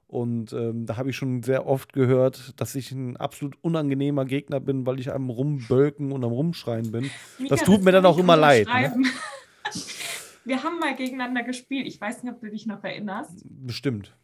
[0.09, 4.61] Und ähm, da habe ich schon sehr oft gehört, dass ich ein absolut unangenehmer Gegner
[4.61, 7.11] bin, weil ich am Rumbölken und am Rumschreien bin.
[7.38, 8.94] Mika, tut mir dann auch immer leid, ne?
[10.44, 11.88] Wir haben mal gegeneinander gespielt.
[11.88, 13.42] Ich weiß nicht, ob du dich noch erinnerst.
[13.44, 14.14] Bestimmt.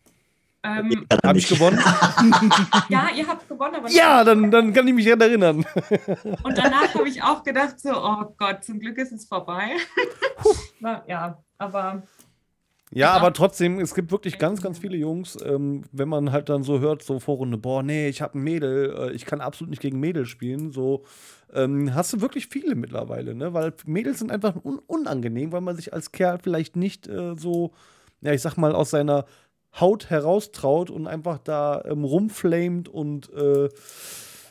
[0.63, 1.77] Ähm, Habe ich gewonnen?
[2.89, 5.57] ja, ihr habt gewonnen, aber ja, dann, dann kann ich mich daran erinnern.
[6.45, 9.73] Und danach habe ich auch gedacht, so, oh Gott, zum Glück ist es vorbei.
[11.09, 12.05] Ja, aber
[12.95, 16.63] Ja, aber trotzdem, es gibt wirklich ganz, ganz viele Jungs, ähm, wenn man halt dann
[16.63, 19.81] so hört, so Vorrunde, boah, nee, ich habe ein Mädel, äh, ich kann absolut nicht
[19.81, 21.05] gegen Mädel spielen, so
[21.55, 23.55] ähm, hast du wirklich viele mittlerweile, ne?
[23.55, 27.73] Weil Mädels sind einfach un unangenehm, weil man sich als Kerl vielleicht nicht äh, so,
[28.21, 29.25] ja, ich sag mal, aus seiner
[29.81, 33.71] Haut heraustraut und einfach da ähm, rumflamet und äh,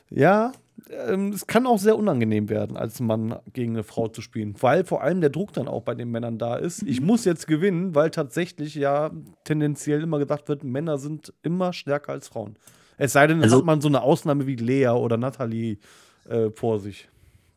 [0.09, 0.51] ja,
[0.89, 4.83] ähm, es kann auch sehr unangenehm werden, als Mann gegen eine Frau zu spielen, weil
[4.83, 6.83] vor allem der Druck dann auch bei den Männern da ist.
[6.83, 9.11] Ich muss jetzt gewinnen, weil tatsächlich ja
[9.43, 12.55] tendenziell immer gesagt wird, Männer sind immer stärker als Frauen.
[12.97, 15.77] Es sei denn, es Also- hat man so eine Ausnahme wie Lea oder Nathalie
[16.29, 17.07] äh, vor sich.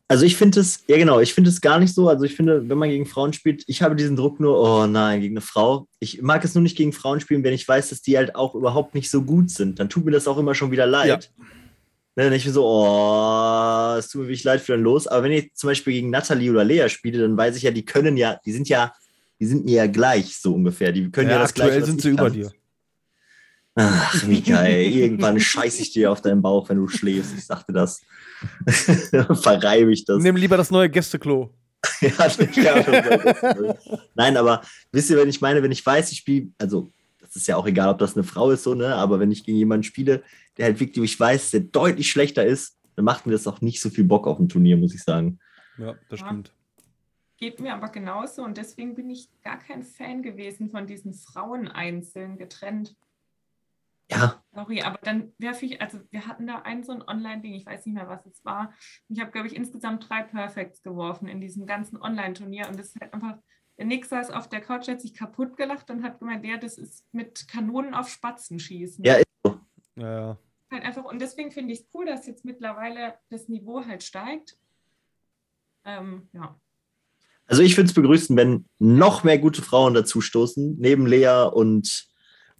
[0.07, 2.07] Also ich finde es, ja genau, ich finde es gar nicht so.
[2.09, 5.19] Also ich finde, wenn man gegen Frauen spielt, ich habe diesen Druck nur, oh nein,
[5.21, 5.87] gegen eine Frau.
[5.99, 8.53] Ich mag es nur nicht gegen Frauen spielen, wenn ich weiß, dass die halt auch
[8.53, 9.79] überhaupt nicht so gut sind.
[9.79, 11.31] Dann tut mir das auch immer schon wieder leid.
[12.17, 15.05] Ne, dann ich mir so, oh, es tut mir wirklich leid für den los.
[15.05, 17.83] Aber wenn ich zum Beispiel gegen Natalie oder Lea spiele, dann weiß ich ja, die
[17.83, 18.93] können ja, die sind ja,
[19.39, 20.93] die sind mir ja gleich so ungefähr.
[20.93, 22.51] Die können ja, Ja, das aktuell gleiche, was sind sie über dir.
[23.75, 27.33] Ach, Mika, ey, irgendwann scheiße ich dir auf deinen Bauch, wenn du schläfst.
[27.37, 28.01] Ich sagte das.
[29.41, 30.23] Verreibe ich das.
[30.23, 31.53] Nimm lieber das neue Gästeklo.
[32.01, 32.83] Ja,
[34.15, 34.61] Nein, aber
[34.91, 36.89] wisst ihr, wenn ich meine, wenn ich weiß, ich spiele, also
[37.35, 38.95] ist ja auch egal, ob das eine Frau ist, so, ne?
[38.95, 40.23] Aber wenn ich gegen jemanden spiele,
[40.57, 43.81] der halt wirklich, ich weiß, der deutlich schlechter ist, dann macht mir das auch nicht
[43.81, 45.39] so viel Bock auf ein Turnier, muss ich sagen.
[45.77, 46.27] Ja, das Ja.
[46.27, 46.53] stimmt.
[47.37, 51.67] geht mir aber genauso und deswegen bin ich gar kein Fan gewesen von diesen Frauen
[51.67, 52.95] einzeln getrennt.
[54.09, 57.65] Ja, Sorry, aber dann werfe ich, also wir hatten da ein so ein Online-Ding, ich
[57.65, 58.71] weiß nicht mehr, was es war.
[59.09, 63.01] Ich habe, glaube ich, insgesamt drei Perfects geworfen in diesem ganzen Online-Turnier und das ist
[63.01, 63.37] halt einfach,
[63.77, 67.05] Nick saß auf der Couch, hat sich kaputt gelacht und hat gemeint, ja, das ist
[67.11, 69.03] mit Kanonen auf Spatzen schießen.
[69.03, 69.59] Ja, ist so.
[69.95, 70.37] Ja.
[70.71, 74.57] Halt einfach, und deswegen finde ich es cool, dass jetzt mittlerweile das Niveau halt steigt.
[75.83, 76.59] Ähm, ja.
[77.47, 82.07] Also ich würde es begrüßen, wenn noch mehr gute Frauen dazu stoßen, neben Lea und,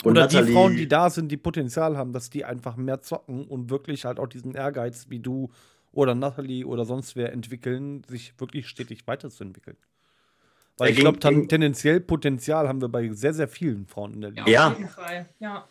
[0.04, 0.46] und Oder Nathalie.
[0.46, 4.06] die Frauen, die da sind, die Potenzial haben, dass die einfach mehr zocken und wirklich
[4.06, 5.50] halt auch diesen Ehrgeiz wie du
[5.92, 9.78] oder Natalie oder sonst wer entwickeln, sich wirklich stetig weiterzuentwickeln.
[10.78, 14.30] Weil ich gegen- glaube, tendenziell Potenzial haben wir bei sehr, sehr vielen Frauen in der
[14.32, 14.48] Liga.
[14.48, 14.68] Ja.
[14.72, 15.30] Auf jeden Fall.
[15.40, 15.68] Ja.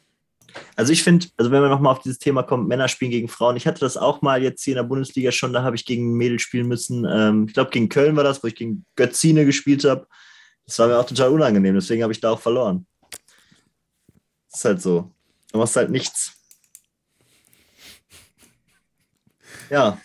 [0.77, 3.57] Also ich finde, also wenn wir nochmal auf dieses Thema kommen, Männer spielen gegen Frauen.
[3.57, 6.13] Ich hatte das auch mal jetzt hier in der Bundesliga schon, da habe ich gegen
[6.13, 7.05] ein Mädel spielen müssen.
[7.11, 10.07] Ähm, ich glaube, gegen Köln war das, wo ich gegen Götzine gespielt habe.
[10.67, 12.87] Das war mir auch total unangenehm, deswegen habe ich da auch verloren.
[14.51, 15.11] Das ist halt so.
[15.53, 16.33] Du machst halt nichts.
[19.71, 19.99] Ja,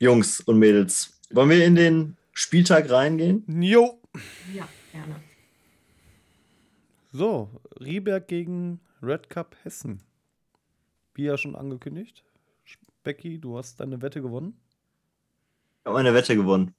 [0.00, 1.18] Jungs und Mädels.
[1.30, 3.44] Wollen wir in den Spieltag reingehen?
[3.62, 4.00] Jo.
[4.54, 5.20] Ja, gerne.
[7.12, 7.50] So,
[7.80, 10.02] Rieberg gegen Red Cup Hessen.
[11.14, 12.24] Wie ja schon angekündigt.
[13.02, 14.60] Becky, du hast deine Wette gewonnen.
[15.80, 16.74] Ich habe meine Wette gewonnen.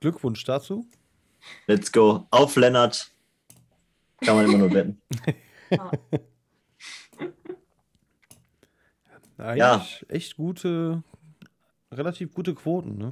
[0.00, 0.86] Glückwunsch dazu.
[1.66, 2.26] Let's go.
[2.30, 3.10] Auf Lennart.
[4.20, 5.00] Kann man immer nur wetten.
[5.70, 5.90] Ja.
[9.38, 11.02] Eigentlich echt gute,
[11.90, 13.10] relativ gute Quoten, ne?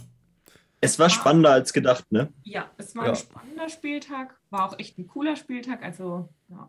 [0.84, 2.32] Es war spannender als gedacht, ne?
[2.42, 3.10] Ja, es war Ja.
[3.10, 6.68] ein spannender Spieltag, war auch echt ein cooler Spieltag, also ja.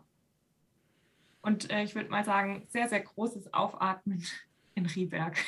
[1.42, 4.24] Und äh, ich würde mal sagen, sehr, sehr großes Aufatmen
[4.74, 5.36] in Rieberg.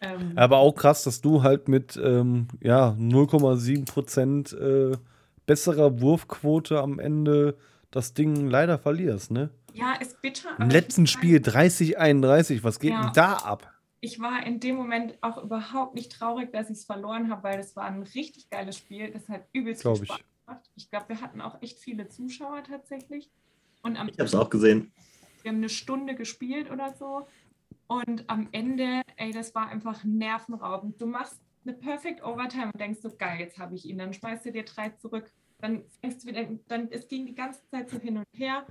[0.00, 4.98] Ähm, Aber auch krass, dass du halt mit ähm, ja, 0,7 Prozent äh,
[5.46, 7.56] besserer Wurfquote am Ende
[7.90, 9.48] das Ding leider verlierst, ne?
[9.72, 10.50] ja, ist bitter.
[10.58, 13.00] Im letzten Spiel sagen, 30, 31, was geht Ja.
[13.02, 13.72] denn da ab?
[14.04, 17.56] Ich war in dem Moment auch überhaupt nicht traurig, dass ich es verloren habe, weil
[17.56, 19.10] das war ein richtig geiles Spiel.
[19.10, 20.08] Das hat übelst viel Glaub ich.
[20.08, 20.70] Spaß gemacht.
[20.76, 23.30] Ich glaube, wir hatten auch echt viele Zuschauer tatsächlich.
[23.80, 24.92] Und am Ich habe es auch gesehen.
[25.40, 27.26] Wir haben eine Stunde gespielt oder so.
[27.86, 31.00] Und am Ende, ey, das war einfach nervenraubend.
[31.00, 33.96] Du machst eine Perfect Overtime und denkst so, geil, jetzt habe ich ihn.
[33.96, 35.32] Dann schmeißt du dir drei zurück.
[35.60, 38.66] Dann fängst du wieder, dann, es ging die ganze Zeit so hin und her.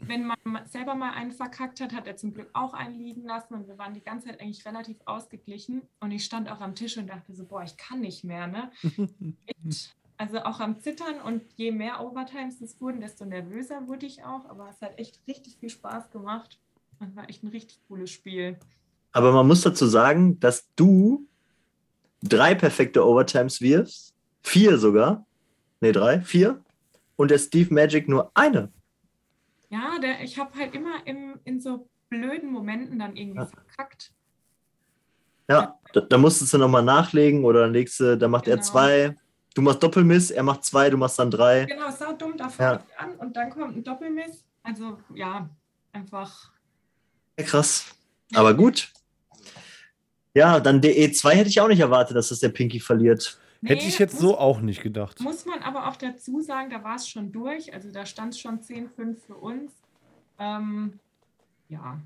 [0.00, 3.24] Wenn man ma- selber mal einen verkackt hat, hat er zum Glück auch einen liegen
[3.24, 5.82] lassen und wir waren die ganze Zeit eigentlich relativ ausgeglichen.
[6.00, 8.70] Und ich stand auch am Tisch und dachte so, boah, ich kann nicht mehr, ne?
[10.16, 14.48] Also auch am Zittern und je mehr Overtimes es wurden, desto nervöser wurde ich auch.
[14.48, 16.60] Aber es hat echt richtig viel Spaß gemacht.
[17.00, 18.56] Es war echt ein richtig cooles Spiel.
[19.10, 21.26] Aber man muss dazu sagen, dass du
[22.22, 24.14] drei perfekte Overtimes wirfst.
[24.42, 25.26] Vier sogar.
[25.80, 26.62] Ne, drei, vier.
[27.16, 28.70] Und der Steve Magic nur eine.
[29.74, 33.46] Ja, der, ich habe halt immer im, in so blöden Momenten dann irgendwie Ja.
[33.46, 34.12] verkackt.
[35.50, 38.68] Ja, da, da musstest du nochmal nachlegen oder dann legst du, dann macht er Genau.
[38.68, 39.16] zwei.
[39.54, 41.64] Du machst Doppelmiss, er macht zwei, du machst dann drei.
[41.64, 42.50] Genau, sau dumm, da Ja.
[42.50, 44.44] fange ich an und dann kommt ein Doppelmiss.
[44.62, 45.50] Also ja,
[45.92, 46.52] einfach.
[47.36, 47.86] Ja, krass.
[48.34, 48.92] Aber gut.
[50.34, 53.38] Ja, dann der E2 hätte ich auch nicht erwartet, dass das der Pinky verliert.
[53.64, 55.20] Hätte Nee, ich jetzt muss, so auch nicht gedacht.
[55.20, 57.72] Muss man aber auch dazu sagen, da war es schon durch.
[57.72, 59.72] Also da stand es schon 10-5 für uns.
[60.38, 60.98] Ähm,
[61.68, 62.00] ja.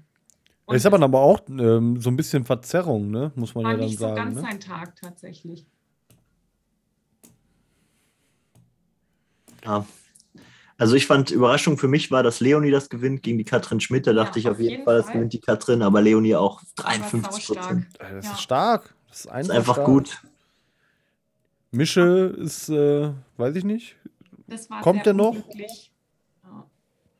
[0.66, 3.32] Und ist aber es aber auch ähm, so ein bisschen Verzerrung, ne?
[3.34, 4.16] Muss man war ja dann nicht so sagen.
[4.16, 4.40] ganz Ne?
[4.42, 5.66] sein Tag tatsächlich.
[9.64, 9.84] Ja.
[10.76, 14.06] Also ich fand, Überraschung für mich war, dass Leonie das gewinnt gegen die Katrin Schmidt.
[14.06, 16.60] Da Ja, dachte ich auf jeden jeden Fall, das gewinnt die Katrin, aber Leonie auch
[16.76, 17.66] Aber 53 saustark.
[17.66, 17.86] Prozent.
[17.98, 18.32] Das Ja.
[18.32, 18.94] ist stark.
[19.08, 19.86] Das ist Das einfach, ist einfach stark.
[19.86, 20.22] gut.
[21.70, 23.96] Mische ist, äh, weiß ich nicht.
[24.46, 25.36] Das war Kommt der noch?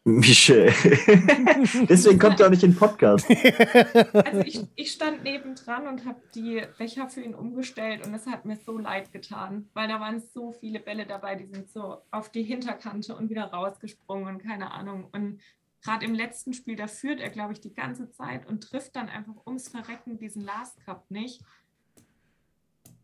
[0.09, 0.67] Michel.
[1.89, 3.29] Deswegen kommt er auch nicht in den Podcast.
[4.15, 8.47] Also ich, ich stand nebendran und habe die Becher für ihn umgestellt und es hat
[8.47, 12.31] mir so leid getan, weil da waren so viele Bälle dabei, die sind so auf
[12.31, 15.09] die Hinterkante und wieder rausgesprungen und keine Ahnung.
[15.13, 15.41] Und
[15.83, 19.09] gerade im letzten Spiel, da führt er, glaube ich, die ganze Zeit und trifft dann
[19.09, 21.43] einfach ums Verrecken diesen Last Cup nicht.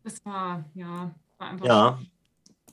[0.03, 1.13] Das war, ja,
[1.45, 1.65] einfach.
[1.65, 1.99] Ja,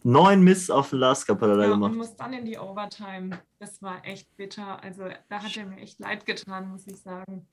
[0.04, 1.94] Neun Miss auf den Last Cup hat er da Ja, und gemacht.
[1.94, 3.38] muss dann in die Overtime.
[3.60, 4.82] Das war echt bitter.
[4.82, 7.46] Also da hat er mir echt leid getan, muss ich sagen.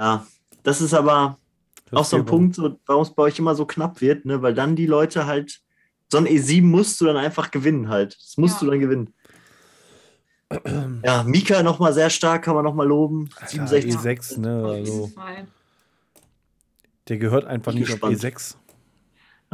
[0.00, 0.26] Ja,
[0.64, 1.38] das ist aber
[1.90, 4.42] Das auch so ein Punkt, so, warum es bei euch immer so knapp wird, ne?
[4.42, 5.60] weil dann die Leute halt,
[6.10, 8.16] so ein E7 musst du dann einfach gewinnen halt.
[8.20, 8.64] Das musst Ja.
[8.64, 9.14] du dann gewinnen.
[11.04, 13.30] Ja, Mika nochmal sehr stark, kann man nochmal loben.
[13.40, 13.94] Ja, 67.
[13.94, 14.64] E6, ne?
[14.64, 15.10] Also,
[17.08, 18.16] der gehört einfach nicht auf gespannt.
[18.16, 18.56] E6.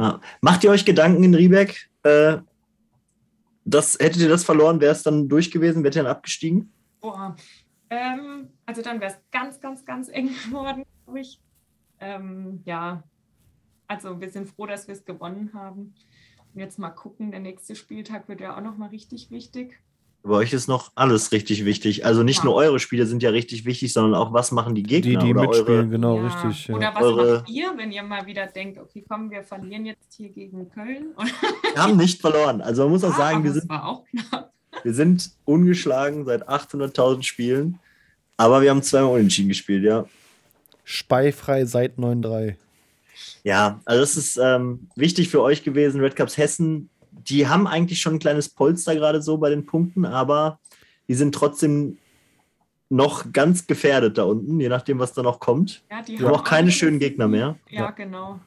[0.01, 0.19] Ja.
[0.41, 1.89] Macht ihr euch Gedanken in Riebeck?
[2.01, 2.37] Äh,
[3.63, 6.73] das, hättet ihr das verloren, wäre es dann durch gewesen, wärt ihr dann abgestiegen?
[6.99, 7.35] Boah.
[7.91, 11.39] Ähm, also dann wäre es ganz, ganz, ganz eng geworden, glaube ich.
[11.99, 13.03] Ähm, ja,
[13.87, 15.93] also wir sind froh, dass wir es gewonnen haben.
[16.53, 19.79] Und jetzt mal gucken, der nächste Spieltag wird ja auch nochmal richtig wichtig.
[20.23, 22.05] Bei euch ist noch alles richtig wichtig.
[22.05, 22.45] Also nicht Ja.
[22.45, 25.31] nur eure Spiele sind ja richtig wichtig, sondern auch, was machen die Die, Gegner die
[25.31, 25.87] oder mitspielen, eure.
[25.87, 26.27] genau, Ja.
[26.27, 26.67] richtig.
[26.67, 26.75] Ja.
[26.75, 30.13] Oder was Eure- macht ihr, wenn ihr mal wieder denkt, okay, komm, wir verlieren jetzt
[30.15, 31.07] hier gegen Köln?
[31.15, 31.25] Und,
[31.75, 32.61] Wir haben nicht verloren.
[32.61, 34.51] Also man muss auch Ja, sagen, wir sind, war auch knapp.
[34.83, 37.79] wir sind ungeschlagen seit 800.000 Spielen.
[38.37, 40.05] Aber wir haben zweimal unentschieden gespielt, ja.
[40.83, 42.55] Speifrei seit 9-3.
[43.43, 45.99] Ja, also das ist ähm, wichtig für euch gewesen.
[46.01, 46.89] Red Cups Hessen,
[47.29, 50.59] die haben eigentlich schon ein kleines Polster gerade so bei den Punkten, aber
[51.07, 51.97] die sind trotzdem
[52.89, 55.83] noch ganz gefährdet da unten, je nachdem, was da noch kommt.
[55.89, 57.57] Ja, die Wir haben auch keine schönen Gegner mehr.
[57.69, 57.91] Ja, Ja.
[57.91, 58.39] genau.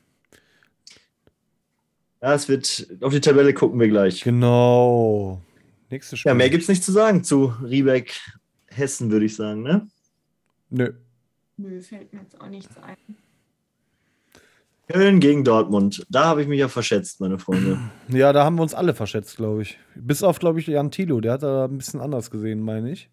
[2.21, 4.23] Ja, es wird, auf die Tabelle gucken wir gleich.
[4.23, 5.43] Genau.
[5.91, 6.31] Nächstes Spiel.
[6.31, 8.19] Ja, mehr gibt's nicht zu sagen zu Riebeck
[8.69, 9.87] Hessen, würde ich sagen, ne?
[10.71, 10.93] Nö.
[11.57, 12.97] Nö, fällt mir jetzt auch nichts ein.
[14.89, 16.05] Köln gegen Dortmund.
[16.11, 17.79] Da habe ich mich ja verschätzt, meine Freunde.
[18.09, 19.79] Ja, da haben wir uns alle verschätzt, glaube ich.
[19.95, 21.21] Bis auf, glaube ich, Jan Thilo.
[21.21, 23.09] Der hat da ein bisschen anders gesehen, meine ich.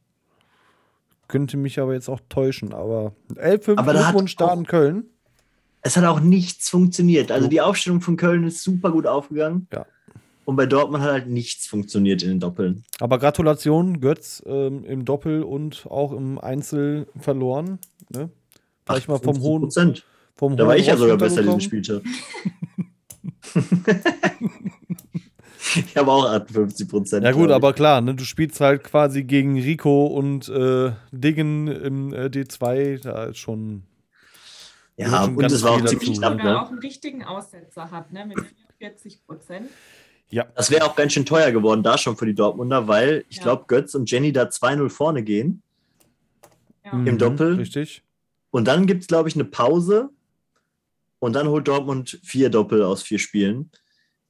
[1.28, 2.74] Könnte mich aber jetzt auch täuschen.
[2.74, 5.06] Aber 11 Aber da hat Glückwunsch da auch- an Köln.
[5.82, 7.32] Es hat auch nichts funktioniert.
[7.32, 7.50] Also Jo.
[7.50, 9.68] die Aufstellung von Köln ist super gut aufgegangen.
[9.74, 9.86] Ja.
[10.46, 12.84] Und bei Dortmund hat halt nichts funktioniert in den Doppeln.
[13.00, 17.80] Aber Gratulation, Götz ähm, im Doppel und auch im Einzel verloren.
[18.10, 18.30] Ne?
[18.86, 20.04] Gleich mal vom hohen, 50%.
[20.36, 21.62] Vom Da war ich ja sogar besser diesen.
[21.62, 22.02] Spieltag.
[25.76, 27.24] ich habe auch 58 Prozent.
[27.24, 32.14] Ja gut, aber klar, ne, du spielst halt quasi gegen Rico und äh, Diggen im
[32.14, 33.84] äh, D2, da ist schon
[34.98, 36.62] Ja, schon und es war auch ziemlich dazu, knapp, Oder ne?
[36.62, 38.26] auch einen richtigen Aussetzer hat, ne?
[38.26, 38.40] Mit
[38.80, 39.68] 44 Prozent.
[40.30, 43.38] ja, Das wäre auch ganz schön teuer geworden, da schon für die Dortmunder, weil ich
[43.38, 43.44] Ja.
[43.44, 45.62] glaube, Götz und Jenny da 2-0 vorne gehen.
[46.84, 46.94] Ja.
[46.96, 47.56] Mhm, Doppel?
[47.56, 48.04] Richtig.
[48.50, 50.10] Und dann gibt es, glaube ich, eine Pause.
[51.22, 53.70] Und dann holt Dortmund vier Doppel aus vier Spielen.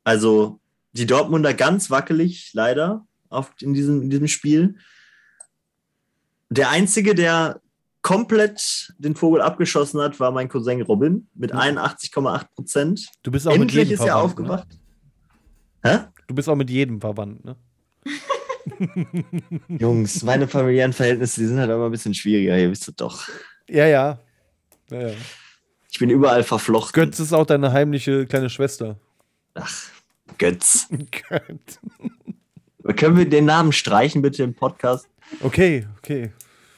[0.04, 0.60] Also
[0.92, 4.76] die Dortmunder ganz wackelig, leider, auf, in, diesem, in diesem Spiel.
[6.50, 7.62] Der Einzige, der
[8.02, 11.60] komplett den Vogel abgeschossen hat, war mein Cousin Robin mit Mhm.
[11.60, 13.08] 81,8 Prozent.
[13.24, 14.08] Du bist auch mit Endlich jedem ist er.
[14.08, 14.16] Ne?
[14.16, 14.68] aufgewacht.
[15.84, 16.00] Hä?
[16.28, 17.56] Du bist auch mit jedem verwandt, ne?
[19.70, 23.30] Jungs, meine familiären Verhältnisse, die sind halt immer ein bisschen schwieriger, ihr wisst es doch.
[23.70, 24.20] Ja, ja.
[24.90, 25.14] ja, ja.
[25.92, 27.04] Ich bin überall verflochten.
[27.04, 28.98] Götz ist auch deine heimliche kleine Schwester.
[29.54, 29.70] Ach,
[30.38, 30.88] Götz.
[31.30, 31.80] Götz.
[32.96, 35.08] Können wir den Namen streichen, bitte im Podcast?
[35.42, 36.32] Okay, okay.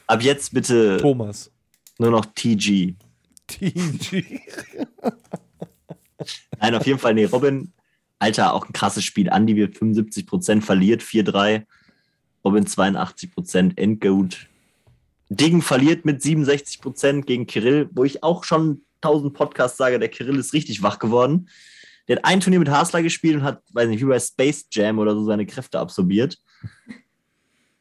[0.08, 1.50] Ab jetzt bitte Thomas.
[1.98, 2.94] nur noch TG.
[3.46, 4.24] TG.
[6.60, 7.72] Nein, auf jeden Fall, nee, Robin,
[8.18, 9.30] Alter, auch ein krasses Spiel.
[9.30, 11.64] Andi wird 75%, verliert 4-3.
[12.44, 14.48] Robin 82%, endgut.
[15.28, 20.38] Ding verliert mit 67% gegen Kirill, wo ich auch schon 1000 Podcasts sage, der Kirill
[20.38, 21.48] ist richtig wach geworden.
[22.08, 24.98] Der hat ein Turnier mit Hasler gespielt und hat, weiß nicht, wie bei Space Jam
[24.98, 26.38] oder so seine Kräfte absorbiert.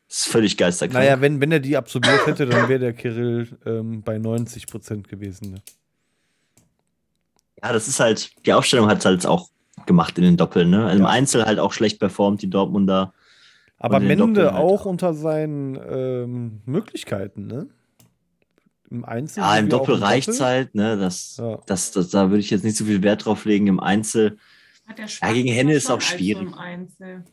[0.08, 1.04] Das ist völlig geisterkrank.
[1.04, 5.10] Naja, wenn, wenn er die absolviert hätte, dann wäre der Kirill ähm, bei 90 Prozent
[5.10, 5.52] gewesen.
[5.54, 5.62] Ne?
[7.64, 9.50] Ja, das ist halt, die Aufstellung hat es halt auch
[9.86, 10.70] gemacht in den Doppeln.
[10.70, 10.92] Ne?
[10.92, 11.08] Im Ja.
[11.08, 13.14] Einzel halt auch schlecht performt, die Dortmunder.
[13.80, 14.86] Aber Mende halt auch auch.
[14.86, 17.68] unter seinen ähm, Möglichkeiten, ne?
[18.94, 19.42] Im Einzel.
[19.42, 20.76] Ja, im Doppel reicht's halt.
[20.76, 20.96] Ne?
[20.98, 21.58] Das, Ja.
[21.66, 23.66] das, das, da würde ich jetzt nicht so viel Wert drauf legen.
[23.66, 24.38] Im Einzel.
[24.88, 26.44] Hat der Ja, gegen Henne ist auch schwierig.
[26.44, 27.24] Im Einzel.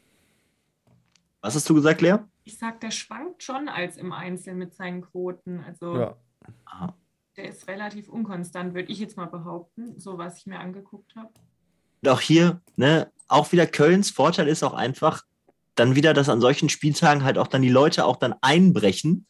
[1.43, 2.17] Was hast du gesagt, Lea?
[2.45, 5.63] Ich sag, der schwankt schon als im Einzel mit seinen Quoten.
[5.67, 6.17] Also Ja.
[7.37, 11.29] Der ist relativ unkonstant, würde ich jetzt mal behaupten, so was ich mir angeguckt habe.
[12.03, 15.25] Und auch hier, ne, auch wieder Kölns Vorteil ist auch einfach,
[15.75, 19.27] dann wieder, dass an solchen Spieltagen halt auch dann die Leute auch dann einbrechen.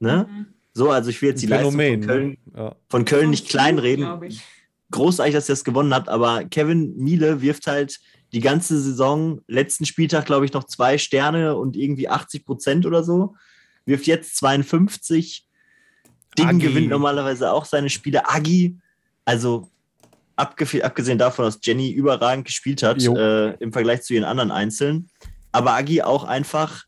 [0.00, 0.28] Ne?
[0.30, 0.54] Mhm.
[0.74, 2.36] So, also ich will jetzt die Leistung von Köln, ne?
[2.56, 2.76] Ja.
[2.88, 4.24] von Köln nicht kleinreden.
[4.24, 4.42] ich.
[4.90, 8.00] großartig, dass ihr das gewonnen habt, aber Kevin Miele wirft halt
[8.32, 13.04] die ganze Saison, letzten Spieltag, glaube ich, noch zwei Sterne und irgendwie 80 Prozent oder
[13.04, 13.36] so.
[13.84, 15.46] Wirft jetzt 52.
[16.38, 16.66] Ding Agi.
[16.66, 18.28] gewinnt normalerweise auch seine Spiele.
[18.30, 18.78] Agi,
[19.26, 19.68] also
[20.36, 25.10] abge abgesehen davon, dass Jenny überragend gespielt hat äh, im Vergleich zu ihren anderen Einzelnen.
[25.52, 26.84] Aber Agi auch einfach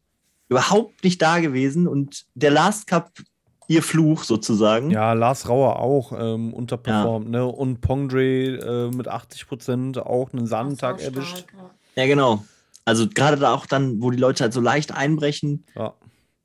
[0.48, 3.12] überhaupt nicht da gewesen und der Last Cup
[3.68, 4.90] ihr Fluch sozusagen.
[4.90, 7.44] ja, Lars Rauer auch ähm, unterperformt, ne?
[7.46, 11.38] Und Pongdre äh, mit 80 Prozent auch einen Sandtag erwischt.
[11.38, 11.54] stark,
[11.96, 12.02] ja.
[12.02, 12.44] Ja, genau.
[12.84, 15.64] Also gerade da auch dann, wo die Leute halt so leicht einbrechen.
[15.74, 15.94] Ja,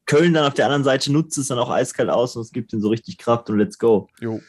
[0.06, 2.74] Köln dann auf der anderen Seite nutzt es dann auch eiskalt aus und es gibt
[2.74, 4.08] ihnen so richtig Kraft und let's go.
[4.20, 4.40] jo.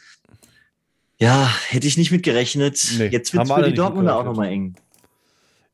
[1.18, 2.82] Ja, hätte ich nicht mit gerechnet.
[2.96, 4.26] Nee, Jetzt wird es für die Dortmunder auch mitgerechnet.
[4.26, 4.74] nochmal eng.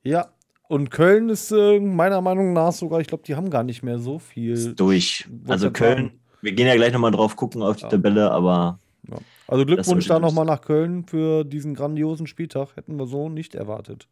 [0.02, 0.28] Ja.
[0.68, 4.00] Und Köln ist äh, meiner Meinung nach sogar, ich glaube, die haben gar nicht mehr
[4.00, 4.54] so viel.
[4.54, 5.28] Ist durch.
[5.46, 5.70] Also.
[5.70, 7.88] Köln, wir gehen ja gleich nochmal drauf gucken auf die Ja.
[7.88, 9.18] Tabelle, aber Ja.
[9.48, 12.76] Also Glückwunsch da nochmal nach Köln für diesen grandiosen Spieltag.
[12.76, 14.08] Hätten wir so nicht erwartet.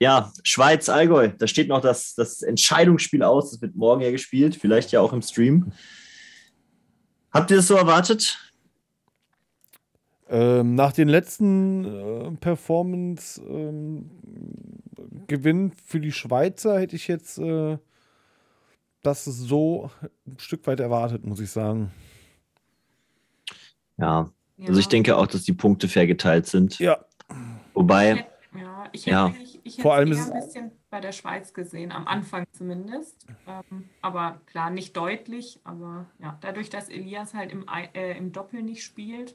[0.00, 1.30] Ja, Schweiz, Allgäu.
[1.36, 3.50] Da steht noch das, das Entscheidungsspiel aus.
[3.50, 4.54] Das wird morgen ja gespielt.
[4.54, 5.72] Vielleicht ja auch im Stream.
[7.32, 8.38] Habt ihr das so erwartet?
[10.30, 14.06] Ähm, nach den letzten äh, Performance-Gewinn
[15.26, 17.78] ähm, für die Schweizer hätte ich jetzt äh,
[19.08, 19.90] das so
[20.26, 21.90] ein Stück weit erwartet, muss ich sagen.
[23.96, 24.68] Ja, ja.
[24.68, 26.78] also ich denke auch, dass die Punkte fair geteilt sind.
[26.78, 27.04] Ja.
[27.74, 28.26] Wobei.
[28.54, 29.34] Ja, ich hätte, ja.
[29.42, 33.26] Ich, ich Vor allem ist ein bisschen bei der Schweiz gesehen, am Anfang zumindest.
[33.46, 38.62] Ähm, aber klar, nicht deutlich, aber ja, dadurch, dass Elias halt im, äh, im Doppel
[38.62, 39.34] nicht spielt,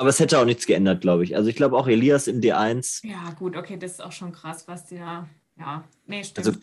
[0.00, 1.36] aber es hätte auch nichts geändert, glaube ich.
[1.36, 3.06] Also ich glaube auch Elias im D1.
[3.06, 5.28] Ja, gut, okay, das ist auch schon krass, was der.
[5.58, 6.46] Ja, nee, stimmt.
[6.46, 6.58] Also.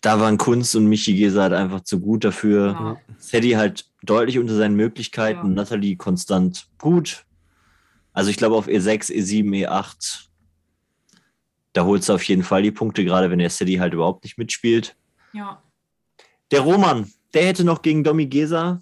[0.00, 2.66] Da waren Kunst und Michi Gesa halt einfach zu gut dafür.
[2.68, 2.96] Ja.
[3.18, 5.48] Sadie halt deutlich unter seinen Möglichkeiten.
[5.48, 5.54] Ja.
[5.54, 7.26] Nathalie konstant gut.
[8.12, 10.26] Also ich glaube auf E6, E7, E8,
[11.74, 14.38] da holst du auf jeden Fall die Punkte, gerade wenn der Sadie halt überhaupt nicht
[14.38, 14.96] mitspielt.
[15.32, 15.62] Ja.
[16.50, 18.80] Der Roman, der hätte noch gegen Domi Gesa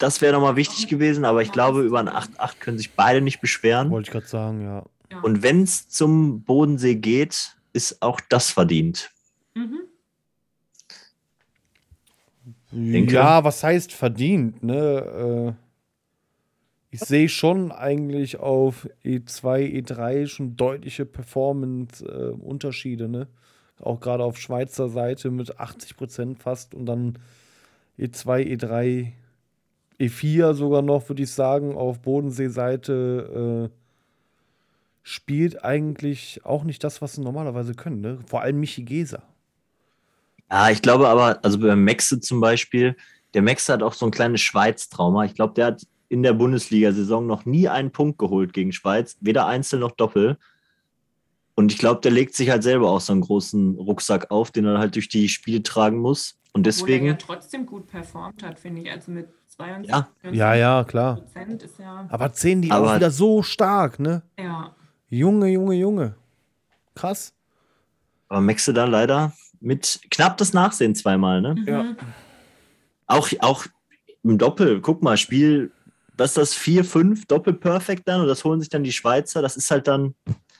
[0.00, 3.40] das wäre nochmal wichtig gewesen, aber ich glaube, über ein 8-8 können sich beide nicht
[3.40, 3.90] beschweren.
[3.90, 4.86] Wollte ich gerade sagen, ja.
[5.22, 9.10] Und wenn es zum Bodensee geht, ist auch das verdient.
[9.54, 9.80] Mhm.
[12.72, 14.62] Ja, was heißt verdient?
[14.62, 15.56] Ne?
[15.56, 15.60] Äh,
[16.92, 23.08] ich sehe schon eigentlich auf E2, E3 schon deutliche Performance-Unterschiede.
[23.08, 23.28] ne?
[23.80, 27.18] Auch gerade auf Schweizer Seite mit 80 Prozent fast und dann
[27.98, 29.12] E2, E3
[30.00, 33.74] E4 sogar noch, würde ich sagen, auf Bodenseeseite äh,
[35.02, 38.00] spielt eigentlich auch nicht das, was sie normalerweise können.
[38.00, 38.18] Ne?
[38.26, 39.22] Vor allem Michi Geser.
[40.50, 42.96] Ja, ich glaube aber, also beim Maxe zum Beispiel,
[43.34, 45.24] der Maxe hat auch so ein kleines Schweiz-Trauma.
[45.24, 49.46] Ich glaube, der hat in der Bundesliga-Saison noch nie einen Punkt geholt gegen Schweiz, weder
[49.46, 50.36] Einzel noch Doppel.
[51.54, 54.64] Und ich glaube, der legt sich halt selber auch so einen großen Rucksack auf, den
[54.64, 56.36] er halt durch die Spiele tragen muss.
[56.52, 57.10] Und deswegen.
[57.10, 58.90] Obwohl er ja trotzdem gut performt hat, finde ich.
[58.90, 59.88] Also mit 22.
[59.88, 61.22] Ja, ja, ja klar.
[61.76, 64.22] Ja aber 10 die aber auch wieder so stark, ne?
[64.36, 64.74] Ja.
[65.10, 66.14] Junge, Junge, Junge.
[66.94, 67.34] Krass.
[68.28, 71.54] Aber Maxe da leider mit knapp das Nachsehen zweimal, ne?
[71.54, 71.68] Mhm.
[71.68, 71.96] Ja.
[73.06, 73.66] Auch, auch
[74.22, 75.72] im Doppel, guck mal, Spiel,
[76.16, 79.70] was ist das, 4-5 Doppel-Perfekt dann und das holen sich dann die Schweizer, das ist
[79.70, 80.14] halt dann.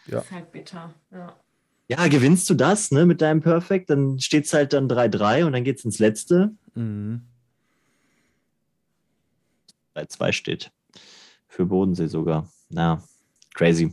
[0.07, 0.17] Ja.
[0.17, 1.37] Das ist halt bitter, ja.
[1.89, 5.53] Ja, gewinnst du das ne, mit deinem Perfect, dann steht es halt dann 3-3 und
[5.53, 6.53] dann geht es ins Letzte.
[6.75, 7.23] Mhm.
[9.97, 10.71] 3-2 steht.
[11.49, 12.49] Für Bodensee sogar.
[12.69, 13.03] Na,
[13.55, 13.93] crazy.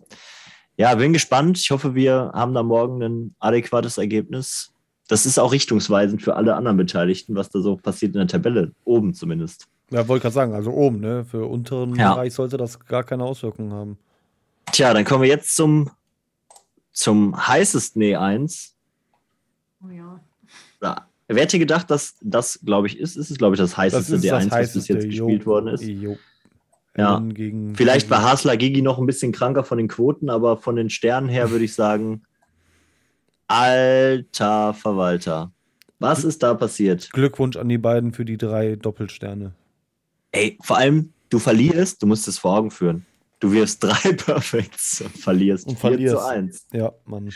[0.78, 1.58] Ja, bin gespannt.
[1.58, 4.72] Ich hoffe, wir haben da morgen ein adäquates Ergebnis.
[5.08, 8.72] Das ist auch richtungsweisend für alle anderen Beteiligten, was da so passiert in der Tabelle,
[8.84, 9.68] oben zumindest.
[9.90, 11.24] Ja, wollte gerade sagen, also oben, ne?
[11.24, 12.14] Für unteren ja.
[12.14, 13.98] Bereich sollte das gar keine Auswirkungen haben.
[14.74, 15.90] Tja, dann kommen wir jetzt zum,
[16.92, 18.72] zum heißesten E1.
[19.82, 20.20] Oh ja.
[20.82, 23.18] Da Wer hätte gedacht, dass das, glaube ich, ist?
[23.18, 25.84] Ist es, glaube ich, das heißeste das D1, was bis jetzt jo, gespielt worden ist.
[25.84, 26.18] Jo.
[26.96, 27.20] Ja.
[27.20, 30.90] Gegen, Vielleicht war Hasler Gigi noch ein bisschen kranker von den Quoten, aber von den
[30.90, 32.24] Sternen her würde ich sagen,
[33.48, 35.52] alter Verwalter.
[36.00, 37.10] Was ist da passiert?
[37.12, 39.54] Glückwunsch an die beiden für die drei Doppelsterne.
[40.32, 43.06] Ey, vor allem, du verlierst, du musst es vor Augen führen.
[43.40, 46.16] Du wirst drei Perfects und verlierst, und verlierst.
[46.16, 46.68] 4 zu 1.
[46.74, 47.30] Ja, Mann.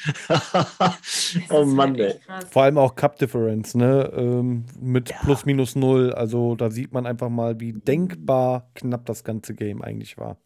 [1.50, 2.16] oh Mann, ey.
[2.50, 4.12] Vor allem auch Cup Difference, ne?
[4.16, 5.18] Ähm, mit ja.
[5.24, 6.14] plus minus null.
[6.14, 10.38] Also da sieht man einfach mal, wie denkbar knapp das ganze Game eigentlich war.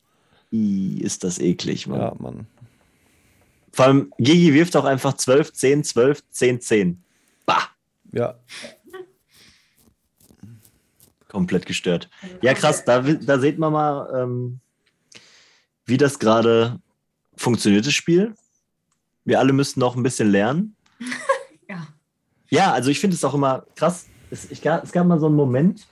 [0.51, 1.99] I, ist das eklig, Mann.
[1.99, 2.47] Ja, Mann.
[3.75, 7.03] Vor allem, Gigi wirft auch einfach 12, 10, 12, 10, 10.
[7.45, 7.61] Bah!
[8.13, 8.35] Ja.
[11.27, 12.09] Komplett gestört.
[12.41, 14.61] Ja, krass, da, da sieht man mal, ähm,
[15.85, 16.79] wie das gerade
[17.35, 18.33] funktioniert, das Spiel.
[19.25, 20.77] Wir alle müssten noch ein bisschen lernen.
[21.67, 21.85] ja.
[22.47, 24.05] Ja, also ich finde es auch immer krass.
[24.31, 25.85] Es, ich, es gab mal so einen Moment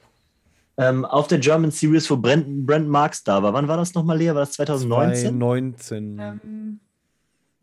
[0.77, 3.51] ähm, auf der German Series, wo Brandon, Brandon Marks da war.
[3.51, 4.29] Wann war das nochmal, Lea?
[4.29, 5.37] War das 2019?
[5.37, 6.19] 2019.
[6.19, 6.79] Ähm,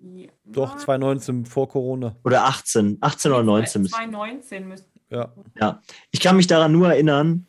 [0.02, 0.28] ja.
[0.44, 2.16] Doch, 2019 vor Corona.
[2.24, 2.98] Oder 18.
[3.01, 3.86] 18 oder 19.
[3.86, 4.89] 2019 müsste.
[5.10, 5.32] Ja.
[5.60, 5.82] ja.
[6.10, 7.47] Ich kann mich daran nur erinnern,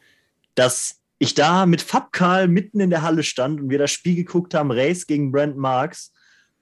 [0.55, 4.53] dass ich da mit Fabkarl mitten in der Halle stand und wir das Spiel geguckt
[4.53, 6.11] haben, Race gegen Brent Marks,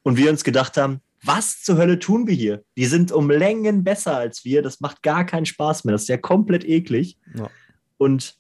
[0.04, 2.64] und wir uns gedacht haben, was zur Hölle tun wir hier?
[2.78, 4.62] Die sind um Längen besser als wir.
[4.62, 5.92] Das macht gar keinen Spaß mehr.
[5.92, 7.18] Das ist ja komplett eklig.
[7.36, 7.50] Ja.
[7.98, 8.38] Und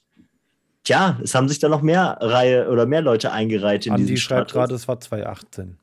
[0.83, 4.17] tja, es haben sich da noch mehr Reihe oder mehr Leute eingereiht in Andi diesen
[4.17, 5.77] schreibt gerade, es war 2018.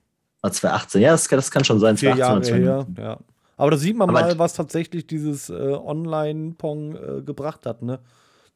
[0.47, 1.97] War 2018, ja, das, das kann schon sein.
[1.97, 3.19] Vier Jahre her, ja.
[3.57, 7.99] Aber da sieht man Aber mal, was tatsächlich dieses äh, Online-Pong äh, gebracht hat, ne?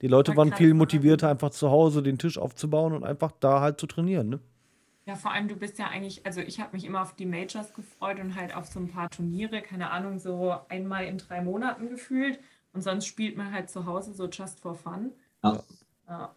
[0.02, 3.80] Die Leute waren viel motivierter, einfach zu Hause den Tisch aufzubauen und einfach da halt
[3.80, 4.40] zu trainieren, ne?
[5.06, 7.74] Ja, vor allem du bist ja eigentlich, also ich habe mich immer auf die Majors
[7.74, 11.88] gefreut und halt auf so ein paar Turniere, keine Ahnung, so einmal in drei Monaten
[11.88, 12.38] gefühlt.
[12.72, 15.10] Und sonst spielt man halt zu Hause so just for fun.
[15.42, 15.60] Ja.
[16.08, 16.34] Ja.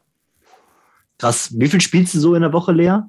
[1.20, 1.54] Krass.
[1.58, 3.02] Wie viel spielst du so in der Woche, Lea?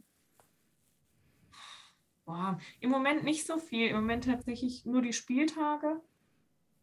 [2.25, 3.89] Boah, im Moment nicht so viel.
[3.89, 6.01] Im Moment tatsächlich nur die Spieltage.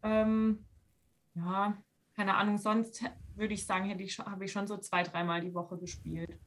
[0.04, 0.66] Ähm,
[1.36, 1.76] ja,
[2.16, 3.04] keine Ahnung, sonst
[3.36, 6.38] würde ich sagen, hätte ich schon, habe ich schon so zwei, dreimal die Woche gespielt.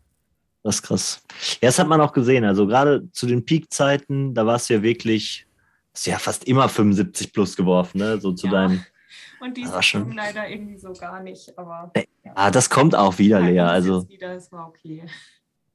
[0.63, 1.23] Das ist krass.
[1.61, 2.45] Ja, das hat man auch gesehen.
[2.45, 5.47] Also gerade zu den Peak-Zeiten, da warst du ja wirklich,
[5.93, 8.21] hast du ja fast immer 75 plus geworfen, ne?
[8.21, 8.53] So zu Ja.
[8.53, 8.87] deinen.
[9.41, 11.93] Und die Das Saison leider irgendwie so gar nicht, aber
[12.35, 13.61] Ah, das kommt auch wieder, ja, Lea.
[13.61, 15.05] Also wieder, es war okay.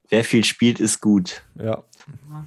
[0.10, 1.44] wer viel spielt, ist gut.
[1.56, 1.84] Ja.
[2.30, 2.46] Ja.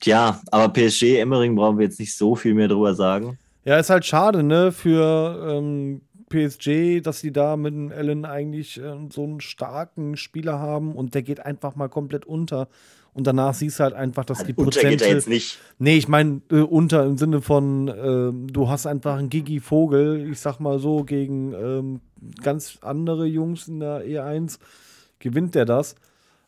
[0.00, 3.38] Tja, aber PSG, Emmering brauchen wir jetzt nicht so viel mehr drüber sagen.
[3.64, 6.00] Ja, ist halt schade, ne, für ähm,
[6.30, 11.14] PSG, dass sie da mit dem Allen eigentlich äh, so einen starken Spieler haben und
[11.14, 12.68] der geht einfach mal komplett unter.
[13.12, 15.14] Und danach siehst du halt einfach, dass die Unter geht er Prozente.
[15.14, 15.58] jetzt nicht.
[15.78, 20.30] Nee, ich meine äh, unter im Sinne von, ähm, du hast einfach einen Gigi Vogel,
[20.30, 22.00] ich sag mal so, gegen ähm,
[22.40, 24.58] ganz andere Jungs in der E1
[25.18, 25.96] gewinnt der das.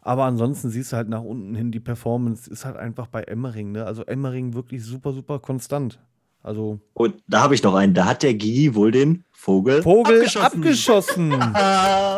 [0.05, 3.71] Aber ansonsten siehst du halt nach unten hin, die Performance ist halt einfach bei Emmering,
[3.73, 3.85] ne?
[3.87, 6.01] Also Emmering wirklich super, super konstant.
[6.43, 7.95] Also Und da habe ich noch einen.
[7.95, 11.33] Da hat der Gigi wohl den Vogel, Vogel abgeschossen.
[11.33, 11.33] abgeschossen.
[11.55, 12.17] Ah.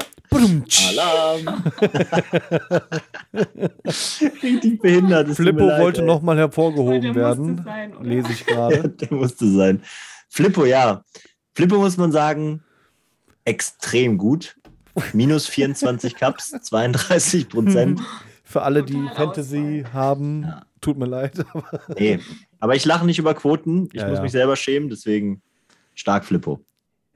[0.91, 1.65] Alarm.
[4.43, 5.29] Richtig behindert.
[5.29, 7.63] tut Flippo leid, wollte nochmal hervorgehoben Der musste werden.
[7.65, 7.93] sein?
[8.01, 8.89] Lese ich Ja, gerade.
[8.89, 9.83] der musste sein.
[10.29, 11.05] Flippo, ja.
[11.55, 12.65] Flippo muss man sagen,
[13.45, 14.57] extrem gut.
[15.13, 18.01] Minus 24 Cups, 32 Prozent.
[18.45, 20.63] Für alle, die Fantasy haben, Ja.
[20.81, 21.45] tut mir leid.
[21.99, 22.21] Nee.
[22.61, 23.89] Aber ich lache nicht über Quoten.
[23.93, 24.23] Ich Ja, muss ja.
[24.23, 25.43] mich selber schämen, deswegen
[25.95, 26.61] stark Flippo.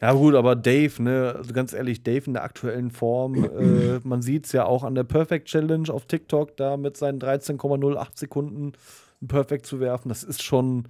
[0.01, 4.23] Ja, gut, aber Dave, ne, also ganz ehrlich, Dave in der aktuellen Form, äh, man
[4.23, 8.73] sieht es ja auch an der Perfect Challenge auf TikTok, da mit seinen 13,08 Sekunden
[9.21, 10.87] ein Perfect zu werfen, das ist schon.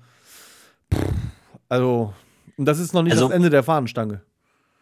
[0.93, 1.01] Pff,
[1.69, 2.13] also,
[2.57, 4.21] und das ist noch nicht Also- das Ende der Fahnenstange.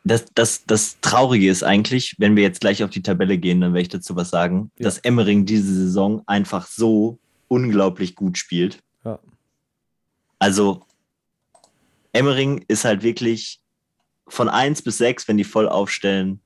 [0.06, 3.72] Das, das, das Traurige ist eigentlich, wenn wir jetzt gleich auf die Tabelle gehen, dann
[3.72, 4.84] werde ich dazu was sagen, Ja.
[4.84, 7.18] dass Emmering diese Saison einfach so
[7.48, 8.78] unglaublich gut spielt.
[9.04, 9.18] Ja.
[10.38, 10.84] Also,
[12.12, 13.60] Emmering ist halt wirklich
[14.28, 16.40] von 1 bis 6, wenn die voll aufstellen,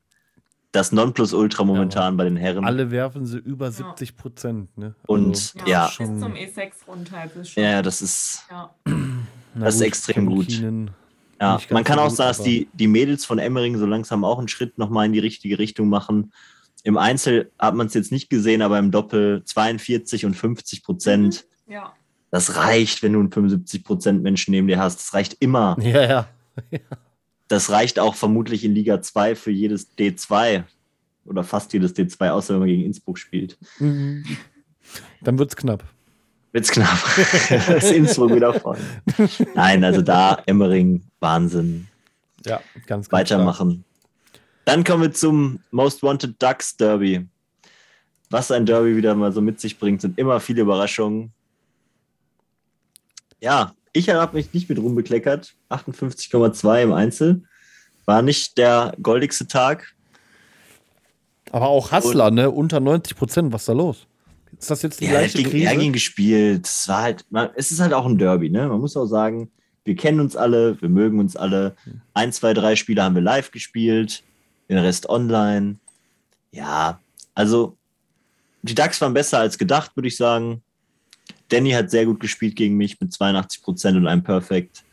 [0.72, 2.64] das Nonplusultra momentan bei den Herren.
[2.64, 4.94] Alle werfen sie über 70 Prozent, ne?
[5.06, 7.24] Und Ja, ja, bis zum E6 runter.
[7.26, 8.70] Das ist schon, ja, das ist, ja.
[9.54, 10.62] Das ist extrem gut.
[11.40, 14.38] Ja, man kann so auch sagen, dass die, die Mädels von Emmering so langsam auch
[14.38, 16.32] einen Schritt nochmal in die richtige Richtung machen.
[16.84, 21.46] Im Einzel hat man es jetzt nicht gesehen, aber im Doppel 42 und 50 Prozent.
[21.66, 21.92] ja.
[22.32, 25.00] Das reicht, wenn du einen 75 Prozent Menschen neben dir hast.
[25.00, 25.76] Das reicht immer.
[25.82, 26.28] Ja, ja.
[27.48, 30.62] Das reicht auch vermutlich in Liga 2 für jedes D2
[31.24, 33.58] oder fast jedes D2, außer wenn man gegen Innsbruck spielt.
[33.80, 34.24] Mhm.
[35.22, 35.84] Dann wird's knapp.
[36.52, 36.98] Wird's knapp.
[37.68, 38.78] das Innsbruck wieder voll.
[39.54, 41.86] Nein, also da Emmering, Wahnsinn.
[42.44, 43.84] Ja, ganz, ganz Weitermachen.
[44.64, 47.26] Dann kommen wir zum Most Wanted Ducks Derby.
[48.30, 51.32] Was ein Derby wieder mal so mit sich bringt, sind immer viele Überraschungen.
[53.40, 55.54] Ja, ich habe mich nicht mit rumbekleckert.
[55.70, 57.42] 58,2 im Einzel.
[58.04, 59.94] War nicht der goldigste Tag.
[61.50, 62.50] Aber auch Hassler, ne?
[62.50, 64.06] Unter 90 Prozent, was ist da los?
[64.58, 65.66] Ist das jetzt die Ja, gleiche gegen Krise?
[65.66, 66.66] Ergin gespielt.
[66.66, 68.68] Es war halt, man, es ist halt auch ein Derby, ne?
[68.68, 69.50] Man muss auch sagen,
[69.84, 71.74] wir kennen uns alle, wir mögen uns alle.
[72.14, 74.22] Ein, zwei, drei Spiele haben wir live gespielt,
[74.68, 75.76] den Rest online.
[76.52, 77.00] Ja,
[77.34, 77.76] also
[78.62, 80.62] die Ducks waren besser als gedacht, würde ich sagen.
[81.48, 84.84] Danny hat sehr gut gespielt gegen mich mit 82 Prozent und einem Perfect.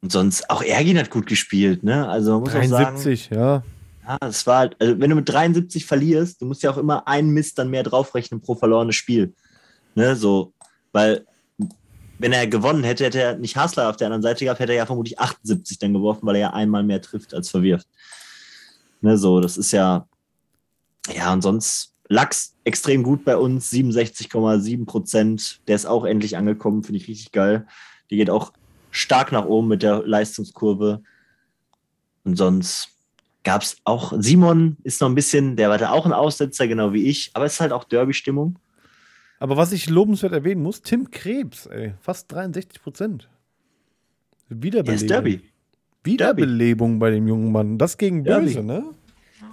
[0.00, 2.08] Und sonst, auch Ergin hat gut gespielt, ne?
[2.08, 3.62] Also man muss auch sagen, 73, ja.
[4.06, 7.06] Ja, es war halt, also wenn du mit 73 verlierst, du musst ja auch immer
[7.08, 9.34] einen Mist dann mehr draufrechnen pro verlorenes Spiel.
[9.94, 10.52] Ne, so,
[10.92, 11.24] weil
[12.18, 14.78] wenn er gewonnen hätte, hätte er nicht Hassler auf der anderen Seite gehabt, hätte er
[14.78, 17.86] ja vermutlich 78 dann geworfen, weil er ja einmal mehr trifft als verwirft.
[19.00, 20.08] Ne, so, das ist ja,
[21.14, 25.60] ja, und sonst Lachs extrem gut bei uns, 67,7 Prozent.
[25.68, 27.66] Der ist auch endlich angekommen, finde ich richtig geil.
[28.10, 28.52] Die geht auch
[28.90, 31.02] stark nach oben mit der Leistungskurve.
[32.24, 32.93] Und sonst
[33.44, 36.92] gab es auch, Simon ist noch ein bisschen, der war da auch ein Aussetzer, genau
[36.92, 38.58] wie ich, aber es ist halt auch Derby-Stimmung.
[39.38, 43.28] Aber was ich lobenswert erwähnen muss, Tim Krebs, ey, fast 63 Prozent.
[44.48, 44.94] Ja, Wiederbelebung.
[44.94, 45.40] ist Derby.
[46.02, 47.78] Wiederbelebung bei dem jungen Mann.
[47.78, 48.46] Das gegen Derby.
[48.46, 48.84] Böse, ne?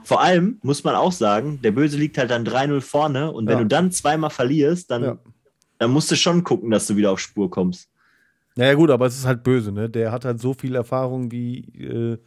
[0.04, 3.58] Vor allem muss man auch sagen, der Böse liegt halt dann 3-0 vorne und wenn
[3.58, 3.64] Ja.
[3.64, 5.18] du dann zweimal verlierst, dann, Ja.
[5.78, 7.90] dann musst du schon gucken, dass du wieder auf Spur kommst.
[8.56, 9.90] Naja, gut, aber es ist halt böse, ne?
[9.90, 12.18] Der hat halt so viel Erfahrung wie äh,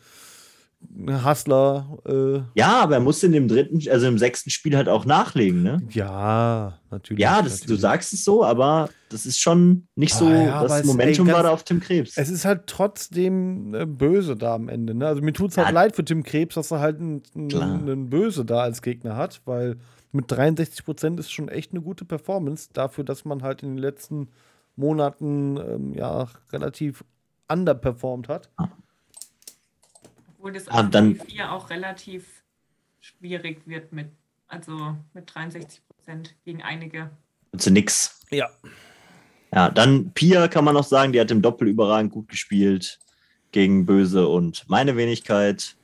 [1.24, 1.98] Hustler.
[2.06, 5.62] Äh, Ja, aber er musste in dem dritten, also im sechsten Spiel halt auch nachlegen,
[5.62, 5.82] ne?
[5.90, 7.23] ja, natürlich.
[7.23, 7.81] Ja, das, du natürlich.
[7.81, 11.35] sagst es so, aber das ist schon nicht so, Ah, ja, aber das Momentum ey,
[11.35, 12.16] war da auf Tim Krebs.
[12.16, 14.94] Es ist halt trotzdem äh, böse da am Ende.
[14.94, 15.06] Ne?
[15.06, 15.73] Also mir tut es halt Ja.
[15.74, 19.77] leid für Tim Krebs, dass er halt einen, Böse da als Gegner hat, weil
[20.12, 23.78] mit 63 Prozent ist schon echt eine gute Performance dafür, dass man halt in den
[23.78, 24.28] letzten
[24.77, 27.05] Monaten ähm, ja relativ
[27.48, 28.51] underperformed hat.
[30.44, 32.26] Obwohl das Ah, dann- P4 auch relativ
[33.00, 34.08] schwierig wird mit,
[34.46, 37.08] also mit 63 Prozent gegen einige.
[37.56, 38.20] Zu nix.
[38.30, 38.50] Ja.
[39.54, 42.98] Ja, dann Pia kann man noch sagen, die hat im Doppel überragend gut gespielt
[43.52, 45.76] gegen Böse und meine Wenigkeit.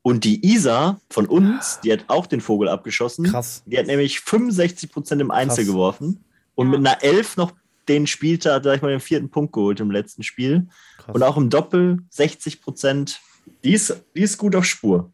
[0.00, 3.26] Und die Isa von uns, die hat auch den Vogel abgeschossen.
[3.26, 3.64] Krass.
[3.66, 5.66] Die hat nämlich 65 Prozent im Einzel Krass.
[5.74, 6.24] geworfen
[6.54, 6.78] und Ja.
[6.78, 7.52] mit einer 11 noch
[7.86, 10.68] den Spieltag, sag ich mal, den vierten Punkt geholt im letzten Spiel.
[10.96, 11.14] Krass.
[11.14, 13.20] Und auch im Doppel 60 Prozent.
[13.62, 15.10] Die ist, die ist gut auf Spur.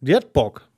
[0.00, 0.68] Die hat Bock.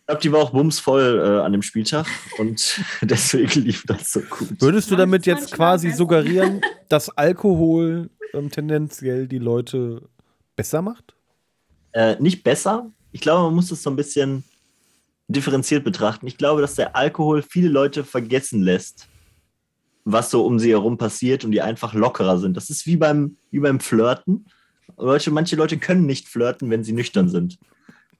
[0.00, 2.06] Ich glaube, die war auch bumsvoll äh, an dem Spieltag
[2.36, 4.60] und deswegen lief das so gut.
[4.60, 6.60] Würdest du damit jetzt quasi suggerieren,
[6.90, 10.02] dass Alkohol ähm, tendenziell die Leute
[10.56, 11.14] besser macht?
[11.92, 12.90] Äh, nicht besser.
[13.12, 14.44] Ich glaube, man muss das so ein bisschen
[15.28, 16.26] differenziert betrachten.
[16.26, 19.08] Ich glaube, dass der Alkohol viele Leute vergessen lässt,
[20.04, 22.56] was so um sie herum passiert und die einfach lockerer sind.
[22.56, 24.46] Das ist wie beim, wie beim Flirten.
[24.96, 27.58] Leute, manche Leute können nicht flirten, wenn sie nüchtern sind.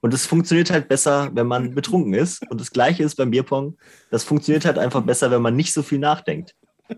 [0.01, 2.43] Und es funktioniert halt besser, wenn man betrunken ist.
[2.51, 3.77] Und das Gleiche ist beim Bierpong.
[4.11, 6.55] Das funktioniert halt einfach besser, wenn man nicht so viel nachdenkt.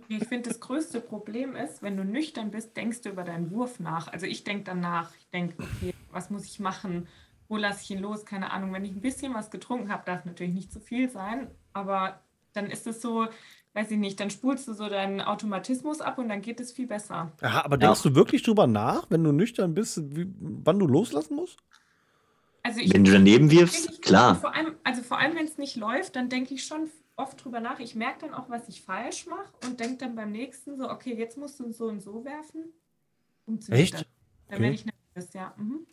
[0.08, 3.78] Ich finde, das größte Problem ist, wenn du nüchtern bist, denkst du über deinen Wurf
[3.78, 4.08] nach.
[4.08, 5.12] Also ich denke danach.
[5.20, 7.06] Ich denke, okay, was muss ich machen?
[7.48, 8.24] Wo lasse ich ihn los?
[8.24, 8.72] Keine Ahnung.
[8.72, 11.48] Wenn ich ein bisschen was getrunken habe, darf natürlich nicht zu viel sein.
[11.72, 12.20] Aber
[12.54, 13.28] dann ist es so,
[13.76, 16.86] weiß ich nicht, dann spulst du so deinen Automatismus ab und dann geht es viel
[16.86, 17.30] besser.
[17.42, 21.36] Aha, aber denkst du wirklich drüber nach, wenn du nüchtern bist, wie, wann du loslassen
[21.36, 21.58] musst?
[22.62, 24.34] Also ich Wenn du daneben wirfst, ich- klar.
[24.36, 27.60] Vor allem, also vor allem, wenn es nicht läuft, dann denke ich schon oft drüber
[27.60, 27.78] nach.
[27.78, 31.14] Ich merke dann auch, was ich falsch mache und denke dann beim nächsten so, okay,
[31.16, 32.64] jetzt musst du so und so werfen.
[33.44, 33.92] Um zu Echt?
[33.94, 34.10] nüchtern.
[34.48, 34.62] Dann Okay.
[34.64, 35.54] werde ich nervös, ja.
[35.58, 35.86] Mhm.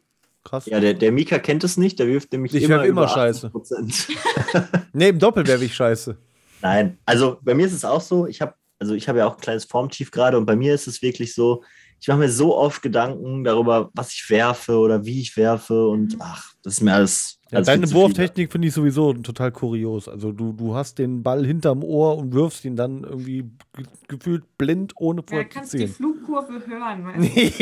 [0.44, 0.66] Krass.
[0.66, 3.08] Ja, der, der Mika kennt es nicht, der wirft nämlich Ich immer, werf immer über
[3.10, 3.48] Scheiße.
[3.48, 4.80] 80%.
[4.94, 6.18] Nee, im Doppel werfe ich scheiße.
[6.64, 9.36] Nein, also bei mir ist es auch so, ich habe also ich habe ja auch
[9.36, 11.64] ein kleines Formtief gerade und bei mir ist es wirklich so,
[12.02, 16.18] ich mache mir so oft Gedanken darüber, was ich werfe oder wie ich werfe und
[16.20, 17.40] ach, das ist mir alles.
[17.50, 17.92] Ja, alles deine.
[17.94, 20.10] Wurftechnik finde ich sowieso total kurios.
[20.10, 24.58] Also du, du hast den Ball hinterm Ohr und wirfst ihn dann irgendwie ge gefühlt
[24.58, 25.88] blind, ohne Ja, vorher zu kannst du die.
[25.88, 27.06] Flugkurve hören.
[27.06, 27.60] Weißt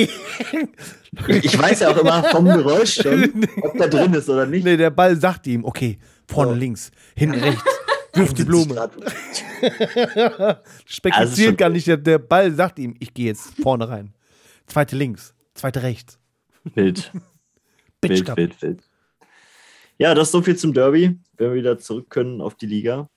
[1.22, 1.36] du?
[1.44, 4.64] Ich weiß ja auch immer vom Geräusch schon, ob da drin ist oder nicht.
[4.64, 6.56] nee, der Ball sagt ihm, okay, vorne Oh.
[6.56, 7.64] links, hinten rechts,
[8.14, 8.90] wirf die 71 Blume.
[10.86, 14.14] Spekuliert gar nicht, der, Ball sagt ihm, ich gehe jetzt vorne rein.
[14.68, 16.20] Zweite links, zweite rechts.
[16.76, 17.12] Wild,
[18.02, 18.38] wild, Cup.
[18.38, 18.84] wild, wild.
[19.98, 23.10] Ja, das ist so viel zum Derby, wenn wir wieder zurück können auf die Liga.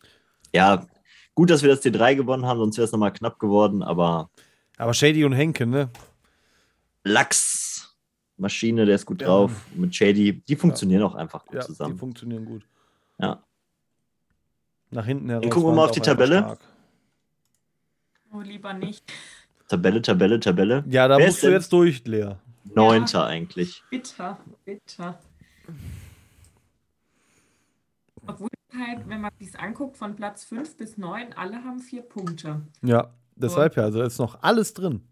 [0.55, 0.87] Ja,
[1.35, 4.31] gut, dass wir das T3 gewonnen haben, sonst wäre es nochmal knapp geworden, aber
[4.77, 5.91] Aber Shady und Henke, ne?
[7.05, 7.97] Lachs,
[8.37, 9.29] Maschine, der ist gut Ja.
[9.29, 9.53] drauf.
[9.75, 11.97] Mit Shady, die funktionieren auch einfach gut Ja, die zusammen.
[11.99, 12.67] funktionieren gut.
[13.19, 13.43] Ja.
[14.95, 15.51] Nach hinten heraus.
[15.51, 16.39] gucken wir mal auf die Tabelle.
[16.39, 16.59] stark.
[18.33, 19.05] Oh, lieber nicht.
[19.69, 20.85] Tabelle, Tabelle, Tabelle.
[20.89, 22.37] Ja, da Wer musst du jetzt durch, Lea.
[22.75, 23.83] Neunter eigentlich.
[23.91, 25.19] Bitter, bitter.
[28.27, 32.63] Obwohl halt, wenn man sich anguckt, von Platz 5 bis 9, alle haben vier Punkte.
[32.83, 33.83] Ja, deshalb ja.
[33.85, 35.03] Also ist noch alles drin.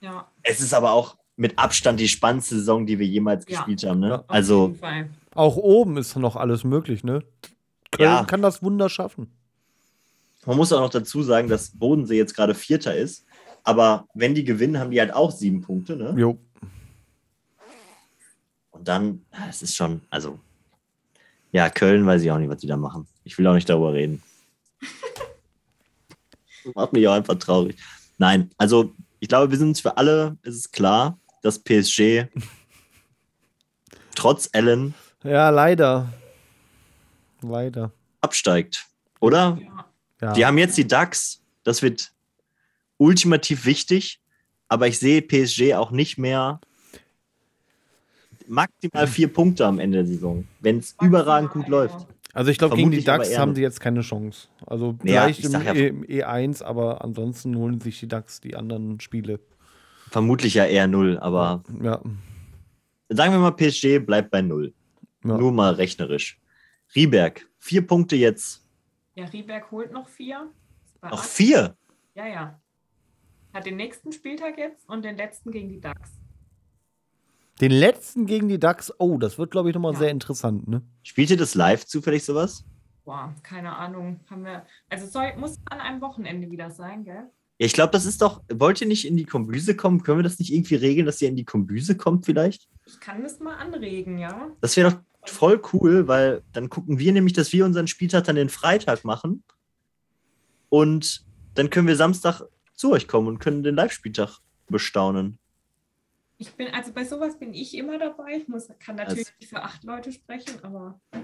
[0.00, 3.58] Ja, Es ist aber auch mit Abstand die spannendste Saison, die wir jemals Ja.
[3.58, 4.00] gespielt haben.
[4.00, 4.08] Ne?
[4.10, 4.14] Ja.
[4.20, 5.10] auf Also, jeden Fall.
[5.34, 7.22] Auch oben ist noch alles möglich, ne?
[7.96, 8.24] Köln Ja.
[8.24, 9.30] kann das Wunder schaffen.
[10.46, 13.24] man muss auch noch dazu sagen, dass Bodensee jetzt gerade Vierter ist.
[13.62, 15.96] Aber wenn die gewinnen, haben die halt auch sieben Punkte.
[15.96, 16.14] Ne?
[16.18, 16.38] Jo.
[18.70, 20.38] Und dann, es ist schon, also,
[21.52, 23.06] ja, Köln weiß ich auch nicht, was die da machen.
[23.22, 24.22] Ich will auch nicht darüber reden.
[26.64, 27.76] Das macht mich auch einfach traurig.
[28.18, 32.26] Nein, also, ich glaube, wir sind uns für alle, ist es klar, dass PSG
[34.14, 36.12] trotz Allen Ja, leider.
[37.50, 37.92] Leider.
[38.20, 38.86] absteigt,
[39.20, 39.58] oder?
[39.60, 39.84] Ja.
[40.20, 40.32] Ja.
[40.32, 42.12] Die haben jetzt die DAX, das wird
[42.96, 44.20] ultimativ wichtig,
[44.68, 46.60] aber ich sehe PSG auch nicht mehr
[48.46, 52.06] maximal vier Punkte am Ende der Saison, wenn es überragend gut läuft.
[52.32, 54.48] Also ich glaube, gegen die DAX haben sie jetzt keine Chance.
[54.66, 58.40] Also Ja, vielleicht ich im, ja- e im E1, aber ansonsten holen sich die DAX
[58.40, 59.38] die anderen Spiele.
[60.10, 62.00] Vermutlich ja eher null, aber Ja.
[63.08, 64.72] sagen wir mal, PSG bleibt bei null.
[65.24, 65.38] ja.
[65.38, 66.38] Nur mal rechnerisch.
[66.94, 68.62] Rieberg, vier Punkte jetzt.
[69.14, 70.50] Ja, Rieberg holt noch vier.
[71.02, 71.26] Noch acht.
[71.28, 71.76] vier.
[72.14, 72.60] Ja, ja.
[73.52, 76.10] Hat den nächsten Spieltag jetzt und den letzten gegen die DAX.
[77.60, 80.00] Den letzten gegen die Ducks, oh, das wird, glaube ich, nochmal Ja.
[80.00, 80.82] sehr interessant, ne?
[81.04, 82.64] Spielt ihr das live zufällig sowas?
[83.04, 84.18] Boah, keine Ahnung.
[84.28, 84.66] Haben wir.
[84.88, 87.30] Also soll, muss an einem Wochenende wieder sein, gell?
[87.58, 88.42] Ja, ich glaube, das ist doch.
[88.52, 90.02] Wollt ihr nicht in die Kombüse kommen?
[90.02, 92.68] Können wir das nicht irgendwie regeln, dass ihr in die Kombüse kommt, vielleicht?
[92.86, 94.50] Ich kann das mal anregen, ja.
[94.60, 98.36] Das wäre doch voll cool, weil dann gucken wir nämlich, dass wir unseren Spieltag dann
[98.36, 99.42] den Freitag machen.
[100.68, 101.24] Und
[101.54, 102.42] dann können wir Samstag
[102.74, 104.38] zu euch kommen und können den Live-Spieltag
[104.68, 105.38] bestaunen.
[106.38, 108.38] Ich bin, also bei sowas bin ich immer dabei.
[108.38, 111.20] Ich muss, kann natürlich Also- für acht Leute sprechen, aber Ja,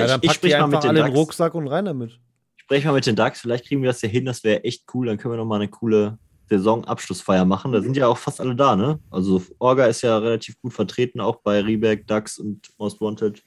[0.00, 1.14] ja, ich, dann ich spreche mal einfach mit den alle.
[1.14, 2.18] Rucksack und rein damit.
[2.56, 3.40] Ich spreche mal mit den Ducks.
[3.40, 4.24] Vielleicht kriegen wir das ja hin.
[4.24, 5.06] Das wäre echt cool.
[5.06, 6.18] Dann können wir nochmal eine coole
[6.48, 7.72] Saisonabschlussfeier machen.
[7.72, 8.98] Da sind ja auch fast alle da, ne?
[9.10, 13.42] Also Orga ist ja relativ gut vertreten, auch bei Rieberg, Ducks und Most Wanted.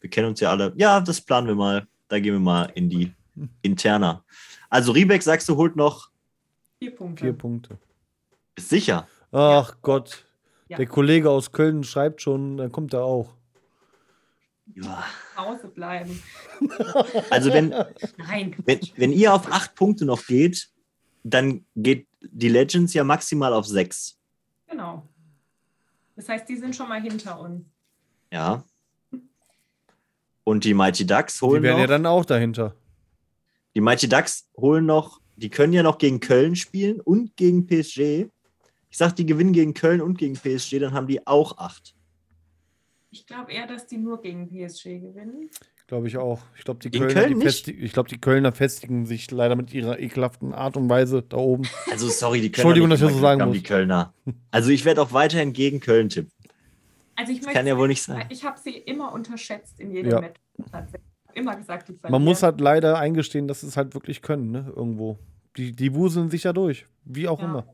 [0.00, 0.72] Wir kennen uns ja alle.
[0.76, 1.86] Ja, das planen wir mal.
[2.08, 3.12] Da gehen wir mal in die
[3.62, 4.24] Interna.
[4.68, 6.10] Also Riebeck, sagst du, holt noch.
[6.78, 7.24] vier Punkte.
[7.24, 7.78] Vier Punkte.
[8.56, 9.06] Ist sicher.
[9.32, 10.26] Ach Gott.
[10.68, 10.76] Ja.
[10.76, 13.34] Der Kollege aus Köln schreibt schon, dann kommt er auch.
[14.74, 15.04] Ja.
[15.36, 16.22] Hause bleiben.
[17.28, 17.70] Also wenn,
[18.16, 18.54] Nein.
[18.64, 20.70] wenn, wenn ihr auf acht Punkte noch geht,
[21.22, 24.18] dann geht die Legends ja maximal auf sechs.
[24.68, 25.06] Genau.
[26.16, 27.64] Das heißt, die sind schon mal hinter uns.
[28.32, 28.62] Ja.
[30.44, 31.80] Und die Mighty Ducks Die holen wären noch.
[31.80, 32.74] ja dann auch dahinter.
[33.74, 38.26] Die Mighty Ducks holen noch, die können ja noch gegen Köln spielen und gegen PSG.
[38.90, 41.94] Ich sag, die gewinnen gegen Köln und gegen PSG, dann haben die auch acht.
[43.12, 45.50] Ich glaube eher, dass die nur gegen PSG gewinnen.
[45.90, 46.40] Glaube ich auch.
[46.56, 47.42] Ich glaube, die, Kölner, Köln die, nicht?
[47.42, 51.36] festi ich glaub, die Kölner festigen sich leider mit ihrer ekelhaften Art und Weise da
[51.36, 51.64] oben.
[51.90, 52.58] Also sorry, die Kölner.
[52.70, 53.54] Entschuldigung, dass ich immer so sagen muss.
[53.56, 54.14] Die Kölner.
[54.52, 56.30] Also ich werde auch weiterhin gegen Köln tippen.
[57.16, 58.24] Also ich Das möchte kann ja wohl nicht sein.
[58.28, 60.20] Ich habe sie immer unterschätzt in jedem Ja.
[60.20, 60.40] Match.
[61.34, 64.72] Immer gesagt, die Man muss halt leider eingestehen, dass sie es halt wirklich können, ne?
[64.76, 65.18] Irgendwo.
[65.56, 66.86] Die, die wuseln sich ja durch.
[67.04, 67.46] Wie auch Ja.
[67.46, 67.66] immer.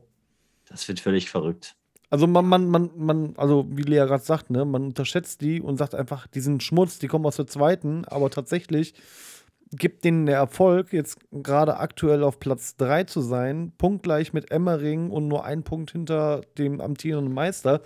[0.67, 1.75] Das wird völlig verrückt.
[2.09, 5.77] Also man, man, man, man, also wie Lea gerade sagt, ne, man unterschätzt die und
[5.77, 8.93] sagt einfach, die sind Schmutz, die kommen aus der zweiten, aber tatsächlich
[9.71, 15.09] gibt denen der Erfolg, jetzt gerade aktuell auf Platz 3 zu sein, punktgleich mit Emmering
[15.09, 17.81] und nur ein Punkt hinter dem amtierenden Meister.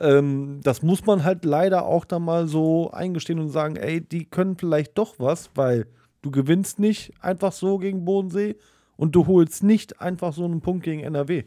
[0.00, 4.24] Ähm, das muss man halt leider auch da mal so eingestehen und sagen, ey, die
[4.24, 5.86] können vielleicht doch was, weil
[6.22, 8.56] du gewinnst nicht einfach so gegen Bodensee
[8.96, 11.44] und du holst nicht einfach so einen Punkt gegen NRW.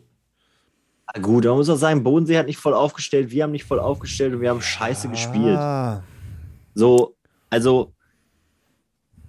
[1.19, 4.33] Gut, man muss auch sagen, Bodensee hat nicht voll aufgestellt, wir haben nicht voll aufgestellt
[4.33, 5.57] und wir haben scheiße gespielt.
[5.57, 6.03] Ah.
[6.73, 7.17] So,
[7.49, 7.93] also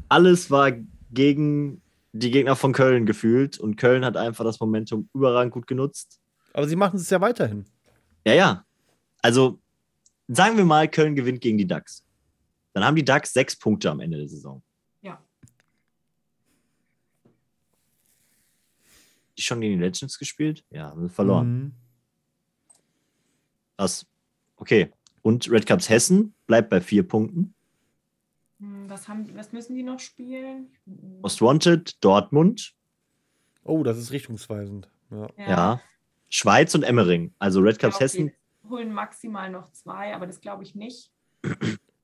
[0.08, 0.72] alles war
[1.10, 1.82] gegen
[2.12, 6.20] die Gegner von Köln gefühlt und Köln hat einfach das Momentum überragend gut genutzt.
[6.52, 7.64] Aber sie machen es ja weiterhin.
[8.24, 8.64] Ja, ja.
[9.22, 9.58] Also
[10.28, 12.04] sagen wir mal, Köln gewinnt gegen die Ducks.
[12.74, 14.62] Dann haben die Ducks sechs Punkte am Ende der Saison.
[15.00, 15.20] Ja.
[19.38, 20.64] Die schon gegen die Legends gespielt?
[20.70, 21.52] Ja, haben sie verloren.
[21.54, 21.72] Mhm.
[23.76, 24.06] Das,
[24.56, 24.90] okay.
[25.22, 27.54] Und Red Cups Hessen bleibt bei vier Punkten.
[28.60, 30.68] Hm, Was, haben, was müssen die noch spielen?
[31.22, 32.74] Most Wanted, Dortmund,
[33.64, 34.90] Oh, das ist richtungsweisend.
[35.12, 35.28] Ja.
[35.38, 35.80] ja.
[36.30, 37.32] Schweiz und Emmering.
[37.38, 38.04] Also Red Cups okay.
[38.04, 38.32] Hessen.
[38.68, 41.12] Holen maximal noch zwei, aber das glaube ich nicht.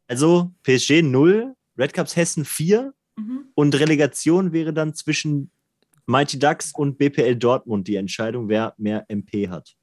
[0.06, 3.46] Also PSG 0, Red Cups Hessen 4 Mhm.
[3.56, 5.50] und Relegation wäre dann zwischen
[6.09, 9.76] Mighty Ducks und BPL Dortmund die Entscheidung, wer mehr MP hat.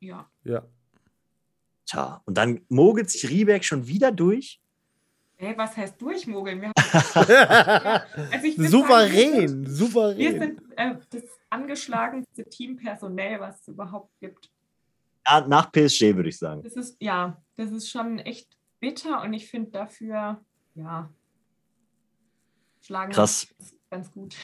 [0.00, 0.30] Ja.
[0.44, 0.66] ja.
[1.86, 4.60] Tja, und dann mogelt sich Rieberg schon wieder durch.
[5.38, 6.60] Hey, was heißt durchmogeln?
[6.60, 10.38] Wir haben, also souverän, Sagen, wir souverän.
[10.38, 14.50] sind äh, das angeschlagenste Team personell, was es überhaupt gibt.
[15.26, 16.62] Ja, nach PSG würde ich sagen.
[16.62, 20.40] Das ist, ja, das ist schon echt bitter und ich finde dafür,
[20.74, 21.10] ja,
[22.82, 23.48] schlagen wir Krass.
[23.90, 24.36] ganz gut.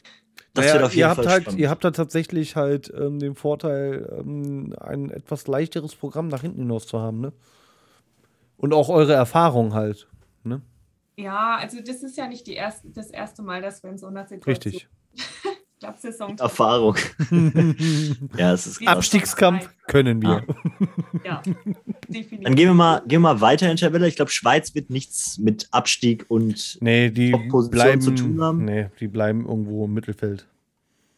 [0.53, 1.59] Das Naja, wird auf jeden ihr habt Fall halt, spannend.
[1.59, 6.61] Ihr habt da tatsächlich halt ähm, den Vorteil, ähm, ein etwas leichteres Programm nach hinten
[6.61, 7.33] hinaus zu haben, ne?
[8.57, 10.07] Und auch eure Erfahrung halt.
[10.43, 10.61] Ne?
[11.17, 14.07] Ja, also das ist ja nicht die erste, das erste Mal, dass wir in so
[14.07, 14.87] einer Situation Richtig.
[15.83, 16.95] Ich glaube, Saison Erfahrung.
[18.37, 18.87] ja, es ist krass.
[18.95, 20.45] Abstiegskampf können wir.
[21.25, 21.41] Ja,
[22.07, 22.39] definitiv.
[22.43, 24.07] Dann gehen wir mal, gehen wir mal weiter in Tabelle.
[24.07, 28.63] Ich glaube, Schweiz wird nichts mit Abstieg und Nee, die Top-Position bleiben, zu tun haben?
[28.63, 30.47] nee, die bleiben irgendwo im Mittelfeld.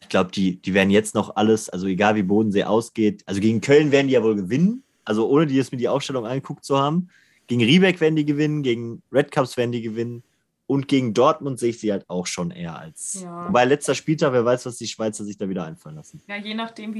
[0.00, 3.60] ich glaube, die, die werden jetzt noch alles, also egal wie Bodensee ausgeht, also gegen
[3.60, 6.76] Köln werden die ja wohl gewinnen, also ohne die jetzt mir die Aufstellung angeguckt zu
[6.76, 7.08] haben.
[7.46, 10.24] Gegen Riebeck werden die gewinnen, gegen Red Cups werden die gewinnen
[10.66, 13.22] und gegen Dortmund sehe ich sie halt auch schon eher als.
[13.22, 13.46] Ja.
[13.48, 16.20] Wobei letzter Spieltag, wer weiß, was die Schweizer sich da wieder einfallen lassen.
[16.28, 16.94] Ja, je nachdem,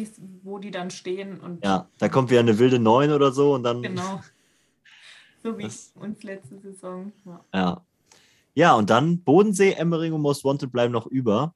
[0.45, 3.63] wo die dann stehen und Ja, da kommt wieder eine wilde Neun oder so und
[3.63, 3.83] dann.
[3.83, 4.21] genau.
[5.43, 7.13] So wie Das- uns letzte Saison.
[7.25, 7.41] Ja.
[7.55, 7.87] Ja.
[8.55, 11.55] Ja, und dann Bodensee, Emmering und Most Wanted bleiben noch über.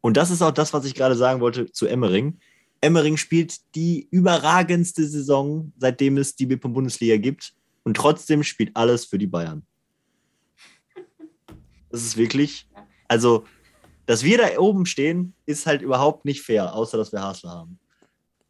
[0.00, 2.38] Und das ist auch das, was ich gerade sagen wollte zu Emmering.
[2.80, 7.52] Emmering spielt die überragendste Saison, seitdem es die BIP-Bundesliga gibt.
[7.82, 9.64] Und trotzdem spielt alles für die Bayern.
[11.90, 12.66] Das ist wirklich,
[13.08, 13.44] also,
[14.06, 17.78] dass wir da oben stehen, ist halt überhaupt nicht fair, außer dass wir Hasler haben.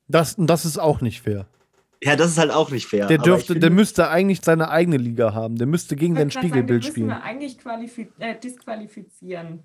[0.08, 1.46] Das, das ist auch nicht fair.
[2.02, 3.06] Ja, das ist halt auch nicht fair.
[3.06, 5.56] Der dürfte, finde- der müsste eigentlich seine eigene Liga haben.
[5.56, 7.06] Der müsste gegen wollte grad sagen, Spiegelbild den spielen.
[7.08, 7.56] müssen wir eigentlich
[8.20, 9.60] äh, disqualifizieren.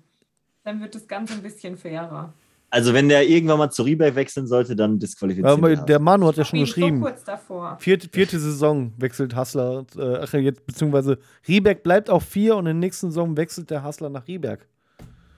[0.64, 2.32] Dann wird das Ganze ein bisschen fairer.
[2.74, 6.36] Also, wenn der irgendwann mal zu Rieberg wechseln sollte, dann disqualifizieren Aber der Manu hat
[6.36, 6.98] ja schon geschrieben.
[6.98, 7.76] So kurz davor.
[7.78, 12.80] Vierte, vierte Saison wechselt Hassler, äh, ach, jetzt, beziehungsweise Rieberg bleibt auf vier und in
[12.80, 14.66] der nächsten Saison wechselt der Hassler nach Rieberg.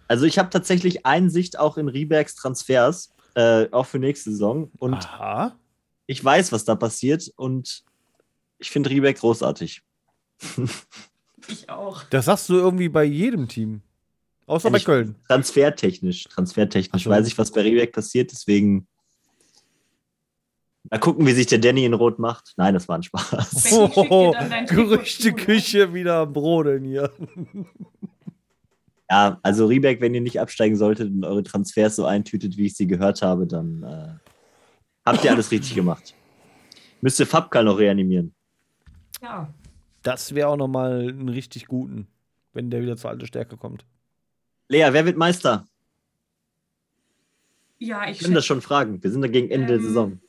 [0.08, 4.70] Also ich habe tatsächlich Einsicht auch in Riebergs Transfers, äh, auch für nächste Saison.
[4.78, 5.58] Und Aha.
[6.06, 7.30] ich weiß, was da passiert.
[7.36, 7.84] Und
[8.56, 9.82] ich finde Rieberg großartig.
[11.48, 12.02] Ich auch.
[12.10, 13.82] Das sagst du irgendwie bei jedem Team.
[14.46, 15.16] Außer Ja, bei Köln.
[15.26, 17.10] Transfertechnisch, transfertechnisch so.
[17.10, 18.30] weiß ich, was bei Rieberg passiert.
[18.30, 18.86] Deswegen
[20.90, 22.54] mal gucken, wie sich der Danny in Rot macht.
[22.56, 23.50] Nein, das war ein Spaß.
[23.64, 24.34] Trikot
[24.68, 27.10] Gerüchteküche wieder am Brodeln hier.
[29.10, 32.74] Ja, also Rieberg, wenn ihr nicht absteigen solltet und eure Transfers so eintütet, wie ich
[32.76, 34.30] sie gehört habe, dann äh,
[35.04, 36.14] habt ihr alles richtig gemacht.
[37.00, 38.34] Müsst ihr Fabkal noch reanimieren.
[39.22, 39.52] Ja,
[40.02, 42.06] Das wäre auch nochmal einen richtig guten,
[42.52, 43.84] wenn der wieder zur alten Stärke kommt.
[44.68, 45.66] Lea, wer wird Meister?
[47.78, 49.02] ja, ich Ich kann das schon fragen.
[49.02, 50.20] Wir sind da gegen Ende der Ähm, Saison.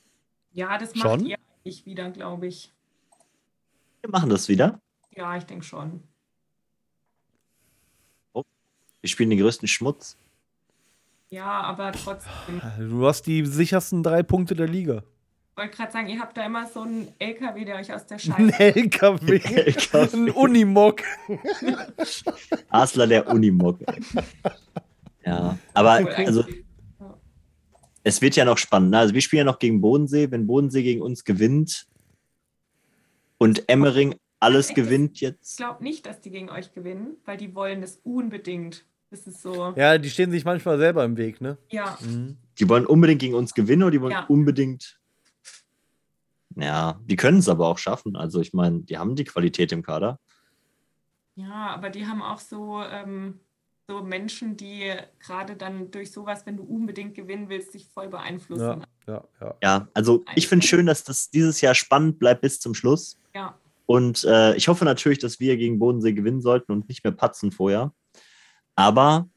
[0.52, 1.26] Ja, das macht Schon?
[1.26, 2.74] ihr eigentlich wieder, glaube ich.
[4.02, 4.80] Wir machen das wieder.
[5.16, 6.04] Ja, ich denke schon.
[8.34, 10.18] Wir spielen den größten Schmutz.
[11.30, 12.62] Ja, aber trotzdem.
[12.80, 15.04] Du hast die sichersten drei Punkte der Liga.
[15.58, 18.18] Ich wollte gerade sagen, ihr habt da immer so einen LKW, der euch aus der
[18.18, 18.60] Ein Scheiße.
[18.60, 19.42] LKW.
[19.44, 20.08] LKW.
[20.14, 21.02] Ein Unimog.
[22.70, 23.80] Asler der Unimog.
[25.26, 26.44] Ja, aber Cool, also
[28.04, 28.92] es wird ja noch spannend.
[28.92, 29.00] ne?
[29.00, 30.30] Also wir spielen ja noch gegen Bodensee.
[30.30, 31.88] Wenn Bodensee gegen uns gewinnt
[33.40, 34.76] und Emmering alles Echt?
[34.76, 35.58] gewinnt Ich jetzt.
[35.58, 38.86] glaube nicht, dass die gegen euch gewinnen, weil die wollen das unbedingt.
[39.10, 39.74] Das ist so.
[39.76, 41.58] Ja, die stehen sich manchmal selber im Weg, ne?
[41.72, 41.98] Ja,
[42.60, 44.26] Die wollen unbedingt gegen uns gewinnen oder die wollen Ja.
[44.28, 44.97] unbedingt.
[46.60, 48.16] Ja, die können es aber auch schaffen.
[48.16, 50.20] Also ich meine, die haben die Qualität im Kader.
[51.36, 53.40] ja, aber die haben auch so, ähm,
[53.88, 58.84] so Menschen, die gerade dann durch sowas, wenn du unbedingt gewinnen willst, sich voll beeinflussen.
[59.08, 59.56] Ja, ja, ja.
[59.62, 63.20] Ja, also ich finde schön, dass das dieses Jahr spannend bleibt bis zum Schluss.
[63.36, 63.56] Ja.
[63.86, 67.52] Und äh, ich hoffe natürlich, dass wir gegen Bodensee gewinnen sollten und nicht mehr patzen
[67.52, 67.94] vorher.
[68.76, 69.30] Aber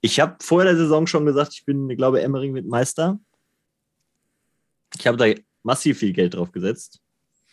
[0.00, 3.18] ich habe vor der Saison schon gesagt, ich bin, ich glaube, Emmering wird Meister.
[4.98, 5.26] Ich habe da
[5.62, 7.00] massiv viel Geld drauf gesetzt.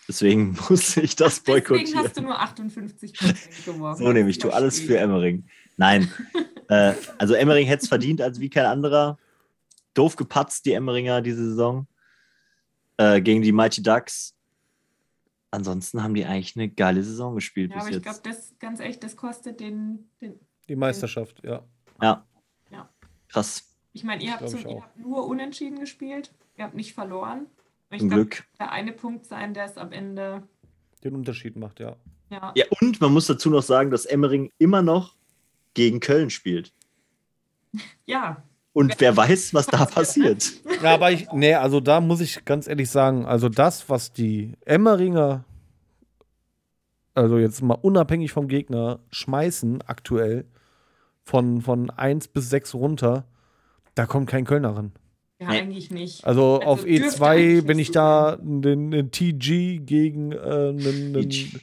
[0.07, 2.03] Deswegen musste ich das Deswegen boykottieren.
[2.03, 4.03] hast du nur 58 Prozent geworfen.
[4.03, 5.47] So nehme ich, tu alles für Emmering.
[5.77, 6.11] Nein.
[6.69, 9.17] äh, also Emmering hätte es verdient als wie kein anderer.
[9.93, 11.87] Doof gepatzt, die Emmeringer diese Saison.
[12.97, 14.35] Äh, gegen die Mighty Ducks.
[15.51, 18.51] Ansonsten haben die eigentlich eine geile Saison gespielt Ja, aber bis ich glaube, jetzt.
[18.51, 21.63] das ganz echt, das kostet den, den Die Meisterschaft, ja.
[22.01, 22.25] Ja.
[22.71, 22.89] Ja.
[23.29, 23.73] Krass.
[23.93, 27.47] Ich meine, ihr, habt so, ihr habt nur unentschieden gespielt, ihr habt nicht verloren.
[27.91, 28.43] Ich Zum Glück.
[28.59, 30.43] der eine Punkt sein, der es am Ende,
[31.03, 31.95] Den Unterschied macht, ja.
[32.29, 35.15] ja, Ja, und man muss dazu noch sagen, dass Emmering immer noch
[35.73, 36.73] gegen Köln spielt.
[38.05, 38.43] ja,
[38.73, 40.51] Und wer weiß, was da passiert.
[40.81, 44.53] Ja, aber ich, nee, also da muss ich ganz ehrlich sagen, also das, was die
[44.65, 45.45] Emmeringer,
[47.13, 50.45] also jetzt mal unabhängig vom Gegner, schmeißen aktuell
[51.23, 53.25] von, von 1 bis 6 runter,
[53.95, 54.91] da kommt kein Kölner ran.
[55.39, 55.59] Ja Nee.
[55.59, 56.25] eigentlich nicht.
[56.25, 60.37] Also, Also auf dürfte E2, eigentlich wenn nicht ich da den, den TG gegen äh,
[60.37, 61.59] einen, TG.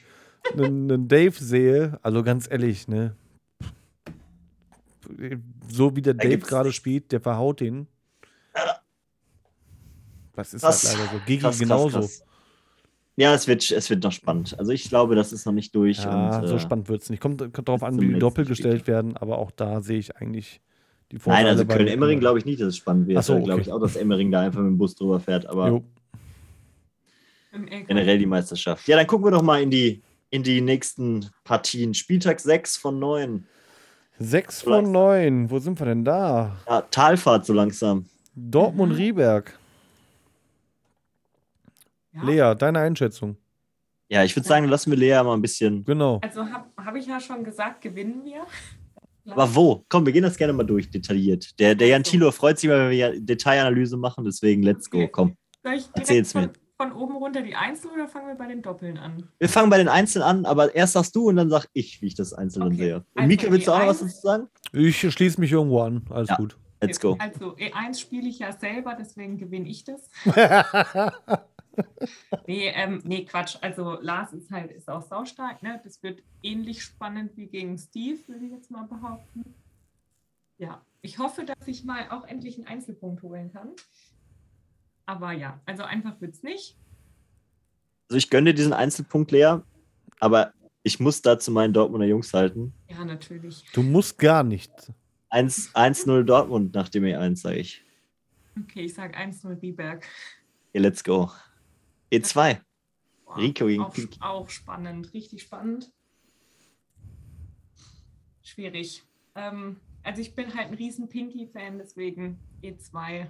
[0.54, 3.16] einen, einen, einen Dave sehe, also ganz ehrlich, ne?
[5.68, 7.86] So wie der Da Dave gerade spielt, der verhaut den.
[10.34, 10.88] Das ist Krass.
[10.88, 11.20] halt leider so.
[11.26, 12.00] Gegen Krass, krass, genauso.
[12.00, 12.24] krass.
[13.16, 14.58] Ja, es wird, es wird noch spannend.
[14.58, 15.98] Also ich glaube, das ist noch nicht durch.
[16.02, 17.20] Ja, und, so äh, spannend wird es nicht.
[17.20, 20.16] Kommt, kommt darauf an, wie die letzten Doppel gestellt werden, aber auch da sehe ich
[20.16, 20.62] eigentlich
[21.12, 21.48] die Nein, Vorteile.
[21.50, 23.18] also bei Köln-Emmering glaube ich nicht, dass es spannend wird.
[23.18, 23.60] Ach so, glaube okay.
[23.62, 25.84] ich auch, dass Emmering da einfach mit dem Bus drüber fährt, aber Jo.
[27.86, 28.88] Generell die Meisterschaft.
[28.88, 31.92] Ja, dann gucken wir doch mal in die, in die nächsten Partien.
[31.92, 33.46] Spieltag 6 von 9.
[34.18, 34.84] Sechs So langsam.
[34.86, 35.50] von neun.
[35.50, 36.56] Wo sind wir denn da?
[36.66, 38.06] Ja, Talfahrt so langsam.
[38.34, 38.98] Dortmund, Mhm.
[38.98, 39.58] Rieberg.
[42.14, 42.22] Ja.
[42.24, 43.36] Lea, deine Einschätzung.
[44.08, 45.84] Ja, ich würde sagen, lassen wir Lea mal ein bisschen.
[45.84, 46.20] Genau.
[46.22, 48.42] Also habe hab ich ja schon gesagt, gewinnen wir.
[49.28, 49.84] Aber wo?
[49.88, 51.58] Komm, wir gehen das gerne mal durch, detailliert.
[51.60, 52.02] Der, der Jan.
[52.02, 55.06] Thilo freut sich mal, wenn wir ja Detailanalyse machen, deswegen let's go.
[55.08, 55.36] Komm.
[55.62, 56.52] Soll ich Erzähl's von, mir.
[56.76, 59.28] von oben runter die Einzel oder fangen wir bei den Doppeln an?
[59.38, 62.06] Wir fangen bei den Einzelnen an, aber erst sagst du und dann sag ich, wie
[62.06, 62.76] ich das Einzelne Okay.
[62.76, 62.96] sehe.
[62.96, 64.48] Und Also Mika, willst du auch noch was dazu sagen?
[64.72, 66.04] Ich schließe mich irgendwo an.
[66.10, 66.36] Alles Ja.
[66.36, 66.56] gut.
[66.80, 67.16] Let's go.
[67.20, 70.10] Also E1 spiele ich ja selber, deswegen gewinne ich das.
[72.46, 73.56] nee, ähm, nee, Quatsch.
[73.60, 75.62] Also Lars ist halt ist auch saustark.
[75.62, 75.80] Ne?
[75.84, 79.54] Das wird ähnlich spannend wie gegen Steve, würde ich jetzt mal behaupten.
[80.58, 83.70] Ja, ich hoffe, dass ich mal auch endlich einen Einzelpunkt holen kann.
[85.06, 86.76] Aber ja, also einfach wird es nicht.
[88.08, 89.58] Also ich gönne dir diesen Einzelpunkt, Lea,
[90.20, 92.72] aber ich muss dazu meinen Dortmunder Jungs halten.
[92.88, 93.64] Ja, natürlich.
[93.72, 94.70] Du musst gar nicht.
[95.30, 97.82] 1 1-0 Dortmund nach dem E1, sage ich.
[98.60, 100.06] Okay, ich sage 1-0 Rieberg.
[100.68, 101.30] Okay, let's go.
[102.12, 102.60] E2.
[103.24, 104.18] Boah, Rico gegen auch, Pinky.
[104.20, 105.90] auch spannend, richtig spannend.
[108.42, 109.02] Schwierig.
[109.34, 113.26] Ähm, also ich bin halt ein riesen Pinky-Fan, deswegen E2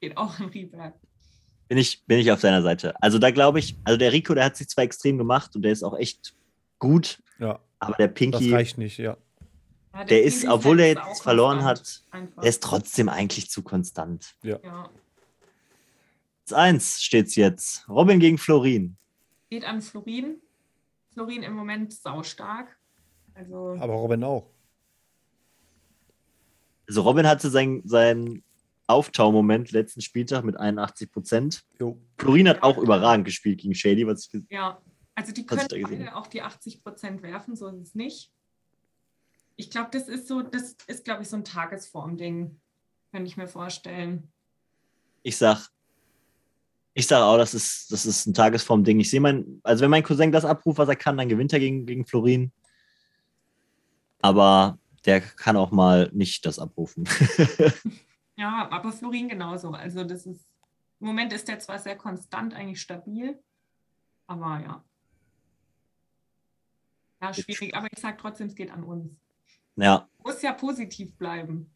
[0.00, 0.94] geht auch in Rieberg.
[1.68, 3.00] Bin ich, bin ich auf seiner Seite.
[3.02, 5.72] Also da glaube ich, also der Rico, der hat sich zwar extrem gemacht und der
[5.72, 6.34] ist auch echt
[6.78, 9.16] gut, Ja, aber der das Pinky, reicht nicht, ja.
[9.94, 12.40] Ja, der ist, obwohl er jetzt verloren hat, Einfach.
[12.42, 14.34] der ist trotzdem eigentlich zu konstant.
[14.42, 14.58] ja.
[16.52, 17.88] 1 steht's jetzt.
[17.88, 18.96] Robin gegen Florin.
[19.50, 20.40] Geht an Florin.
[21.12, 22.78] Florin im Moment saustark.
[23.34, 24.50] Also Aber Robin auch.
[26.86, 28.42] Also Robin hatte seinen sein
[28.86, 31.64] Auftaumoment letzten Spieltag mit 81 Prozent.
[32.16, 34.80] Florin hat auch überragend gespielt gegen Shady, was ich ge- ja,
[35.14, 38.32] also die können gesehen beide auch die 80 Prozent werfen, so ist es nicht.
[39.56, 42.58] Ich glaube, das ist so, das ist, glaube ich, so ein Tagesform-Ding.
[43.12, 44.30] Kann ich mir vorstellen.
[45.22, 45.68] ich sag,
[46.98, 48.98] ich sag auch, das ist, das ist ein Tagesform-Ding.
[48.98, 51.60] Ich sehe mein, also wenn mein Cousin das abruft, was er kann, dann gewinnt er
[51.60, 52.50] gegen, gegen Florin.
[54.20, 57.08] Aber der kann auch mal nicht das abrufen.
[58.38, 59.72] Ja, aber Florin genauso.
[59.72, 60.46] Also das ist,
[61.00, 63.36] im Moment ist der zwar sehr konstant, eigentlich stabil,
[64.28, 64.84] aber ja.
[67.20, 69.10] Ja, schwierig, aber ich sage trotzdem, es geht an uns.
[69.74, 70.08] ja.
[70.22, 71.72] Muss ja positiv bleiben.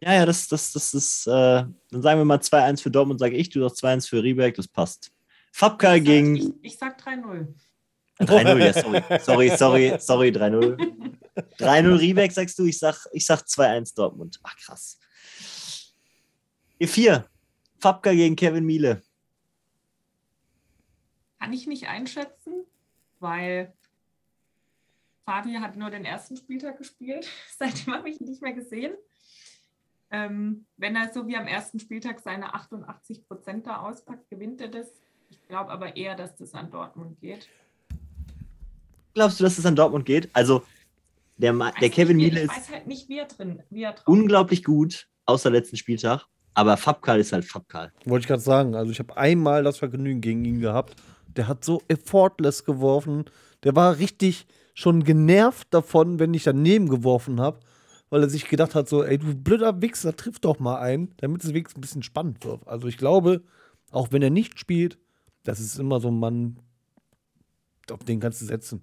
[0.00, 3.36] Ja, ja, das, das, das ist, äh, dann sagen wir mal 2-1 für Dortmund, sage
[3.36, 5.10] ich, du sagst 2-1 für Rieberg, das passt.
[5.52, 7.48] Fabka Ich sag- gegen Ich, ich sag 3-0.
[8.20, 9.02] 3-0, ja, sorry.
[9.20, 10.76] Sorry, sorry, sorry, 3-0.
[11.58, 14.38] 3-0 Riebeck, sagst du, ich sag, ich sag 2-1 Dortmund.
[14.42, 14.98] Ach, krass.
[16.80, 17.24] E4.
[17.80, 19.02] Fabka gegen Kevin Miele.
[21.38, 22.64] Kann ich nicht einschätzen,
[23.20, 23.72] weil
[25.24, 27.28] Fabi hat nur den ersten Spieltag gespielt.
[27.58, 28.94] Seitdem habe ich ihn nicht mehr gesehen.
[30.10, 34.68] Ähm, wenn er so wie am ersten Spieltag seine 88 Prozent da auspackt, gewinnt er
[34.68, 34.86] das.
[35.30, 37.48] Ich glaube aber eher, dass das an Dortmund geht.
[39.14, 40.30] Glaubst du, dass es an Dortmund geht?
[40.32, 40.62] Also,
[41.36, 43.82] der, Ma- der Kevin nicht, Miele ich ist weiß halt nicht, wie er drin, wie
[43.82, 46.24] er drauf unglaublich gut, außer letzten Spieltag.
[46.54, 47.92] Aber Fabkal ist halt Fabkal.
[48.04, 48.74] Wollte ich gerade sagen.
[48.74, 50.96] Also ich habe einmal das Vergnügen gegen ihn gehabt.
[51.36, 53.26] Der hat so effortless geworfen.
[53.62, 57.60] Der war richtig schon genervt davon, wenn ich daneben geworfen habe,
[58.10, 61.44] weil er sich gedacht hat, so, ey, du blöder Wichser, triff doch mal ein, damit
[61.44, 62.66] es wenigstens ein bisschen spannend wird.
[62.66, 63.42] Also ich glaube,
[63.90, 64.98] auch wenn er nicht spielt,
[65.44, 66.58] das ist immer so ein Mann,
[67.90, 68.82] auf den kannst du setzen.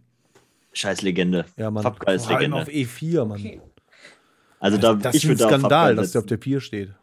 [0.74, 1.46] Scheiß Legende.
[1.58, 1.84] Ja, Mann.
[1.84, 2.58] Vor allem Legende.
[2.58, 3.40] auf E4, Mann.
[3.40, 3.62] Okay.
[4.60, 6.94] Also da, das ich ist ein da Skandal, dass der auf der Pier steht.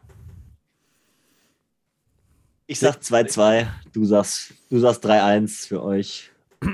[2.65, 6.31] Ich sag 2-2, du sagst, du sagst 3-1 für euch.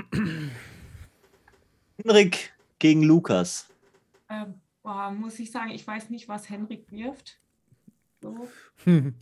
[2.03, 3.67] Henrik gegen Lukas.
[4.29, 4.58] Ähm,
[4.89, 7.39] boah, muss ich sagen, ich weiß nicht, was Henrik wirft.
[8.23, 8.47] So,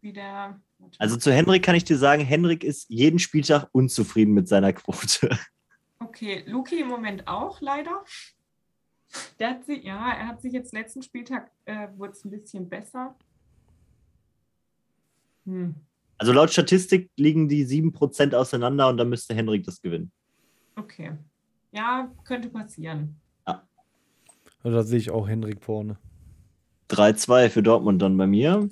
[0.00, 0.60] wie der.
[0.98, 5.36] Also zu Henrik kann ich dir sagen, Henrik ist jeden Spieltag unzufrieden mit seiner Quote.
[5.98, 8.04] Okay, Luki im Moment auch leider.
[9.38, 12.68] Der hat sich, ja, er hat sich jetzt letzten Spieltag äh, wurde es ein bisschen
[12.68, 13.16] besser.
[15.46, 15.74] Hm,
[16.18, 20.12] Also laut Statistik liegen die 7% auseinander und dann müsste Henrik das gewinnen.
[20.76, 21.12] okay.
[21.72, 23.20] Ja, könnte passieren.
[24.64, 25.98] Da sehe ich auch Henrik vorne.
[26.90, 28.68] 3-2 für Dortmund dann bei mir.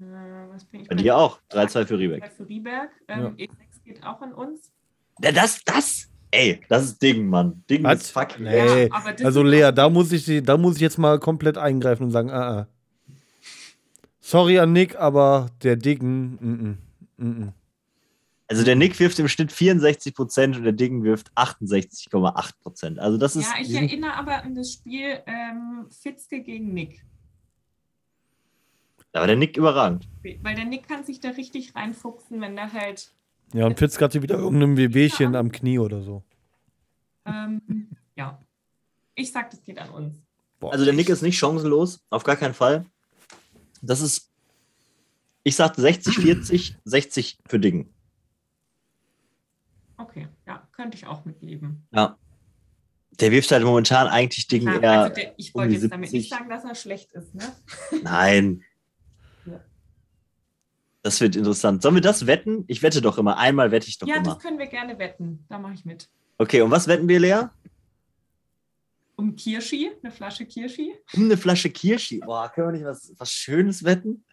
[0.00, 0.04] Äh,
[0.50, 1.38] was bin ich Bei dir auch.
[1.50, 2.32] 3-2 für Riebeck.
[2.32, 2.90] Für Rieberg.
[3.08, 3.48] Ähm, E6
[3.84, 4.72] geht auch an uns.
[5.22, 7.62] Ja, das, das, ey, das ist Ding, Mann.
[7.70, 8.02] Ding Was?
[8.02, 8.44] ist fucking.
[8.44, 8.86] Nee.
[8.86, 12.30] Ja, Also Lea, da muss ich da muss ich jetzt mal komplett eingreifen und sagen,
[12.30, 12.66] ah, ah.
[14.20, 16.78] Sorry an Nick, aber der Dicken, mm,
[17.24, 17.52] mm, mm.
[18.52, 22.98] Also der Nick wirft im Schnitt 64% und der Ding wirft 68,8%.
[22.98, 23.46] Also das ist.
[23.46, 27.02] Ja, ich erinnere aber an das Spiel ähm, Fitzke gegen Nick.
[29.14, 30.06] aber der Nick überragend.
[30.42, 33.10] Weil der Nick kann sich da richtig reinfuchsen, wenn der halt.
[33.54, 36.22] Ja, und Fitz hatte wieder irgendein Wehwehchen am Knie oder so.
[37.24, 38.38] Ähm, ja.
[39.14, 40.16] Ich sag, das geht an uns.
[40.60, 40.72] Boah.
[40.72, 42.84] Also der Nick ist nicht chancenlos, auf gar keinen Fall.
[43.80, 44.30] Das ist,
[45.42, 47.88] ich sagte 60, 40, 60 für Dingen.
[50.02, 51.86] Okay, ja, könnte ich auch mitleben.
[51.92, 52.16] Ja.
[53.20, 55.00] Der wirft halt momentan eigentlich Dinge Ja, eher.
[55.02, 56.18] also der, ich um wollte die jetzt damit 70.
[56.20, 57.44] nicht sagen, dass er schlecht ist, ne?
[58.02, 58.64] Nein.
[59.46, 59.60] Ja.
[61.02, 61.82] Das wird interessant.
[61.82, 62.64] Sollen wir das wetten?
[62.68, 63.36] Ich wette doch immer.
[63.36, 64.24] Einmal wette ich doch Ja, immer.
[64.34, 65.44] das können wir gerne wetten.
[65.48, 66.08] Da mache ich mit.
[66.38, 67.42] Okay, und was wetten wir, Lea?
[69.16, 70.94] Um Kirschi, eine Flasche Kirschi.
[71.14, 72.18] Um eine Flasche Kirschi.
[72.20, 74.24] Boah, können wir nicht was, was Schönes wetten?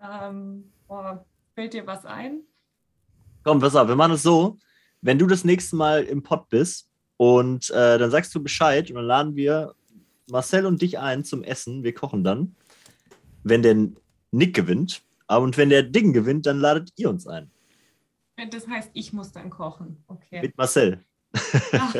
[0.00, 2.40] Ähm, boah, fällt dir was ein?
[3.42, 4.56] Komm, pass auf, wir machen es so.
[5.00, 8.96] Wenn du das nächste Mal im Pott bist und äh, dann sagst du Bescheid und
[8.96, 9.74] dann laden wir
[10.30, 11.82] Marcel und dich ein zum Essen.
[11.84, 12.54] Wir kochen dann.
[13.44, 13.76] Wenn der
[14.30, 17.50] Nick gewinnt, aber und wenn der Ding gewinnt, dann ladet ihr uns ein.
[18.50, 20.02] Das heißt, ich muss dann kochen.
[20.06, 20.40] Okay.
[20.42, 21.02] Mit Marcel.
[21.32, 21.92] Ach,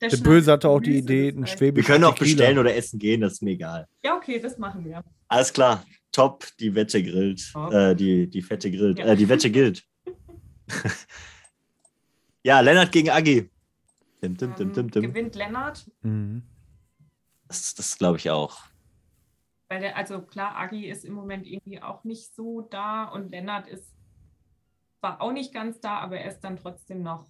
[0.00, 2.36] Der Schnaps Böse hatte auch die Idee, das einen heißt- Schwäbischen Wir können auch Tequila.
[2.36, 3.86] bestellen oder essen gehen, das ist mir egal.
[4.04, 5.02] Ja, okay, das machen wir.
[5.28, 5.84] Alles klar.
[6.12, 7.52] Top, die Wette grillt.
[7.70, 8.98] Äh, die, die Fette grillt.
[8.98, 9.06] Ja.
[9.06, 9.84] Äh, die Wette gilt.
[12.44, 13.50] ja, Lennart gegen Agi.
[14.22, 15.02] Dim, dim, dim, dim, Ähm, dim.
[15.02, 16.42] gewinnt Lennart, Mhm.
[17.48, 18.58] Das, das glaube ich auch.
[19.68, 23.66] weil der, also klar, Agi ist im Moment irgendwie auch nicht so da und Lennart
[23.68, 23.94] ist
[25.00, 27.26] zwar auch nicht ganz da, aber er ist dann trotzdem noch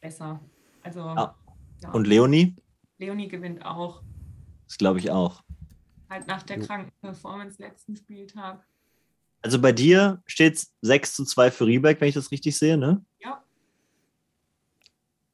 [0.00, 0.40] besser.
[0.82, 1.34] Also Ja.
[1.82, 1.90] ja.
[1.90, 2.54] Und Leonie?
[2.98, 4.02] Leonie gewinnt auch.
[4.66, 5.42] Das glaube ich auch.
[6.08, 8.66] Halt nach der kranken Performance letzten Spieltag.
[9.42, 12.76] Also bei dir steht es 6 zu 2 für Rieberg, wenn ich das richtig sehe,
[12.76, 13.02] ne?
[13.20, 13.42] Ja,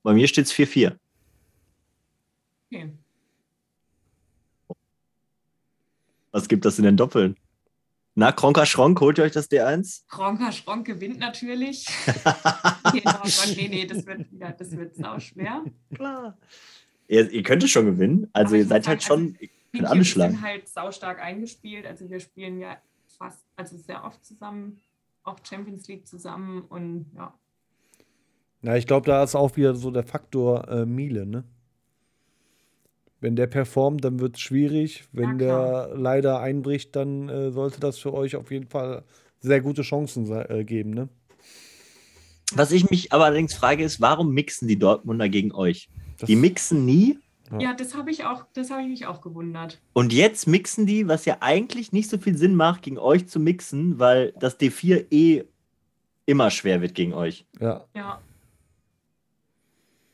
[0.02, 0.96] Bei mir steht es 4-4.
[2.70, 2.92] okay.
[6.30, 7.36] Was gibt das in den Doppeln?
[8.14, 10.04] Na, Kronka Schronk, holt ihr euch das D1?
[10.16, 11.86] Ronka Schronk gewinnt natürlich.
[12.94, 15.64] nee, oh Gott, nee, nee, das wird wieder, das wird sau schwer.
[15.94, 16.38] Klar.
[17.08, 18.28] Ihr, ihr könnt es schon gewinnen.
[18.32, 21.84] Also Aber ihr seid halt sagen, schon, ihr könnt Wir alle sind halt saustark eingespielt.
[21.86, 22.78] Also wir spielen ja
[23.16, 24.80] fast, also sehr oft zusammen,
[25.24, 27.34] auch Champions League zusammen und ja.
[28.62, 31.44] Ja, ich glaube, da ist auch wieder so der Faktor äh, Miele, ne?
[33.20, 35.04] Wenn der performt, dann wird es schwierig.
[35.12, 39.04] Wenn Ja, der leider einbricht, dann äh, sollte das für euch auf jeden Fall
[39.40, 41.08] sehr gute Chancen äh, geben, ne?
[42.54, 45.88] Was ich mich aber allerdings frage, ist, warum mixen die Dortmunder gegen euch?
[46.18, 47.18] Das, Die mixen nie
[47.50, 47.58] Ja.
[47.60, 49.80] Ja, das habe ich auch, das habe ich mich auch gewundert.
[49.92, 53.38] und jetzt mixen die, was ja eigentlich nicht so viel Sinn macht, gegen euch zu
[53.40, 55.44] mixen, weil das D4 eh
[56.26, 57.46] immer schwer wird gegen euch.
[57.60, 57.84] ja.
[57.94, 58.20] Ja,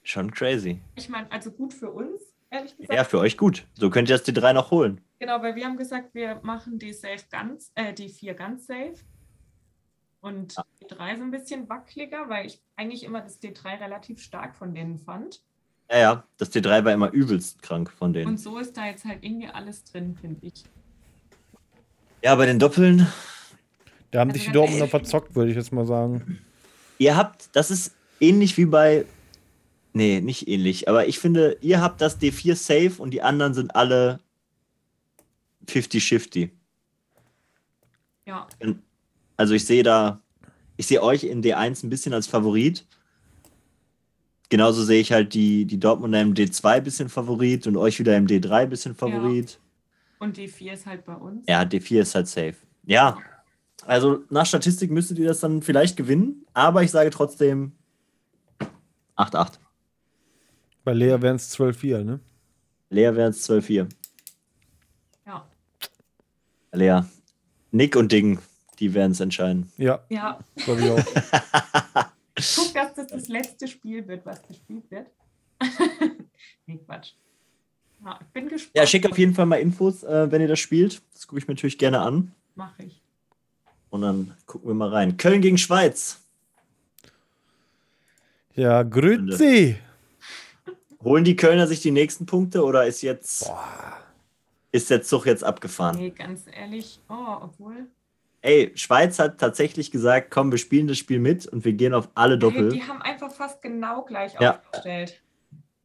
[0.05, 0.81] Schon crazy.
[0.97, 2.93] ich meine, also gut für uns, ehrlich gesagt.
[2.93, 3.67] Ja, für euch gut.
[3.75, 5.01] So könnt ihr das D3 noch holen.
[5.21, 8.95] Genau, weil wir haben gesagt, wir machen die safe ganz, äh, die vier ganz safe.
[10.21, 14.57] Und die drei so ein bisschen wackeliger, weil ich eigentlich immer das D3 relativ stark
[14.57, 15.41] von denen fand.
[15.91, 18.27] Ja, ja, das D3 war immer übelst krank von denen.
[18.29, 20.65] Und so ist da jetzt halt irgendwie alles drin, finde ich.
[22.23, 23.07] Ja, bei den Doppeln,
[24.11, 26.39] Da haben Also sich die Dortmunder verzockt, würde ich jetzt mal sagen.
[26.99, 29.05] ihr habt, das ist ähnlich wie bei,
[29.93, 33.75] nee, nicht ähnlich, aber ich finde, ihr habt das D4 safe und die anderen sind
[33.75, 34.21] alle
[35.67, 36.51] 50-50.
[38.27, 38.47] Ja,
[39.37, 40.21] Also ich sehe da,
[40.77, 42.87] ich sehe euch in D1 ein bisschen als Favorit.
[44.53, 48.15] Genauso sehe ich halt die, die Dortmunder im D2 ein bisschen Favorit und euch wieder
[48.19, 49.59] im D3 ein bisschen Favorit.
[50.19, 51.47] und die vier ist halt bei uns.
[51.49, 52.57] Ja, D4 ist halt safe.
[52.85, 53.17] Ja,
[53.87, 57.73] also nach Statistik müsstet ihr das dann vielleicht gewinnen, aber ich sage trotzdem
[59.17, 59.53] 8-8.
[60.85, 62.21] Bei Lea wären es 12-4, ne?
[62.91, 63.89] Lea wären es 12-4.
[65.25, 65.47] Ja,
[66.73, 67.05] Lea.
[67.71, 68.39] Nick und Ding,
[68.81, 69.73] die werden es entscheiden.
[69.79, 70.39] Ja, ja.
[70.57, 72.05] glaube ich auch.
[72.35, 75.07] Guck, dass das das letzte Spiel wird, was gespielt wird.
[76.67, 77.13] nee, Quatsch.
[78.05, 78.75] Ja, ich bin gespannt.
[78.75, 81.03] Ja, schick auf jeden Fall mal Infos, äh, wenn ihr das spielt.
[81.13, 82.33] Das gucke ich mir natürlich gerne an.
[82.55, 83.01] Mache ich.
[83.91, 85.17] Und dann gucken wir mal rein.
[85.17, 86.21] Köln gegen Schweiz.
[88.55, 89.79] Ja, Grüezi.
[91.05, 93.51] Holen die Kölner sich die nächsten Punkte oder ist jetzt
[94.73, 95.97] ist der Zug jetzt abgefahren?
[95.97, 97.01] Nee, ganz ehrlich.
[97.09, 97.87] Oh, obwohl.
[98.43, 102.09] Ey, Schweiz hat tatsächlich gesagt, komm, wir spielen das Spiel mit und wir gehen auf
[102.15, 102.69] alle Hey, Doppel.
[102.71, 104.59] die haben einfach fast genau gleich Ja.
[104.59, 105.21] aufgestellt.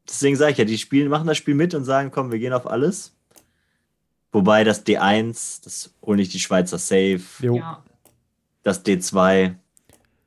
[0.10, 2.54] Deswegen sage ich ja, die spielen, machen das Spiel mit und sagen, komm, wir gehen
[2.54, 3.14] auf alles.
[4.32, 7.22] Wobei das D1, das holen sich die Schweizer safe.
[7.40, 7.58] Jo.
[7.58, 7.84] Ja.
[8.64, 9.56] Das D2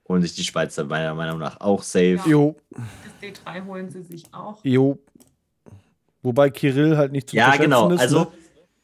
[0.09, 2.15] holen sich die Schweizer meiner Meinung nach auch safe.
[2.17, 2.27] Ja.
[2.27, 4.61] Jo, Das D3 holen sie sich auch.
[4.65, 4.99] jo.
[6.23, 7.91] Wobei Kirill halt nicht zu Ja, genau.
[7.91, 8.01] ist.
[8.01, 8.27] Also, ne?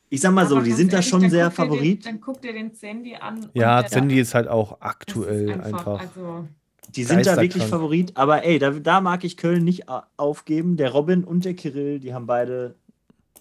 [0.09, 2.07] Ich sag mal so, Aber die ganz sind da schon dann sehr dir den- Favorit.
[2.07, 3.49] Dann guck dir den Sandy an.
[3.55, 6.01] Ja, Sandy ist halt auch aktuell einfach.
[6.01, 6.47] Also,
[6.95, 7.65] Die sind da wirklich.
[7.65, 9.85] Favorit, aber ey, da, da mag ich Köln nicht
[10.17, 10.77] aufgeben.
[10.77, 12.75] Der Robin und der Kirill, die haben beide.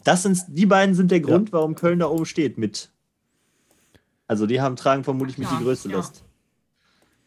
[0.04, 2.90] Das sind, die beiden sind der Grund, warum Köln da oben steht mit.
[4.28, 5.98] Also die haben tragen vermutlich mit Ja, die größte ja.
[5.98, 6.24] Last.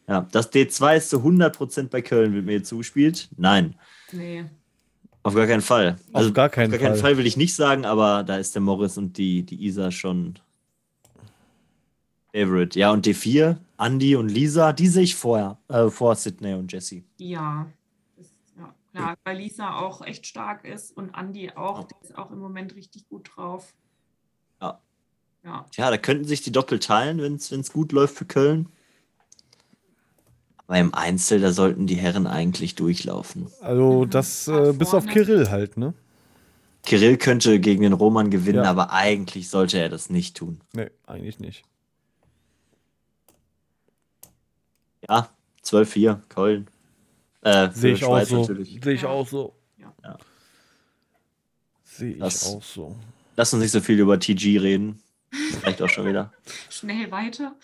[0.07, 3.29] Ja, das D2 ist zu 100% bei Köln, wird mir jetzt zugespielt.
[3.37, 3.75] Nein.
[4.11, 4.45] nee.
[5.29, 5.97] Auf gar keinen Fall.
[6.13, 7.11] Also auf gar keinen, auf gar keinen Fall.
[7.11, 10.39] Fall will ich nicht sagen, aber da ist der Morris und die, die Isa schon
[12.33, 12.77] Favorite.
[12.77, 17.03] Ja, und D4, Andy und Lisa, die sehe ich vorher, äh, vor Sydney und Jesse.
[17.17, 17.67] Ja.
[17.67, 21.85] Ja klar, weil Lisa auch echt stark ist und Andi auch.
[21.85, 23.73] Die ist auch im Moment richtig gut drauf.
[24.61, 24.79] Ja.
[25.43, 25.65] Ja.
[25.71, 28.69] Tja, da könnten sich die Doppel teilen, wenn es gut läuft für Köln.
[30.69, 33.47] Aber im Einzel, da sollten die Herren eigentlich durchlaufen.
[33.59, 35.07] Also das Da äh, bis auf.
[35.07, 35.95] Kirill halt, ne?
[36.83, 38.69] Kirill könnte gegen den Roman gewinnen, Ja.
[38.69, 40.61] aber eigentlich sollte er das nicht tun.
[40.73, 41.63] Nee, eigentlich nicht.
[45.09, 45.27] Ja,
[45.63, 46.67] 12-4, Köln.
[47.41, 48.43] Äh, Sehe ich auch so.
[48.43, 49.55] Sehe ich auch so.
[49.79, 49.91] Ja.
[50.03, 50.17] Ja.
[51.83, 52.95] Sehe ich Das- auch so.
[53.35, 55.01] Lass uns nicht so viel über TG reden.
[55.31, 56.31] Vielleicht auch schon wieder.
[56.69, 57.55] Schnell weiter.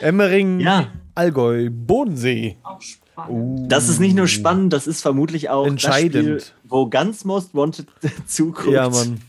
[0.00, 2.58] Emmering, Ja, Allgäu, Bodensee.
[2.62, 3.30] Auch spannend.
[3.30, 3.66] Uh.
[3.68, 6.14] das ist nicht nur spannend, das ist vermutlich auch Entscheidend.
[6.40, 7.86] das Spiel, wo ganz Most Wanted
[8.26, 8.68] zuguckt.
[8.74, 9.20] Ja, Mann.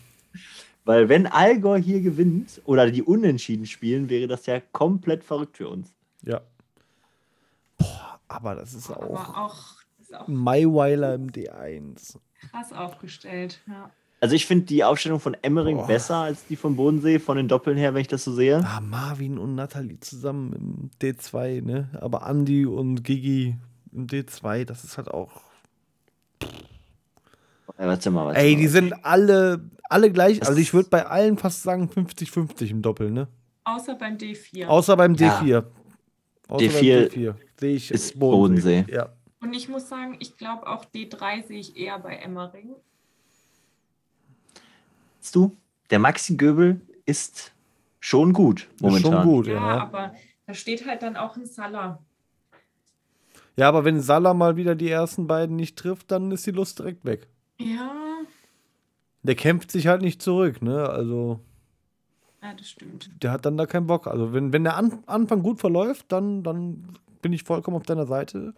[0.83, 5.69] Weil wenn Allgäu hier gewinnt oder die Unentschieden spielen, wäre das ja komplett verrückt für
[5.69, 5.93] uns.
[6.23, 6.41] Ja.
[7.77, 9.55] Boah, aber das ist Aber auch auch,
[10.01, 12.17] ist auch Maiweiler im D1.
[12.51, 13.61] krass aufgestellt.
[13.67, 13.89] Ja.
[14.19, 15.87] Also ich finde die Aufstellung von Emmering Boah.
[15.87, 18.57] besser als die von Bodensee, von den Doppeln her, wenn ich das so sehe.
[18.65, 21.89] Ah, Marvin und Nathalie zusammen im D2, ne?
[22.01, 23.55] Aber Andy und Gigi
[23.93, 25.41] im D2, das ist halt auch.
[27.77, 28.59] Ja, warte mal, warte Ey, mal.
[28.61, 30.39] die sind alle, alle gleich.
[30.39, 33.27] Das- Also ich würde bei allen fast sagen 50-50 im Doppel, ne?
[33.65, 34.65] Außer beim D4.
[34.67, 35.39] Außer beim Ja.
[35.41, 35.63] D4.
[36.47, 37.35] Außer D4 beim D4.
[37.59, 38.85] Sehe ich ist Bodensee.
[38.89, 39.09] Ja.
[39.41, 42.69] Und ich muss sagen, ich glaube auch D3 sehe ich eher bei Emmering.
[45.27, 45.57] Weißt du,
[45.89, 47.51] der Maxi Göbel ist
[47.99, 49.11] schon gut momentan.
[49.11, 49.81] Ist schon gut, Ja, ja.
[49.81, 51.99] aber da steht halt dann auch ein Salah.
[53.57, 56.79] Ja, aber wenn Salah mal wieder die ersten beiden nicht trifft, dann ist die Lust
[56.79, 57.27] direkt weg.
[57.59, 57.91] Ja,
[59.23, 60.87] Der kämpft sich halt nicht zurück, ne?
[60.87, 61.41] Also,
[62.41, 63.09] ja das stimmt.
[63.21, 64.07] der hat dann da keinen Bock.
[64.07, 66.87] Also, wenn, wenn der An Anfang gut verläuft, dann, dann
[67.21, 68.53] bin ich vollkommen auf deiner Seite.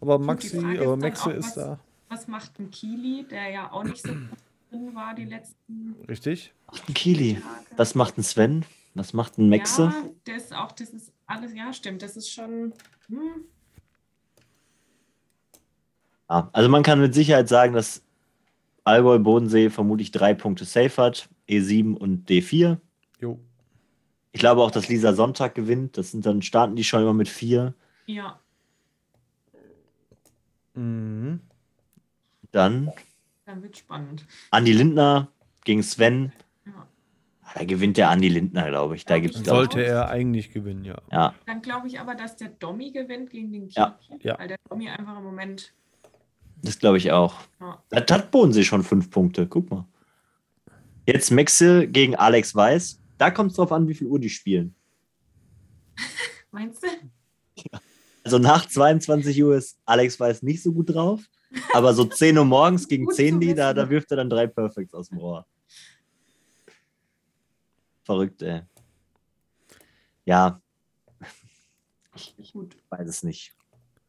[0.00, 0.86] Aber Maxi, Maxe
[1.24, 1.80] auch, ist was- da.
[2.10, 4.12] Was macht ein Kili, der ja auch nicht so
[4.70, 6.52] drin war die letzten Richtig?
[6.86, 7.34] Ein Kili.
[7.34, 7.44] Tage?
[7.76, 8.64] Was macht ein Sven?
[8.94, 9.82] Was macht ein Maxe?
[9.84, 12.02] Ja, das ist auch, das ist alles, ja, stimmt.
[12.02, 12.72] Das ist schon.
[13.08, 13.44] Hm,
[16.28, 18.02] Ja, also man kann mit Sicherheit sagen, dass
[18.84, 22.78] Allgäu Bodensee vermutlich drei Punkte safe hat, E7 und D4.
[23.20, 23.38] Jo.
[24.32, 25.96] Ich glaube auch, dass Lisa Sonntag gewinnt.
[25.98, 27.74] Das sind dann starten die schon immer mit vier.
[28.06, 28.38] ja,
[30.74, 31.40] Mhm.
[32.52, 32.92] Dann
[33.50, 34.26] dann wird spannend.
[34.50, 35.28] Andi Lindner
[35.64, 36.32] gegen Sven.
[36.66, 36.86] Ja.
[37.54, 39.04] Da gewinnt der Andi Lindner, glaube ich.
[39.04, 39.70] Da Ja, gibt es, ich glaube ich.
[39.72, 40.98] Sollte er eigentlich gewinnen, ja.
[41.10, 43.74] Ja, Dann glaube ich aber, dass der Dommy gewinnt gegen den Kili.
[43.76, 44.38] Ja, ja.
[44.38, 45.72] Weil der Dommy einfach im Moment.
[46.62, 47.34] das glaube ich auch.
[47.60, 49.46] Ja, Da hat Bodensee schon fünf Punkte.
[49.46, 49.86] Guck mal.
[51.06, 53.00] Jetzt Maxe gegen Alex Weiß.
[53.18, 54.74] Da kommt es drauf an, wie viel Uhr die spielen.
[56.52, 56.88] meinst du?
[58.22, 61.20] Also nach 22 Uhr ist Alex Weiß nicht so gut drauf.
[61.72, 64.30] Aber so 10 Uhr morgens gegen Gut 10 zu die, da, da wirft er dann
[64.30, 65.46] drei Perfects aus dem Rohr.
[68.04, 68.62] Verrückt, ey.
[70.24, 70.60] Ja,
[72.14, 72.76] ich Gut.
[72.88, 73.54] weiß es nicht.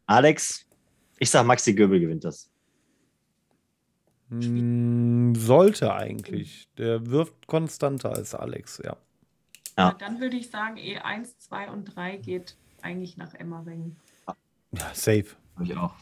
[0.06, 0.66] Alex,
[1.20, 2.50] ich sag Maxi Göbel gewinnt das.
[4.30, 6.70] Mm, Sollte eigentlich.
[6.78, 8.98] Der wirft konstanter als Alex, ja.
[9.78, 9.94] Ja.
[9.94, 13.96] Dann würde ich sagen, E1, 2 und 3 geht eigentlich nach Emmering.
[14.72, 15.36] Ja, safe.
[15.56, 15.96] Hab ich auch.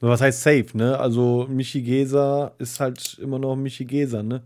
[0.00, 0.98] Was heißt safe, ne?
[0.98, 4.42] Also Michi Geser ist halt immer noch Michi Geser, ne?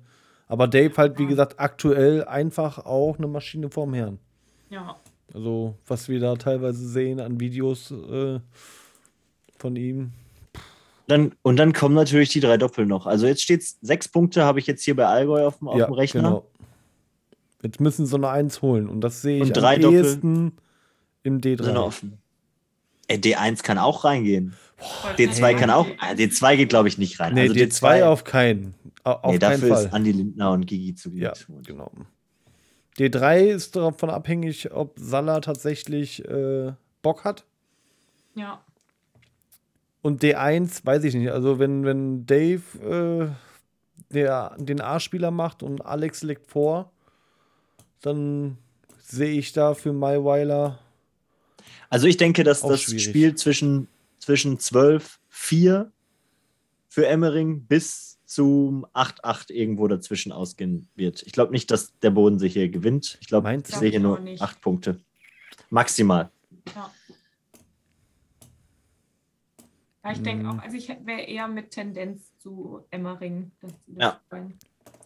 [0.46, 1.28] Aber Dave halt, wie Ja.
[1.30, 4.18] gesagt, aktuell einfach auch eine Maschine vorm Herrn.
[4.68, 4.96] Ja,
[5.34, 8.40] Also, was wir da teilweise sehen an Videos äh,
[9.58, 10.12] von ihm.
[11.06, 13.06] Dann, und dann kommen natürlich die drei Doppel noch.
[13.06, 15.92] Also jetzt steht sechs Punkte, habe ich jetzt hier bei Allgäu auf dem, auf dem
[15.94, 16.22] Rechner.
[16.22, 16.46] genau.
[17.62, 18.88] Jetzt müssen sie eine Eins holen.
[18.88, 20.52] Und das sehe ich Und drei am Doppel ehesten
[21.24, 21.76] im Sind D3.
[21.76, 22.18] offen.
[23.10, 24.54] Ey, D1 kann auch reingehen.
[24.76, 25.86] Voll D2 kann auch.
[25.86, 27.34] D1 äh, D2 geht, glaube ich, nicht rein.
[27.34, 28.74] Nee, also D2 auf keinen.
[29.04, 29.84] Au- Auf nee, keinen dafür Fall.
[29.86, 31.18] ist Andi Lindner und Gigi zu gut.
[31.20, 31.32] Ja,
[31.66, 31.90] genau.
[32.98, 36.72] D3 ist davon abhängig, ob Salah tatsächlich äh,
[37.02, 37.44] Bock hat.
[38.34, 38.60] Ja,
[40.02, 41.30] Und D1 weiß ich nicht.
[41.30, 42.62] Also wenn, wenn Dave
[44.10, 46.90] äh, der, den A-Spieler macht und Alex legt vor,
[48.02, 48.56] dann
[48.98, 50.78] sehe ich da für Maiweiler.
[51.88, 53.04] Also ich denke, dass Auch das schwierig.
[53.04, 53.88] Spiel zwischen,
[54.18, 55.90] zwischen 12, 4
[56.88, 61.22] für Emmering bis zum 8-8 irgendwo dazwischen ausgehen wird.
[61.24, 63.18] Ich glaube nicht, dass der Bodensee hier gewinnt.
[63.20, 64.40] Ich glaube, ich sehe hier nur auch nicht.
[64.42, 65.00] 8 Punkte.
[65.70, 66.30] Maximal.
[66.74, 66.90] ja.
[70.02, 70.50] Ja, ich denke Mhm.
[70.50, 73.50] auch, also ich wäre eher mit Tendenz zu Emmering.
[73.60, 74.20] Dass sie das Ja.
[74.30, 74.58] wollen.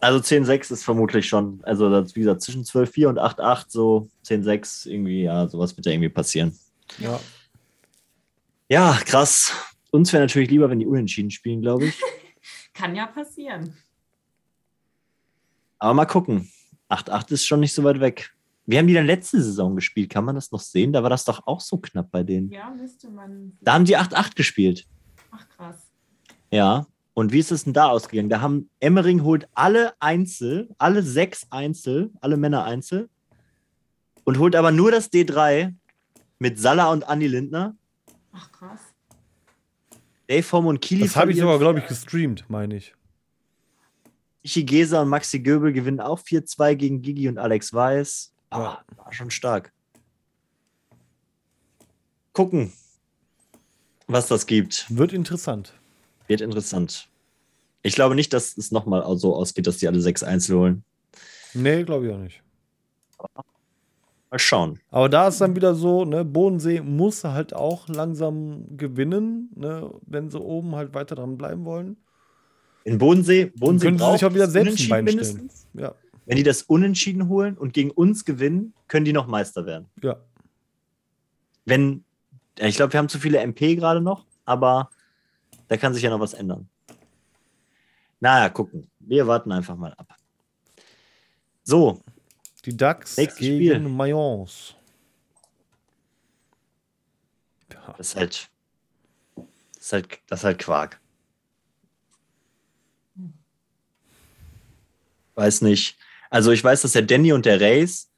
[0.05, 4.87] Also 10-6 ist vermutlich schon, also das, wie gesagt, zwischen 12-4 und 8-8, so 10-6,
[4.87, 6.55] irgendwie, ja, sowas wird da irgendwie passieren.
[6.99, 7.19] Ja.
[8.69, 9.51] Ja, krass.
[9.89, 11.99] Uns wäre natürlich lieber, wenn die unentschieden spielen, glaube ich.
[12.75, 13.75] Kann ja passieren.
[15.79, 16.51] Aber mal gucken.
[16.87, 18.31] 8-8 ist schon nicht so weit weg.
[18.67, 20.11] Wie haben die denn letzte Saison gespielt?
[20.11, 20.93] Kann man das noch sehen?
[20.93, 22.51] Da war das doch auch so knapp bei denen.
[22.51, 23.57] Ja, müsste man.
[23.59, 24.85] Da haben die 8-8 gespielt.
[25.31, 25.87] Ach krass.
[26.51, 26.85] Ja.
[27.15, 28.29] Und wie ist es denn da ausgegangen?
[28.29, 33.09] Da haben Emmering holt alle Einzel, alle sechs Einzel, alle Männer Einzel
[34.25, 35.73] und holt aber nur das D3
[36.39, 37.73] mit Salah und Andi Lindner.
[38.33, 38.81] Ach krass.
[40.27, 41.03] Dave Horm und Kili.
[41.03, 42.93] Das habe ich sogar, glaube ich, gestreamt, meine ich.
[44.43, 48.33] Ishigesa und Maxi Göbel gewinnen auch 4-2 gegen Gigi und Alex Weiß.
[48.51, 48.57] Ja.
[48.57, 49.71] Ah, war schon stark.
[52.33, 52.73] Gucken,
[54.07, 54.85] was das gibt.
[54.89, 55.73] Wird interessant.
[56.27, 57.09] Wird interessant.
[57.81, 60.83] Ich glaube nicht, dass es nochmal so ausgeht, dass die alle sechs Einzel holen.
[61.53, 62.41] Nee, glaube ich auch nicht.
[64.31, 64.79] Mal schauen.
[64.89, 70.29] Aber da ist dann wieder so, ne, Bodensee muss halt auch langsam gewinnen, ne, wenn
[70.29, 71.97] sie oben halt weiter dran bleiben wollen.
[72.83, 75.49] In Bodensee, Bodensee können sie sich auch wieder selbst ein Bein stellen.
[75.73, 75.95] Ja,
[76.25, 79.85] Wenn die das Unentschieden holen und gegen uns gewinnen, können die noch Meister werden.
[80.01, 80.17] ja.
[81.67, 82.03] Wenn,
[82.59, 84.91] ich glaube, wir haben zu viele MP gerade noch, aber
[85.67, 86.69] da kann sich ja noch was ändern.
[88.19, 88.89] Naja, gucken.
[88.99, 90.15] Wir warten einfach mal ab.
[91.63, 92.01] So,
[92.65, 93.79] Die Ducks Nächstes gegen Spiel.
[93.79, 94.75] Mayence.
[97.71, 98.49] Ja, das ist halt,
[99.35, 99.45] das
[99.81, 100.99] ist halt, das ist halt Quark.
[105.35, 105.97] Weiß nicht.
[106.29, 108.09] Also ich weiß, dass der Danny und der Race,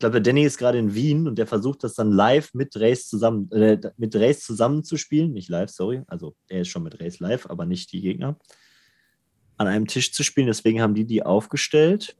[0.00, 3.08] glaube, der Danny ist gerade in Wien und der versucht das dann live mit Race
[3.08, 5.32] zusammen, äh, mit Race zusammen zu spielen.
[5.32, 6.02] Nicht live, sorry.
[6.08, 8.36] Also er ist schon mit Race live, aber nicht die Gegner.
[9.56, 10.48] An einem Tisch zu spielen.
[10.48, 12.16] Deswegen haben die die aufgestellt.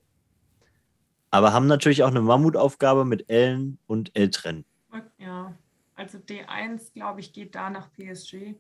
[1.31, 4.65] Aber haben natürlich auch eine Mammutaufgabe mit Ellen und Eltren.
[5.19, 5.55] Ja.
[5.94, 8.55] Also D1, glaube ich, geht da nach PSG.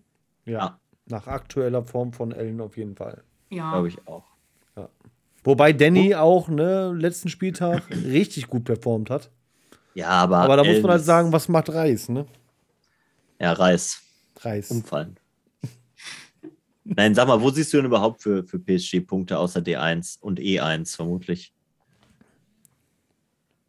[0.44, 0.80] ja.
[1.06, 3.24] Nach aktueller Form von Ellen auf jeden Fall.
[3.48, 3.72] Ja.
[3.72, 4.30] Glaube ich auch.
[5.42, 9.30] Wobei Danny auch, ne, letzten Spieltag richtig gut performt hat.
[9.94, 10.38] Ja, aber.
[10.38, 12.26] Aber da muss man halt ist- sagen, was macht Reis, ne?
[13.40, 14.02] Ja, Reis.
[14.40, 14.70] Reis.
[14.70, 15.16] Umfallen.
[16.84, 20.38] Nein, sag mal, wo siehst du denn überhaupt für, für PSG Punkte außer D1 und
[20.40, 21.52] E1 vermutlich?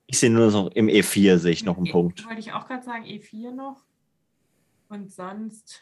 [0.08, 2.26] Ich sehe nur noch im E4 sehe ich noch einen E- Punkt.
[2.26, 3.84] Wollte ich auch gerade sagen, E4 noch.
[4.90, 5.82] Und sonst.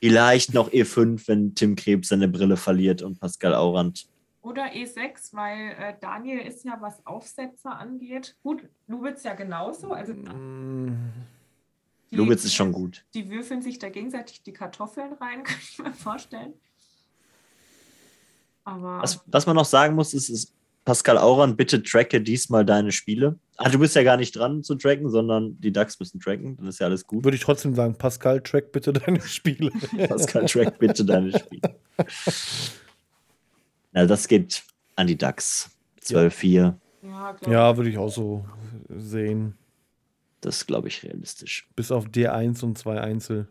[0.00, 4.06] Vielleicht noch E5, wenn Tim Krebs seine Brille verliert und Pascal Aurand.
[4.46, 8.36] Oder E6, weil äh, Daniel ist ja, was Aufsetzer angeht.
[8.44, 9.90] Gut, Lubitz ja genauso.
[9.90, 11.10] Also Mm,
[12.12, 13.04] die, Lubitz ist schon gut.
[13.14, 16.52] Die würfeln sich da gegenseitig die Kartoffeln rein, kann ich mir vorstellen.
[18.62, 20.54] Aber Was, was man noch sagen muss, ist, ist
[20.84, 23.40] Pascal Aurand, bitte tracke diesmal deine Spiele.
[23.56, 26.56] Ah, du bist ja gar nicht dran zu tracken, sondern die Ducks müssen tracken.
[26.56, 27.24] Dann ist ja alles gut.
[27.24, 29.72] Würde ich trotzdem sagen, Pascal, track bitte deine Spiele.
[30.08, 31.74] Pascal, track bitte deine Spiele.
[33.96, 34.62] Na, das geht
[34.94, 35.70] an die Ducks.
[36.02, 36.74] 12-4.
[37.02, 38.44] ja, ja, würde ich auch so
[38.90, 39.56] sehen.
[40.42, 41.66] Das ist, glaube ich, realistisch.
[41.74, 43.48] Bis auf D1 und zwei Einzel.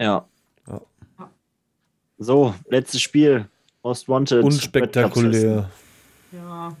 [0.00, 0.28] Ja.
[0.66, 0.82] Ja.
[2.18, 3.48] So, letztes Spiel.
[3.84, 4.42] Most Wanted.
[4.42, 5.70] Unspektakulär.
[6.32, 6.76] ja.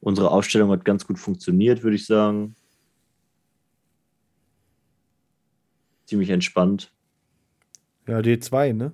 [0.00, 2.54] Unsere Aufstellung hat ganz gut funktioniert, würde ich sagen.
[6.04, 6.92] Ziemlich entspannt.
[8.06, 8.92] Ja, D2, ne?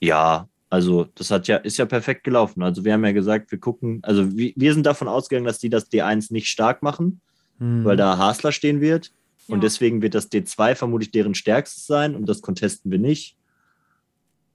[0.00, 2.62] Ja, also das hat ja, ist ja perfekt gelaufen.
[2.62, 5.68] Also wir haben ja gesagt, wir gucken, also wir, wir sind davon ausgegangen, dass die
[5.70, 7.20] das D1 nicht stark machen,
[7.58, 7.84] Hm.
[7.84, 9.12] weil da Hasler stehen wird.
[9.48, 9.60] Und Ja.
[9.62, 13.36] deswegen wird das D2 vermutlich deren stärkstes sein und das contesten wir nicht.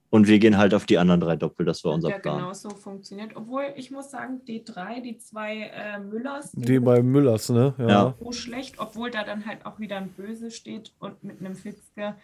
[0.08, 2.38] Und wir gehen halt auf die anderen drei Doppel, das war unser ja Plan.
[2.38, 3.32] genauso funktioniert.
[3.34, 7.74] Obwohl, ich muss sagen, D3, die zwei äh, Müllers, Die bei Müllers, ne?
[7.78, 7.88] Ja.
[7.88, 8.14] Ja.
[8.18, 12.14] so schlecht, obwohl da dann halt auch wieder ein Böse steht und mit einem Fitzke.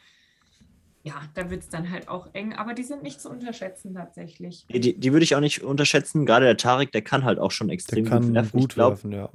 [1.05, 4.67] Ja, da wird es dann halt auch eng, aber die sind nicht zu unterschätzen tatsächlich.
[4.69, 6.25] Die, die würde ich auch nicht unterschätzen.
[6.27, 8.61] Gerade der Tarek, der kann halt auch schon Der extrem kann gut werfen.
[8.61, 9.29] gut ich glaube, werfen, ja.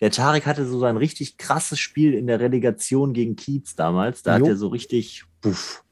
[0.00, 4.22] der Tarek hatte so ein richtig krasses Spiel in der Relegation gegen Kiez damals.
[4.22, 4.44] Da Jo.
[4.44, 5.82] hat er so richtig, puff.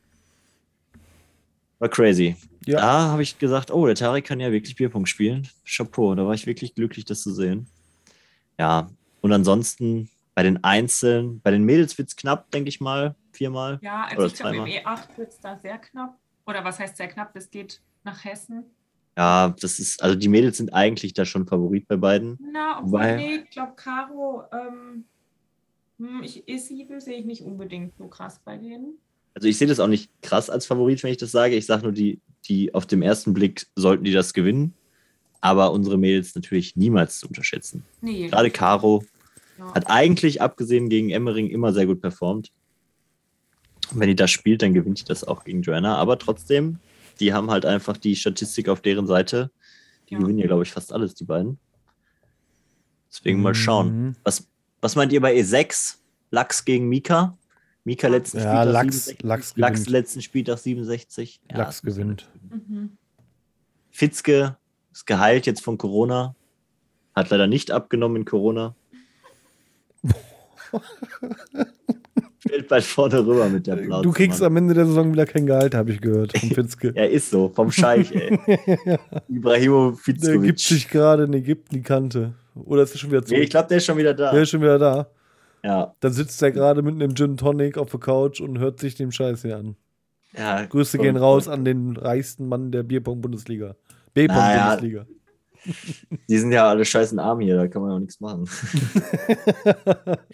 [1.80, 2.36] War crazy.
[2.66, 2.80] Ja.
[2.80, 5.48] Da habe ich gesagt, oh, der Tarek kann ja wirklich Bierpunkt spielen.
[5.64, 7.66] Chapeau, da war ich wirklich glücklich, das zu sehen.
[8.58, 8.90] Ja,
[9.20, 13.80] und ansonsten bei den Einzelnen, bei den Mädels wird es knapp, denke ich mal, viermal.
[13.82, 14.96] Ja, also Oder ich glaube, im zweimal.
[14.96, 16.16] E8 wird es da sehr knapp.
[16.46, 17.34] Oder was heißt sehr knapp?
[17.34, 18.66] Das geht nach Hessen.
[19.16, 22.38] Ja, das ist, also die Mädels sind eigentlich da schon Favorit bei beiden.
[22.52, 25.06] Na, obwohl, Weil- nee, ich glaube, Caro, ähm,
[25.98, 28.96] hm, ich, E7 sehe ich nicht unbedingt so krass bei denen.
[29.34, 31.56] Also ich sehe das auch nicht krass als Favorit, wenn ich das sage.
[31.56, 34.72] Ich sage nur, die, die auf dem ersten Blick sollten die das gewinnen.
[35.40, 37.84] Aber unsere Mädels natürlich niemals zu unterschätzen.
[38.00, 38.28] Nee.
[38.28, 39.02] Gerade Caro
[39.58, 39.74] ja.
[39.74, 42.50] hat eigentlich, abgesehen gegen Emmering, immer sehr gut performt.
[43.92, 45.96] Und wenn die das spielt, dann gewinnt die das auch gegen Joanna.
[45.96, 46.78] Aber trotzdem,
[47.20, 49.50] die haben halt einfach die Statistik auf deren Seite.
[50.08, 50.20] Die Ja.
[50.20, 51.58] gewinnen ja, glaube ich, fast alles, die beiden.
[53.10, 54.02] Deswegen mal schauen.
[54.08, 54.16] Mhm.
[54.24, 54.46] Was,
[54.80, 55.96] was meint ihr bei E6?
[56.30, 57.36] Lachs gegen Mika?
[57.84, 59.22] Mika letzten Ja, Spieltag Lachs- 67.
[59.22, 59.90] Lachs Lachs gewinnt.
[59.90, 61.40] letzten Spieltag 67.
[61.50, 62.28] Ja, Lachs gewinnt.
[62.50, 62.90] Mhm.
[63.90, 64.56] Fitzke
[64.92, 66.34] ist geheilt jetzt von Corona.
[67.14, 68.74] Hat leider nicht abgenommen in Corona.
[72.46, 74.02] Fällt bald vorne rüber mit der Plauze.
[74.02, 74.46] Du kriegst Mann.
[74.52, 76.92] am Ende der Saison wieder kein Gehalt, habe ich gehört vom Fitzke.
[76.94, 78.38] Er ist so, vom Scheich, ey.
[79.28, 82.34] Ibrahimo Der gibt sich gerade in Ägypten die Kante.
[82.54, 84.32] Oder ist er schon wieder Nee, ich glaube, der ist schon wieder da.
[84.32, 85.08] Der ist schon wieder da.
[85.64, 88.94] Ja, Dann sitzt er gerade mit einem Gin Tonic auf der Couch und hört sich
[88.94, 89.76] den Scheiß hier an.
[90.36, 90.64] ja.
[90.64, 93.74] Grüße gehen raus an den reichsten Mann der Bierpong-Bundesliga.
[94.14, 94.78] Naja.
[96.28, 98.48] Die sind ja alle scheißen arm hier, da kann man auch nichts machen.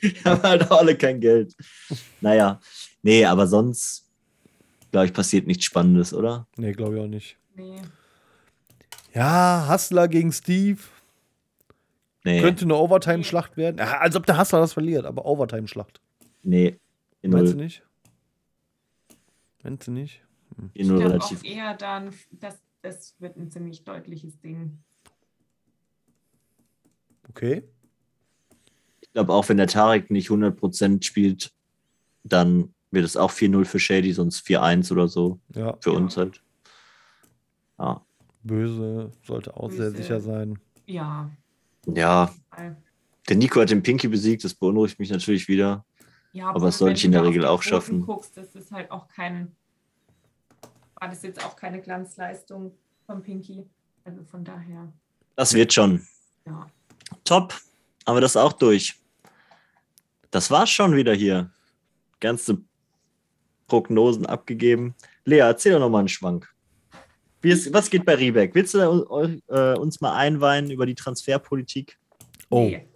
[0.02, 1.54] Die haben halt auch alle kein Geld.
[2.20, 2.60] Naja,
[3.02, 4.08] nee, aber sonst,
[4.90, 6.46] glaube ich, passiert nichts Spannendes, oder?
[6.56, 7.36] Nee, glaube ich auch nicht.
[7.54, 7.80] Nee.
[9.14, 10.80] Ja, Hustler gegen Steve.
[12.24, 13.78] Nee, Könnte eine Overtime-Schlacht werden.
[13.78, 16.00] Ja, als ob der Hustler das verliert, aber Overtime-Schlacht.
[16.42, 16.78] nee.
[17.22, 17.82] In Meinst du nicht?
[19.62, 20.20] Meinst du nicht?
[20.58, 24.78] in Ich glaube auch eher dann, dass das wird ein ziemlich deutliches Ding.
[27.34, 27.62] Okay.
[29.00, 31.52] Ich glaube, auch wenn der Tarek nicht 100% spielt,
[32.24, 35.40] dann wird es auch 4-0 für Shady, sonst 4-1 oder so.
[35.54, 35.96] Ja, Für Ja.
[35.98, 36.42] uns halt.
[37.78, 38.04] Ja.
[38.46, 39.96] böse sollte auch sehr Böse.
[40.02, 40.58] sicher sein.
[40.86, 41.30] Ja.
[41.86, 42.76] ja, weil-
[43.28, 45.84] der Nico hat den Pinky besiegt, das beunruhigt mich natürlich wieder.
[46.32, 48.02] ja Aber das sollte wenn ich du in der Regel auch schaffen.
[48.02, 49.56] Guckst, das ist halt auch kein,
[51.00, 52.74] war das jetzt auch keine Glanzleistung
[53.06, 53.64] von Pinky.
[54.04, 54.92] Also von daher,
[55.36, 56.06] Das wird schon.
[56.46, 56.66] ja.
[57.24, 57.54] Top.
[58.06, 58.96] Haben wir das auch durch.
[60.30, 61.50] Das war's schon wieder hier.
[62.20, 62.58] Ganze
[63.66, 64.94] Prognosen abgegeben.
[65.24, 66.54] Lea, erzähl doch noch mal einen Schwank.
[67.40, 68.54] Wie ist, was geht bei Riebeck?
[68.54, 71.98] Willst du äh, uns mal einweihen über die Transferpolitik?
[72.50, 72.64] Oh.
[72.64, 72.88] Nee.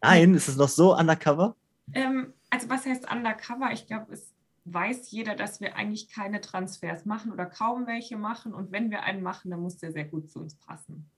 [0.00, 1.56] Nein, ist es noch so undercover?
[1.92, 3.70] Ähm, also was heißt undercover?
[3.72, 4.32] Ich glaube, es
[4.64, 8.54] weiß jeder, dass wir eigentlich keine Transfers machen oder kaum welche machen.
[8.54, 11.10] Und wenn wir einen machen, dann muss der sehr gut zu uns passen.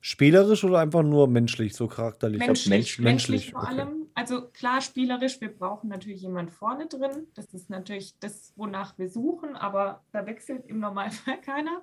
[0.00, 2.38] Spielerisch oder einfach nur menschlich, so charakterlich?
[2.38, 3.80] Menschlich, mensch- menschlich, menschlich, vor okay.
[3.80, 4.06] allem.
[4.14, 7.26] Also klar, spielerisch, wir brauchen natürlich jemand vorne drin.
[7.34, 11.82] Das ist natürlich das, wonach wir suchen, aber da wechselt im Normalfall keiner.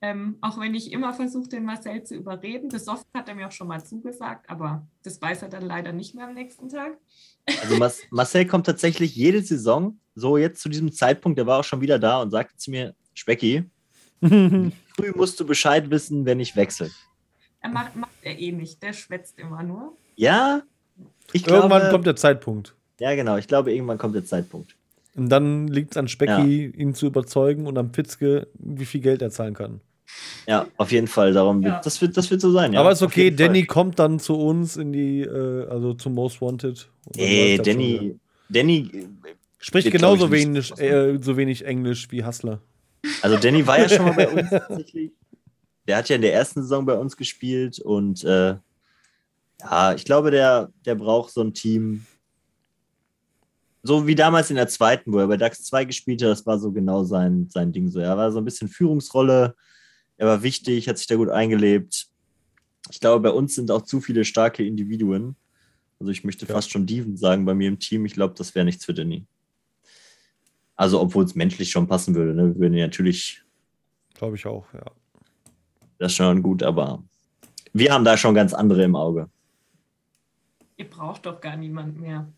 [0.00, 2.68] Ähm, auch wenn ich immer versuche, den Marcel zu überreden.
[2.68, 5.92] Das oft hat er mir auch schon mal zugesagt, aber das weiß er dann leider
[5.92, 6.98] nicht mehr am nächsten Tag.
[7.62, 11.64] Also Mas Marcel kommt tatsächlich jede Saison, so jetzt zu diesem Zeitpunkt, der war auch
[11.64, 13.64] schon wieder da und sagte zu mir, Specki,
[14.20, 16.90] früh musst du Bescheid wissen, wenn ich wechsle.
[17.60, 19.96] Er macht, macht er eh nicht, der schwätzt immer nur.
[20.16, 20.62] Ja,
[21.32, 22.74] ich glaube, Irgendwann kommt der Zeitpunkt.
[23.00, 24.74] ja genau, ich glaube, irgendwann kommt der Zeitpunkt.
[25.14, 29.20] Und dann liegt es an Specki, ihn zu überzeugen und am Fitzke, wie viel Geld
[29.20, 29.80] er zahlen kann.
[30.46, 31.32] Ja, auf jeden Fall.
[31.32, 31.74] Darum Ja.
[31.74, 32.72] wird, das, wird, das wird so sein.
[32.72, 33.46] Ja, Aber ist okay, jeden Fall.
[33.48, 36.88] Danny kommt dann zu uns in die, äh, also zum Most Wanted.
[37.16, 37.74] Ey, das schon.
[37.74, 38.16] Danny,
[38.48, 39.08] Danny,
[39.58, 42.60] Spricht genauso wenig, äh, so wenig Englisch wie Hustler.
[43.22, 45.10] also Danny war ja schon mal bei uns tatsächlich.
[45.88, 48.56] Der hat ja in der ersten Saison bei uns gespielt und äh,
[49.60, 52.06] ja, ich glaube, der, der braucht so ein Team.
[53.82, 56.58] So wie damals in der zweiten, wo er bei DAX 2 gespielt hat, das war
[56.58, 57.90] so genau sein, sein Ding.
[57.90, 58.00] So.
[58.00, 59.56] Er war so ein bisschen Führungsrolle,
[60.18, 62.08] er war wichtig, hat sich da gut eingelebt.
[62.90, 65.36] Ich glaube, bei uns sind auch zu viele starke Individuen.
[65.98, 66.54] Also ich möchte Ja.
[66.54, 68.04] fast schon Dieven sagen bei mir im Team.
[68.04, 69.26] Ich glaube, das wäre nichts für Danny.
[70.76, 72.34] Also, obwohl es menschlich schon passen würde.
[72.34, 72.54] Ne?
[72.54, 73.42] Wir würden ihn natürlich
[74.14, 74.84] Glaube ich auch, ja.
[75.98, 77.02] Das ist schon gut, aber
[77.72, 79.28] wir haben da schon ganz andere im Auge.
[80.76, 82.28] Ihr braucht doch gar niemand mehr.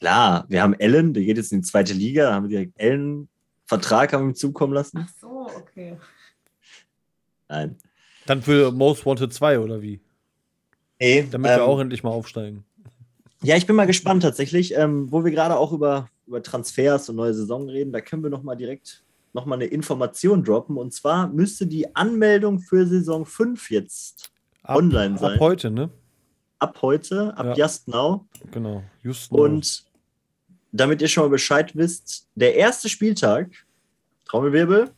[0.00, 2.78] Klar, wir haben Ellen, der geht jetzt in die zweite Liga, da haben wir direkt
[2.78, 3.28] Ellen
[3.68, 5.04] Vertrag haben wir ihm zukommen lassen.
[5.04, 5.98] Ach so, okay.
[7.48, 7.76] Nein.
[8.24, 10.00] Dann für Most Wanted 2 oder wie?
[10.98, 12.64] Hey, Damit wir auch endlich mal aufsteigen.
[13.42, 17.16] Ja, ich bin mal gespannt tatsächlich, ähm, wo wir gerade auch über, über Transfers und
[17.16, 19.04] neue Saison reden, da können wir noch mal direkt
[19.38, 20.76] noch mal eine Information droppen.
[20.76, 24.32] Und zwar müsste die Anmeldung für Saison 5 jetzt
[24.62, 25.40] Ab, online Ab sein.
[25.40, 25.90] heute, ne?
[26.58, 27.54] ab heute, ab Ja.
[27.66, 28.26] just now.
[28.50, 28.82] Genau.
[29.02, 29.84] Just Und
[30.72, 33.50] damit ihr schon mal Bescheid wisst, der erste Spieltag,
[34.24, 34.90] Trommelwirbel,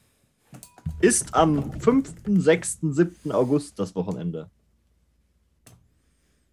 [1.03, 3.31] ist am 5., 6., 7.
[3.33, 4.49] August das Wochenende.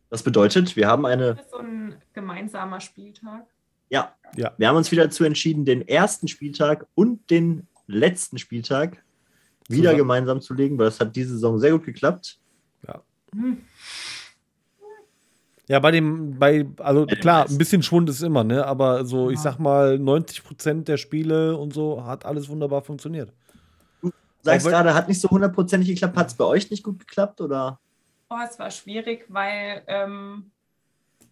[0.09, 3.45] Das bedeutet, wir haben eine, Das ist so ein gemeinsamer Spieltag.
[3.89, 4.13] Ja.
[4.35, 4.53] Ja.
[4.57, 9.03] Wir haben uns wieder dazu entschieden, den ersten Spieltag und den letzten Spieltag
[9.69, 9.97] wieder Zusammen.
[9.97, 12.39] gemeinsam zu legen, weil das hat diese Saison sehr gut geklappt.
[13.35, 13.57] Hm.
[15.67, 18.65] Ja, bei dem, bei, also Bei den klar, ein bisschen Schwund ist immer, ne?
[18.65, 19.43] Aber so, ich Ja.
[19.43, 23.33] sag mal, 90 Prozent der Spiele und so hat alles wunderbar funktioniert.
[24.41, 26.15] Sagst Auch wenn- gerade, hat nicht so hundertprozentig geklappt.
[26.15, 27.81] Hat es bei euch nicht gut geklappt oder?
[28.29, 30.51] Oh, es war schwierig, weil ähm,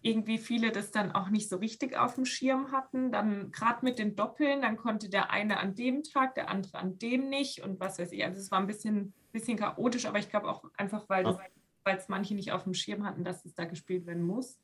[0.06, 3.10] irgendwie viele das dann auch nicht so richtig auf dem Schirm hatten.
[3.10, 6.96] Dann gerade mit den Doppeln, dann konnte der eine an dem Tag, der andere an
[6.98, 8.24] dem nicht und was weiß ich.
[8.24, 11.36] Also es war ein bisschen, bisschen chaotisch, aber ich glaube auch einfach, weil
[11.84, 14.60] es manche nicht auf dem Schirm hatten, dass es da gespielt werden muss.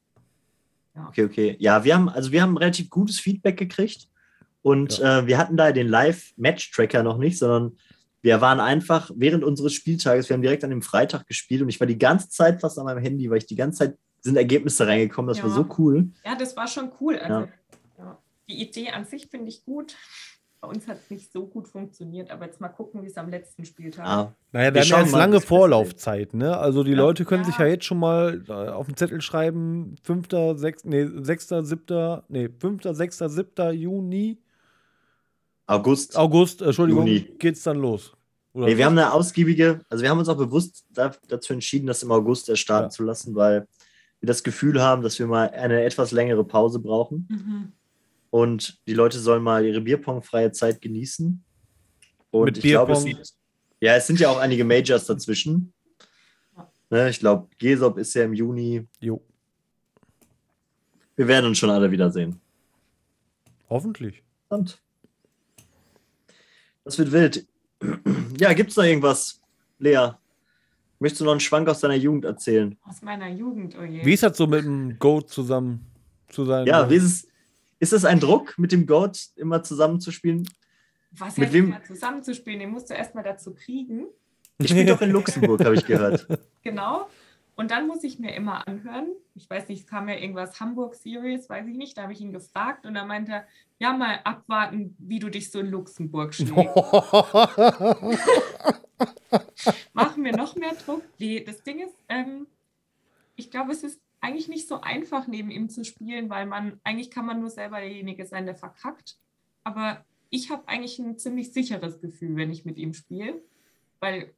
[1.09, 1.57] Okay, okay.
[1.59, 4.09] Ja, wir haben, also wir haben relativ gutes Feedback gekriegt
[4.61, 7.77] und äh, wir hatten da den Live-Match-Tracker noch nicht, sondern
[8.21, 11.81] wir waren einfach während unseres Spieltages, wir haben direkt an dem Freitag gespielt und ich
[11.81, 14.87] war die ganze Zeit fast an meinem Handy, weil ich die ganze Zeit sind Ergebnisse
[14.87, 15.29] reingekommen.
[15.29, 15.55] Das war Ja.
[15.57, 16.09] so cool.
[16.25, 17.19] Ja, das war schon cool.
[17.19, 17.49] Also, Ja.
[17.99, 18.19] ja.
[18.49, 19.95] Die Idee an sich finde ich gut.
[20.61, 23.29] Bei uns hat es nicht so gut funktioniert, aber jetzt mal gucken, wie es am
[23.29, 26.57] letzten Spieltag Ah, Naja, wir, Wir haben ja jetzt mal, lange Vorlaufzeit, ne?
[26.57, 26.99] Also die Ja.
[26.99, 27.47] Leute können Ja.
[27.49, 30.29] sich ja jetzt schon mal äh, auf den Zettel schreiben, 5.,
[30.61, 33.73] 6., nee, 6., 7., nee, 5., 6., 7.
[33.73, 34.39] Juni,
[35.67, 36.17] August.
[36.17, 37.21] August, äh, Entschuldigung, Juni.
[37.39, 38.13] geht's dann los.
[38.53, 41.87] Oder Nee, wir haben eine ausgiebige, also wir haben uns auch bewusst da, dazu entschieden,
[41.87, 42.91] das im August erst starten Ja.
[42.91, 43.67] zu lassen, weil
[44.23, 47.27] wir das Gefühl haben, dass wir mal eine etwas längere Pause brauchen.
[47.29, 47.73] Mhm.
[48.31, 51.45] Und die Leute sollen mal ihre Bierpong-freie Zeit genießen.
[52.31, 53.35] Und Mit ich glaube, es sind,
[53.81, 55.73] ja, es sind ja auch einige Majors dazwischen.
[56.89, 58.87] Ne, ich glaube, GESOP ist ja im Juni.
[59.01, 59.21] Jo,
[61.17, 62.41] Wir werden uns schon alle wiedersehen.
[63.69, 64.23] hoffentlich.
[64.49, 64.81] Und
[66.85, 67.47] das wird wild.
[68.39, 69.41] Ja, gibt es noch irgendwas,
[69.79, 70.11] Lea?
[71.03, 72.79] Möchtest du noch einen Schwank aus deiner Jugend erzählen?
[72.89, 74.05] Aus meiner Jugend, oh je.
[74.05, 75.85] Wie ist das so mit dem Goat zusammen
[76.29, 76.67] zu sein?
[76.67, 77.29] Ja, wie ist es?
[77.81, 80.49] Ist es ein Druck, mit dem Goat immer zusammenzuspielen?
[81.11, 84.07] Was mit jetzt wem- mal zusammenzuspielen, den musst du erstmal dazu kriegen.
[84.59, 86.27] Ich bin doch in Luxemburg, habe ich gehört.
[86.63, 87.09] Genau.
[87.57, 89.09] Und dann muss ich mir immer anhören.
[89.35, 91.99] Ich weiß nicht, es kam ja irgendwas Hamburg Series, weiß ich nicht.
[91.99, 93.47] Da habe ich ihn gefragt und da meinte er,
[93.83, 96.55] ja, mal abwarten, wie du dich so in Luxemburg schlägst.
[99.93, 101.03] Machen wir noch mehr Druck?
[101.19, 102.47] Nee, das Ding ist, ähm,
[103.35, 107.11] ich glaube, es ist eigentlich nicht so einfach, neben ihm zu spielen, weil man, eigentlich
[107.11, 109.17] kann man nur selber derjenige sein, der verkackt.
[109.65, 113.43] Aber ich habe eigentlich ein ziemlich sicheres Gefühl, wenn ich mit ihm spiele.
[113.99, 114.33] Weil,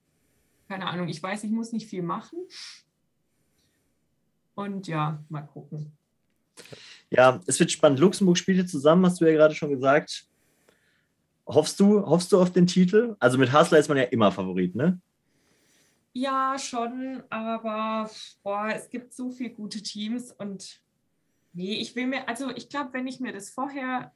[0.69, 2.39] keine Ahnung, ich weiß, ich muss nicht viel machen.
[4.55, 5.93] Und ja, mal gucken.
[7.17, 8.01] Ja, es wird spannend.
[8.01, 10.27] Luxemburg spielt hier zusammen, hast du ja gerade schon gesagt.
[11.47, 13.17] Hoffst du, hoffst du auf den Titel?
[13.21, 15.01] Also mit Hasler ist man ja immer Favorit, ne?
[16.13, 18.09] Ja, schon, aber
[18.43, 20.81] boah, es gibt so viele gute Teams und
[21.53, 24.13] nee, ich will mir, also ich glaube, wenn ich mir das vorher,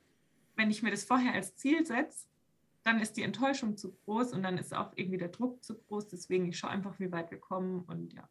[0.57, 2.27] wenn ich mir das vorher als Ziel setze,
[2.85, 6.09] dann ist die Enttäuschung zu groß und dann ist auch irgendwie der Druck zu groß.
[6.09, 8.29] Deswegen, ich schaue einfach, wie weit wir kommen und ja.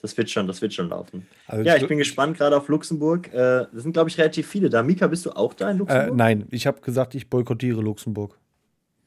[0.00, 1.26] Das wird schon, das wird schon laufen.
[1.46, 3.28] Also Ja, ich bin gespannt gerade auf Luxemburg.
[3.32, 4.82] Äh, das sind, glaube ich, relativ viele da.
[4.82, 6.16] Mika, bist du auch da in Äh, Luxemburg?
[6.16, 8.38] nein, ich habe gesagt, ich boykottiere Luxemburg.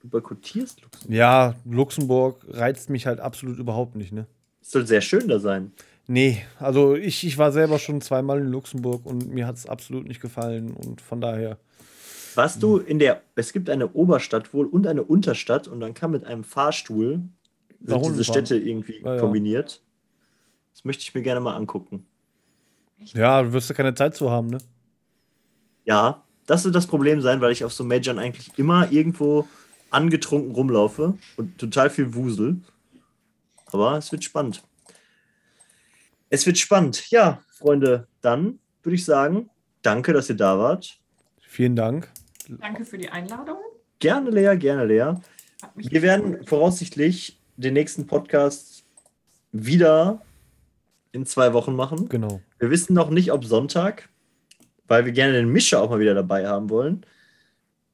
[0.02, 1.16] Du boykottierst Luxemburg.
[1.16, 4.26] Ja, Luxemburg reizt mich halt absolut überhaupt nicht, ne?
[4.62, 5.72] Es soll sehr schön da sein.
[6.08, 10.06] Nee, also ich, ich war selber schon zweimal in Luxemburg und mir hat es absolut
[10.08, 11.58] nicht gefallen und von daher.
[12.36, 16.12] Warst du in der, es gibt eine Oberstadt wohl und eine Unterstadt und dann kann
[16.12, 17.22] mit einem Fahrstuhl
[17.82, 18.24] sind diese.
[18.24, 19.22] Städte irgendwie Ja, ja.
[19.22, 19.82] kombiniert.
[20.74, 22.06] Das möchte ich mir gerne mal angucken.
[23.00, 24.60] Ja, du wirst ja keine Zeit zu haben, ne?
[25.86, 29.48] Ja, das wird das Problem sein, weil ich auf so Majorn eigentlich immer irgendwo
[29.90, 32.62] angetrunken rumlaufe und total viel Wusel.
[33.68, 34.64] Aber es wird spannend.
[36.30, 37.10] Es wird spannend.
[37.10, 39.50] Ja, Freunde, dann würde ich sagen,
[39.82, 41.00] danke, dass ihr da wart.
[41.42, 42.12] Vielen Dank.
[42.48, 43.58] Danke für die Einladung.
[44.00, 45.14] Gerne, Lea, gerne, Lea.
[45.76, 48.84] Wir werden voraussichtlich den nächsten Podcast
[49.52, 50.22] wieder
[51.12, 52.10] in zwei Wochen machen.
[52.10, 52.42] Genau.
[52.60, 54.10] Wir wissen noch nicht, ob Sonntag,
[54.88, 57.06] weil wir gerne den Mischer auch mal wieder dabei haben wollen.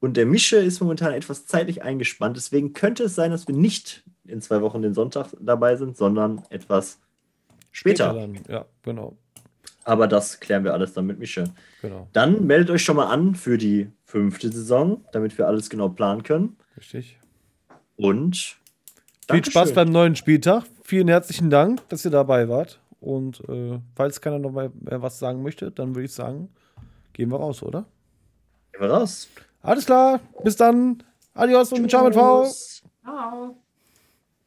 [0.00, 2.36] Und der Mische ist momentan etwas zeitlich eingespannt.
[2.36, 6.42] Deswegen könnte es sein, dass wir nicht in zwei Wochen den Sonntag dabei sind, sondern
[6.50, 7.00] etwas
[7.72, 8.14] später.
[8.14, 8.38] dann.
[8.48, 9.16] Ja, genau.
[9.84, 11.44] Aber das klären wir alles dann mit Mische.
[11.82, 12.08] Genau.
[12.12, 16.22] Dann meldet euch schon mal an für die fünfte Saison, damit wir alles genau planen
[16.22, 16.56] können.
[16.76, 17.18] Richtig.
[17.96, 18.56] Und
[19.30, 20.64] Viel Spaß beim neuen Spieltag.
[20.84, 22.80] Vielen herzlichen Dank, dass ihr dabei wart.
[23.00, 26.50] Und äh, falls keiner noch mal mehr was sagen möchte, dann würde ich sagen,
[27.12, 27.86] gehen wir raus, oder?
[28.72, 29.28] Gehen wir raus.
[29.62, 31.02] Alles klar, bis dann.
[31.34, 32.44] Adios und ciao mit V.
[32.44, 32.82] Tschüss.
[33.02, 33.56] Ciao.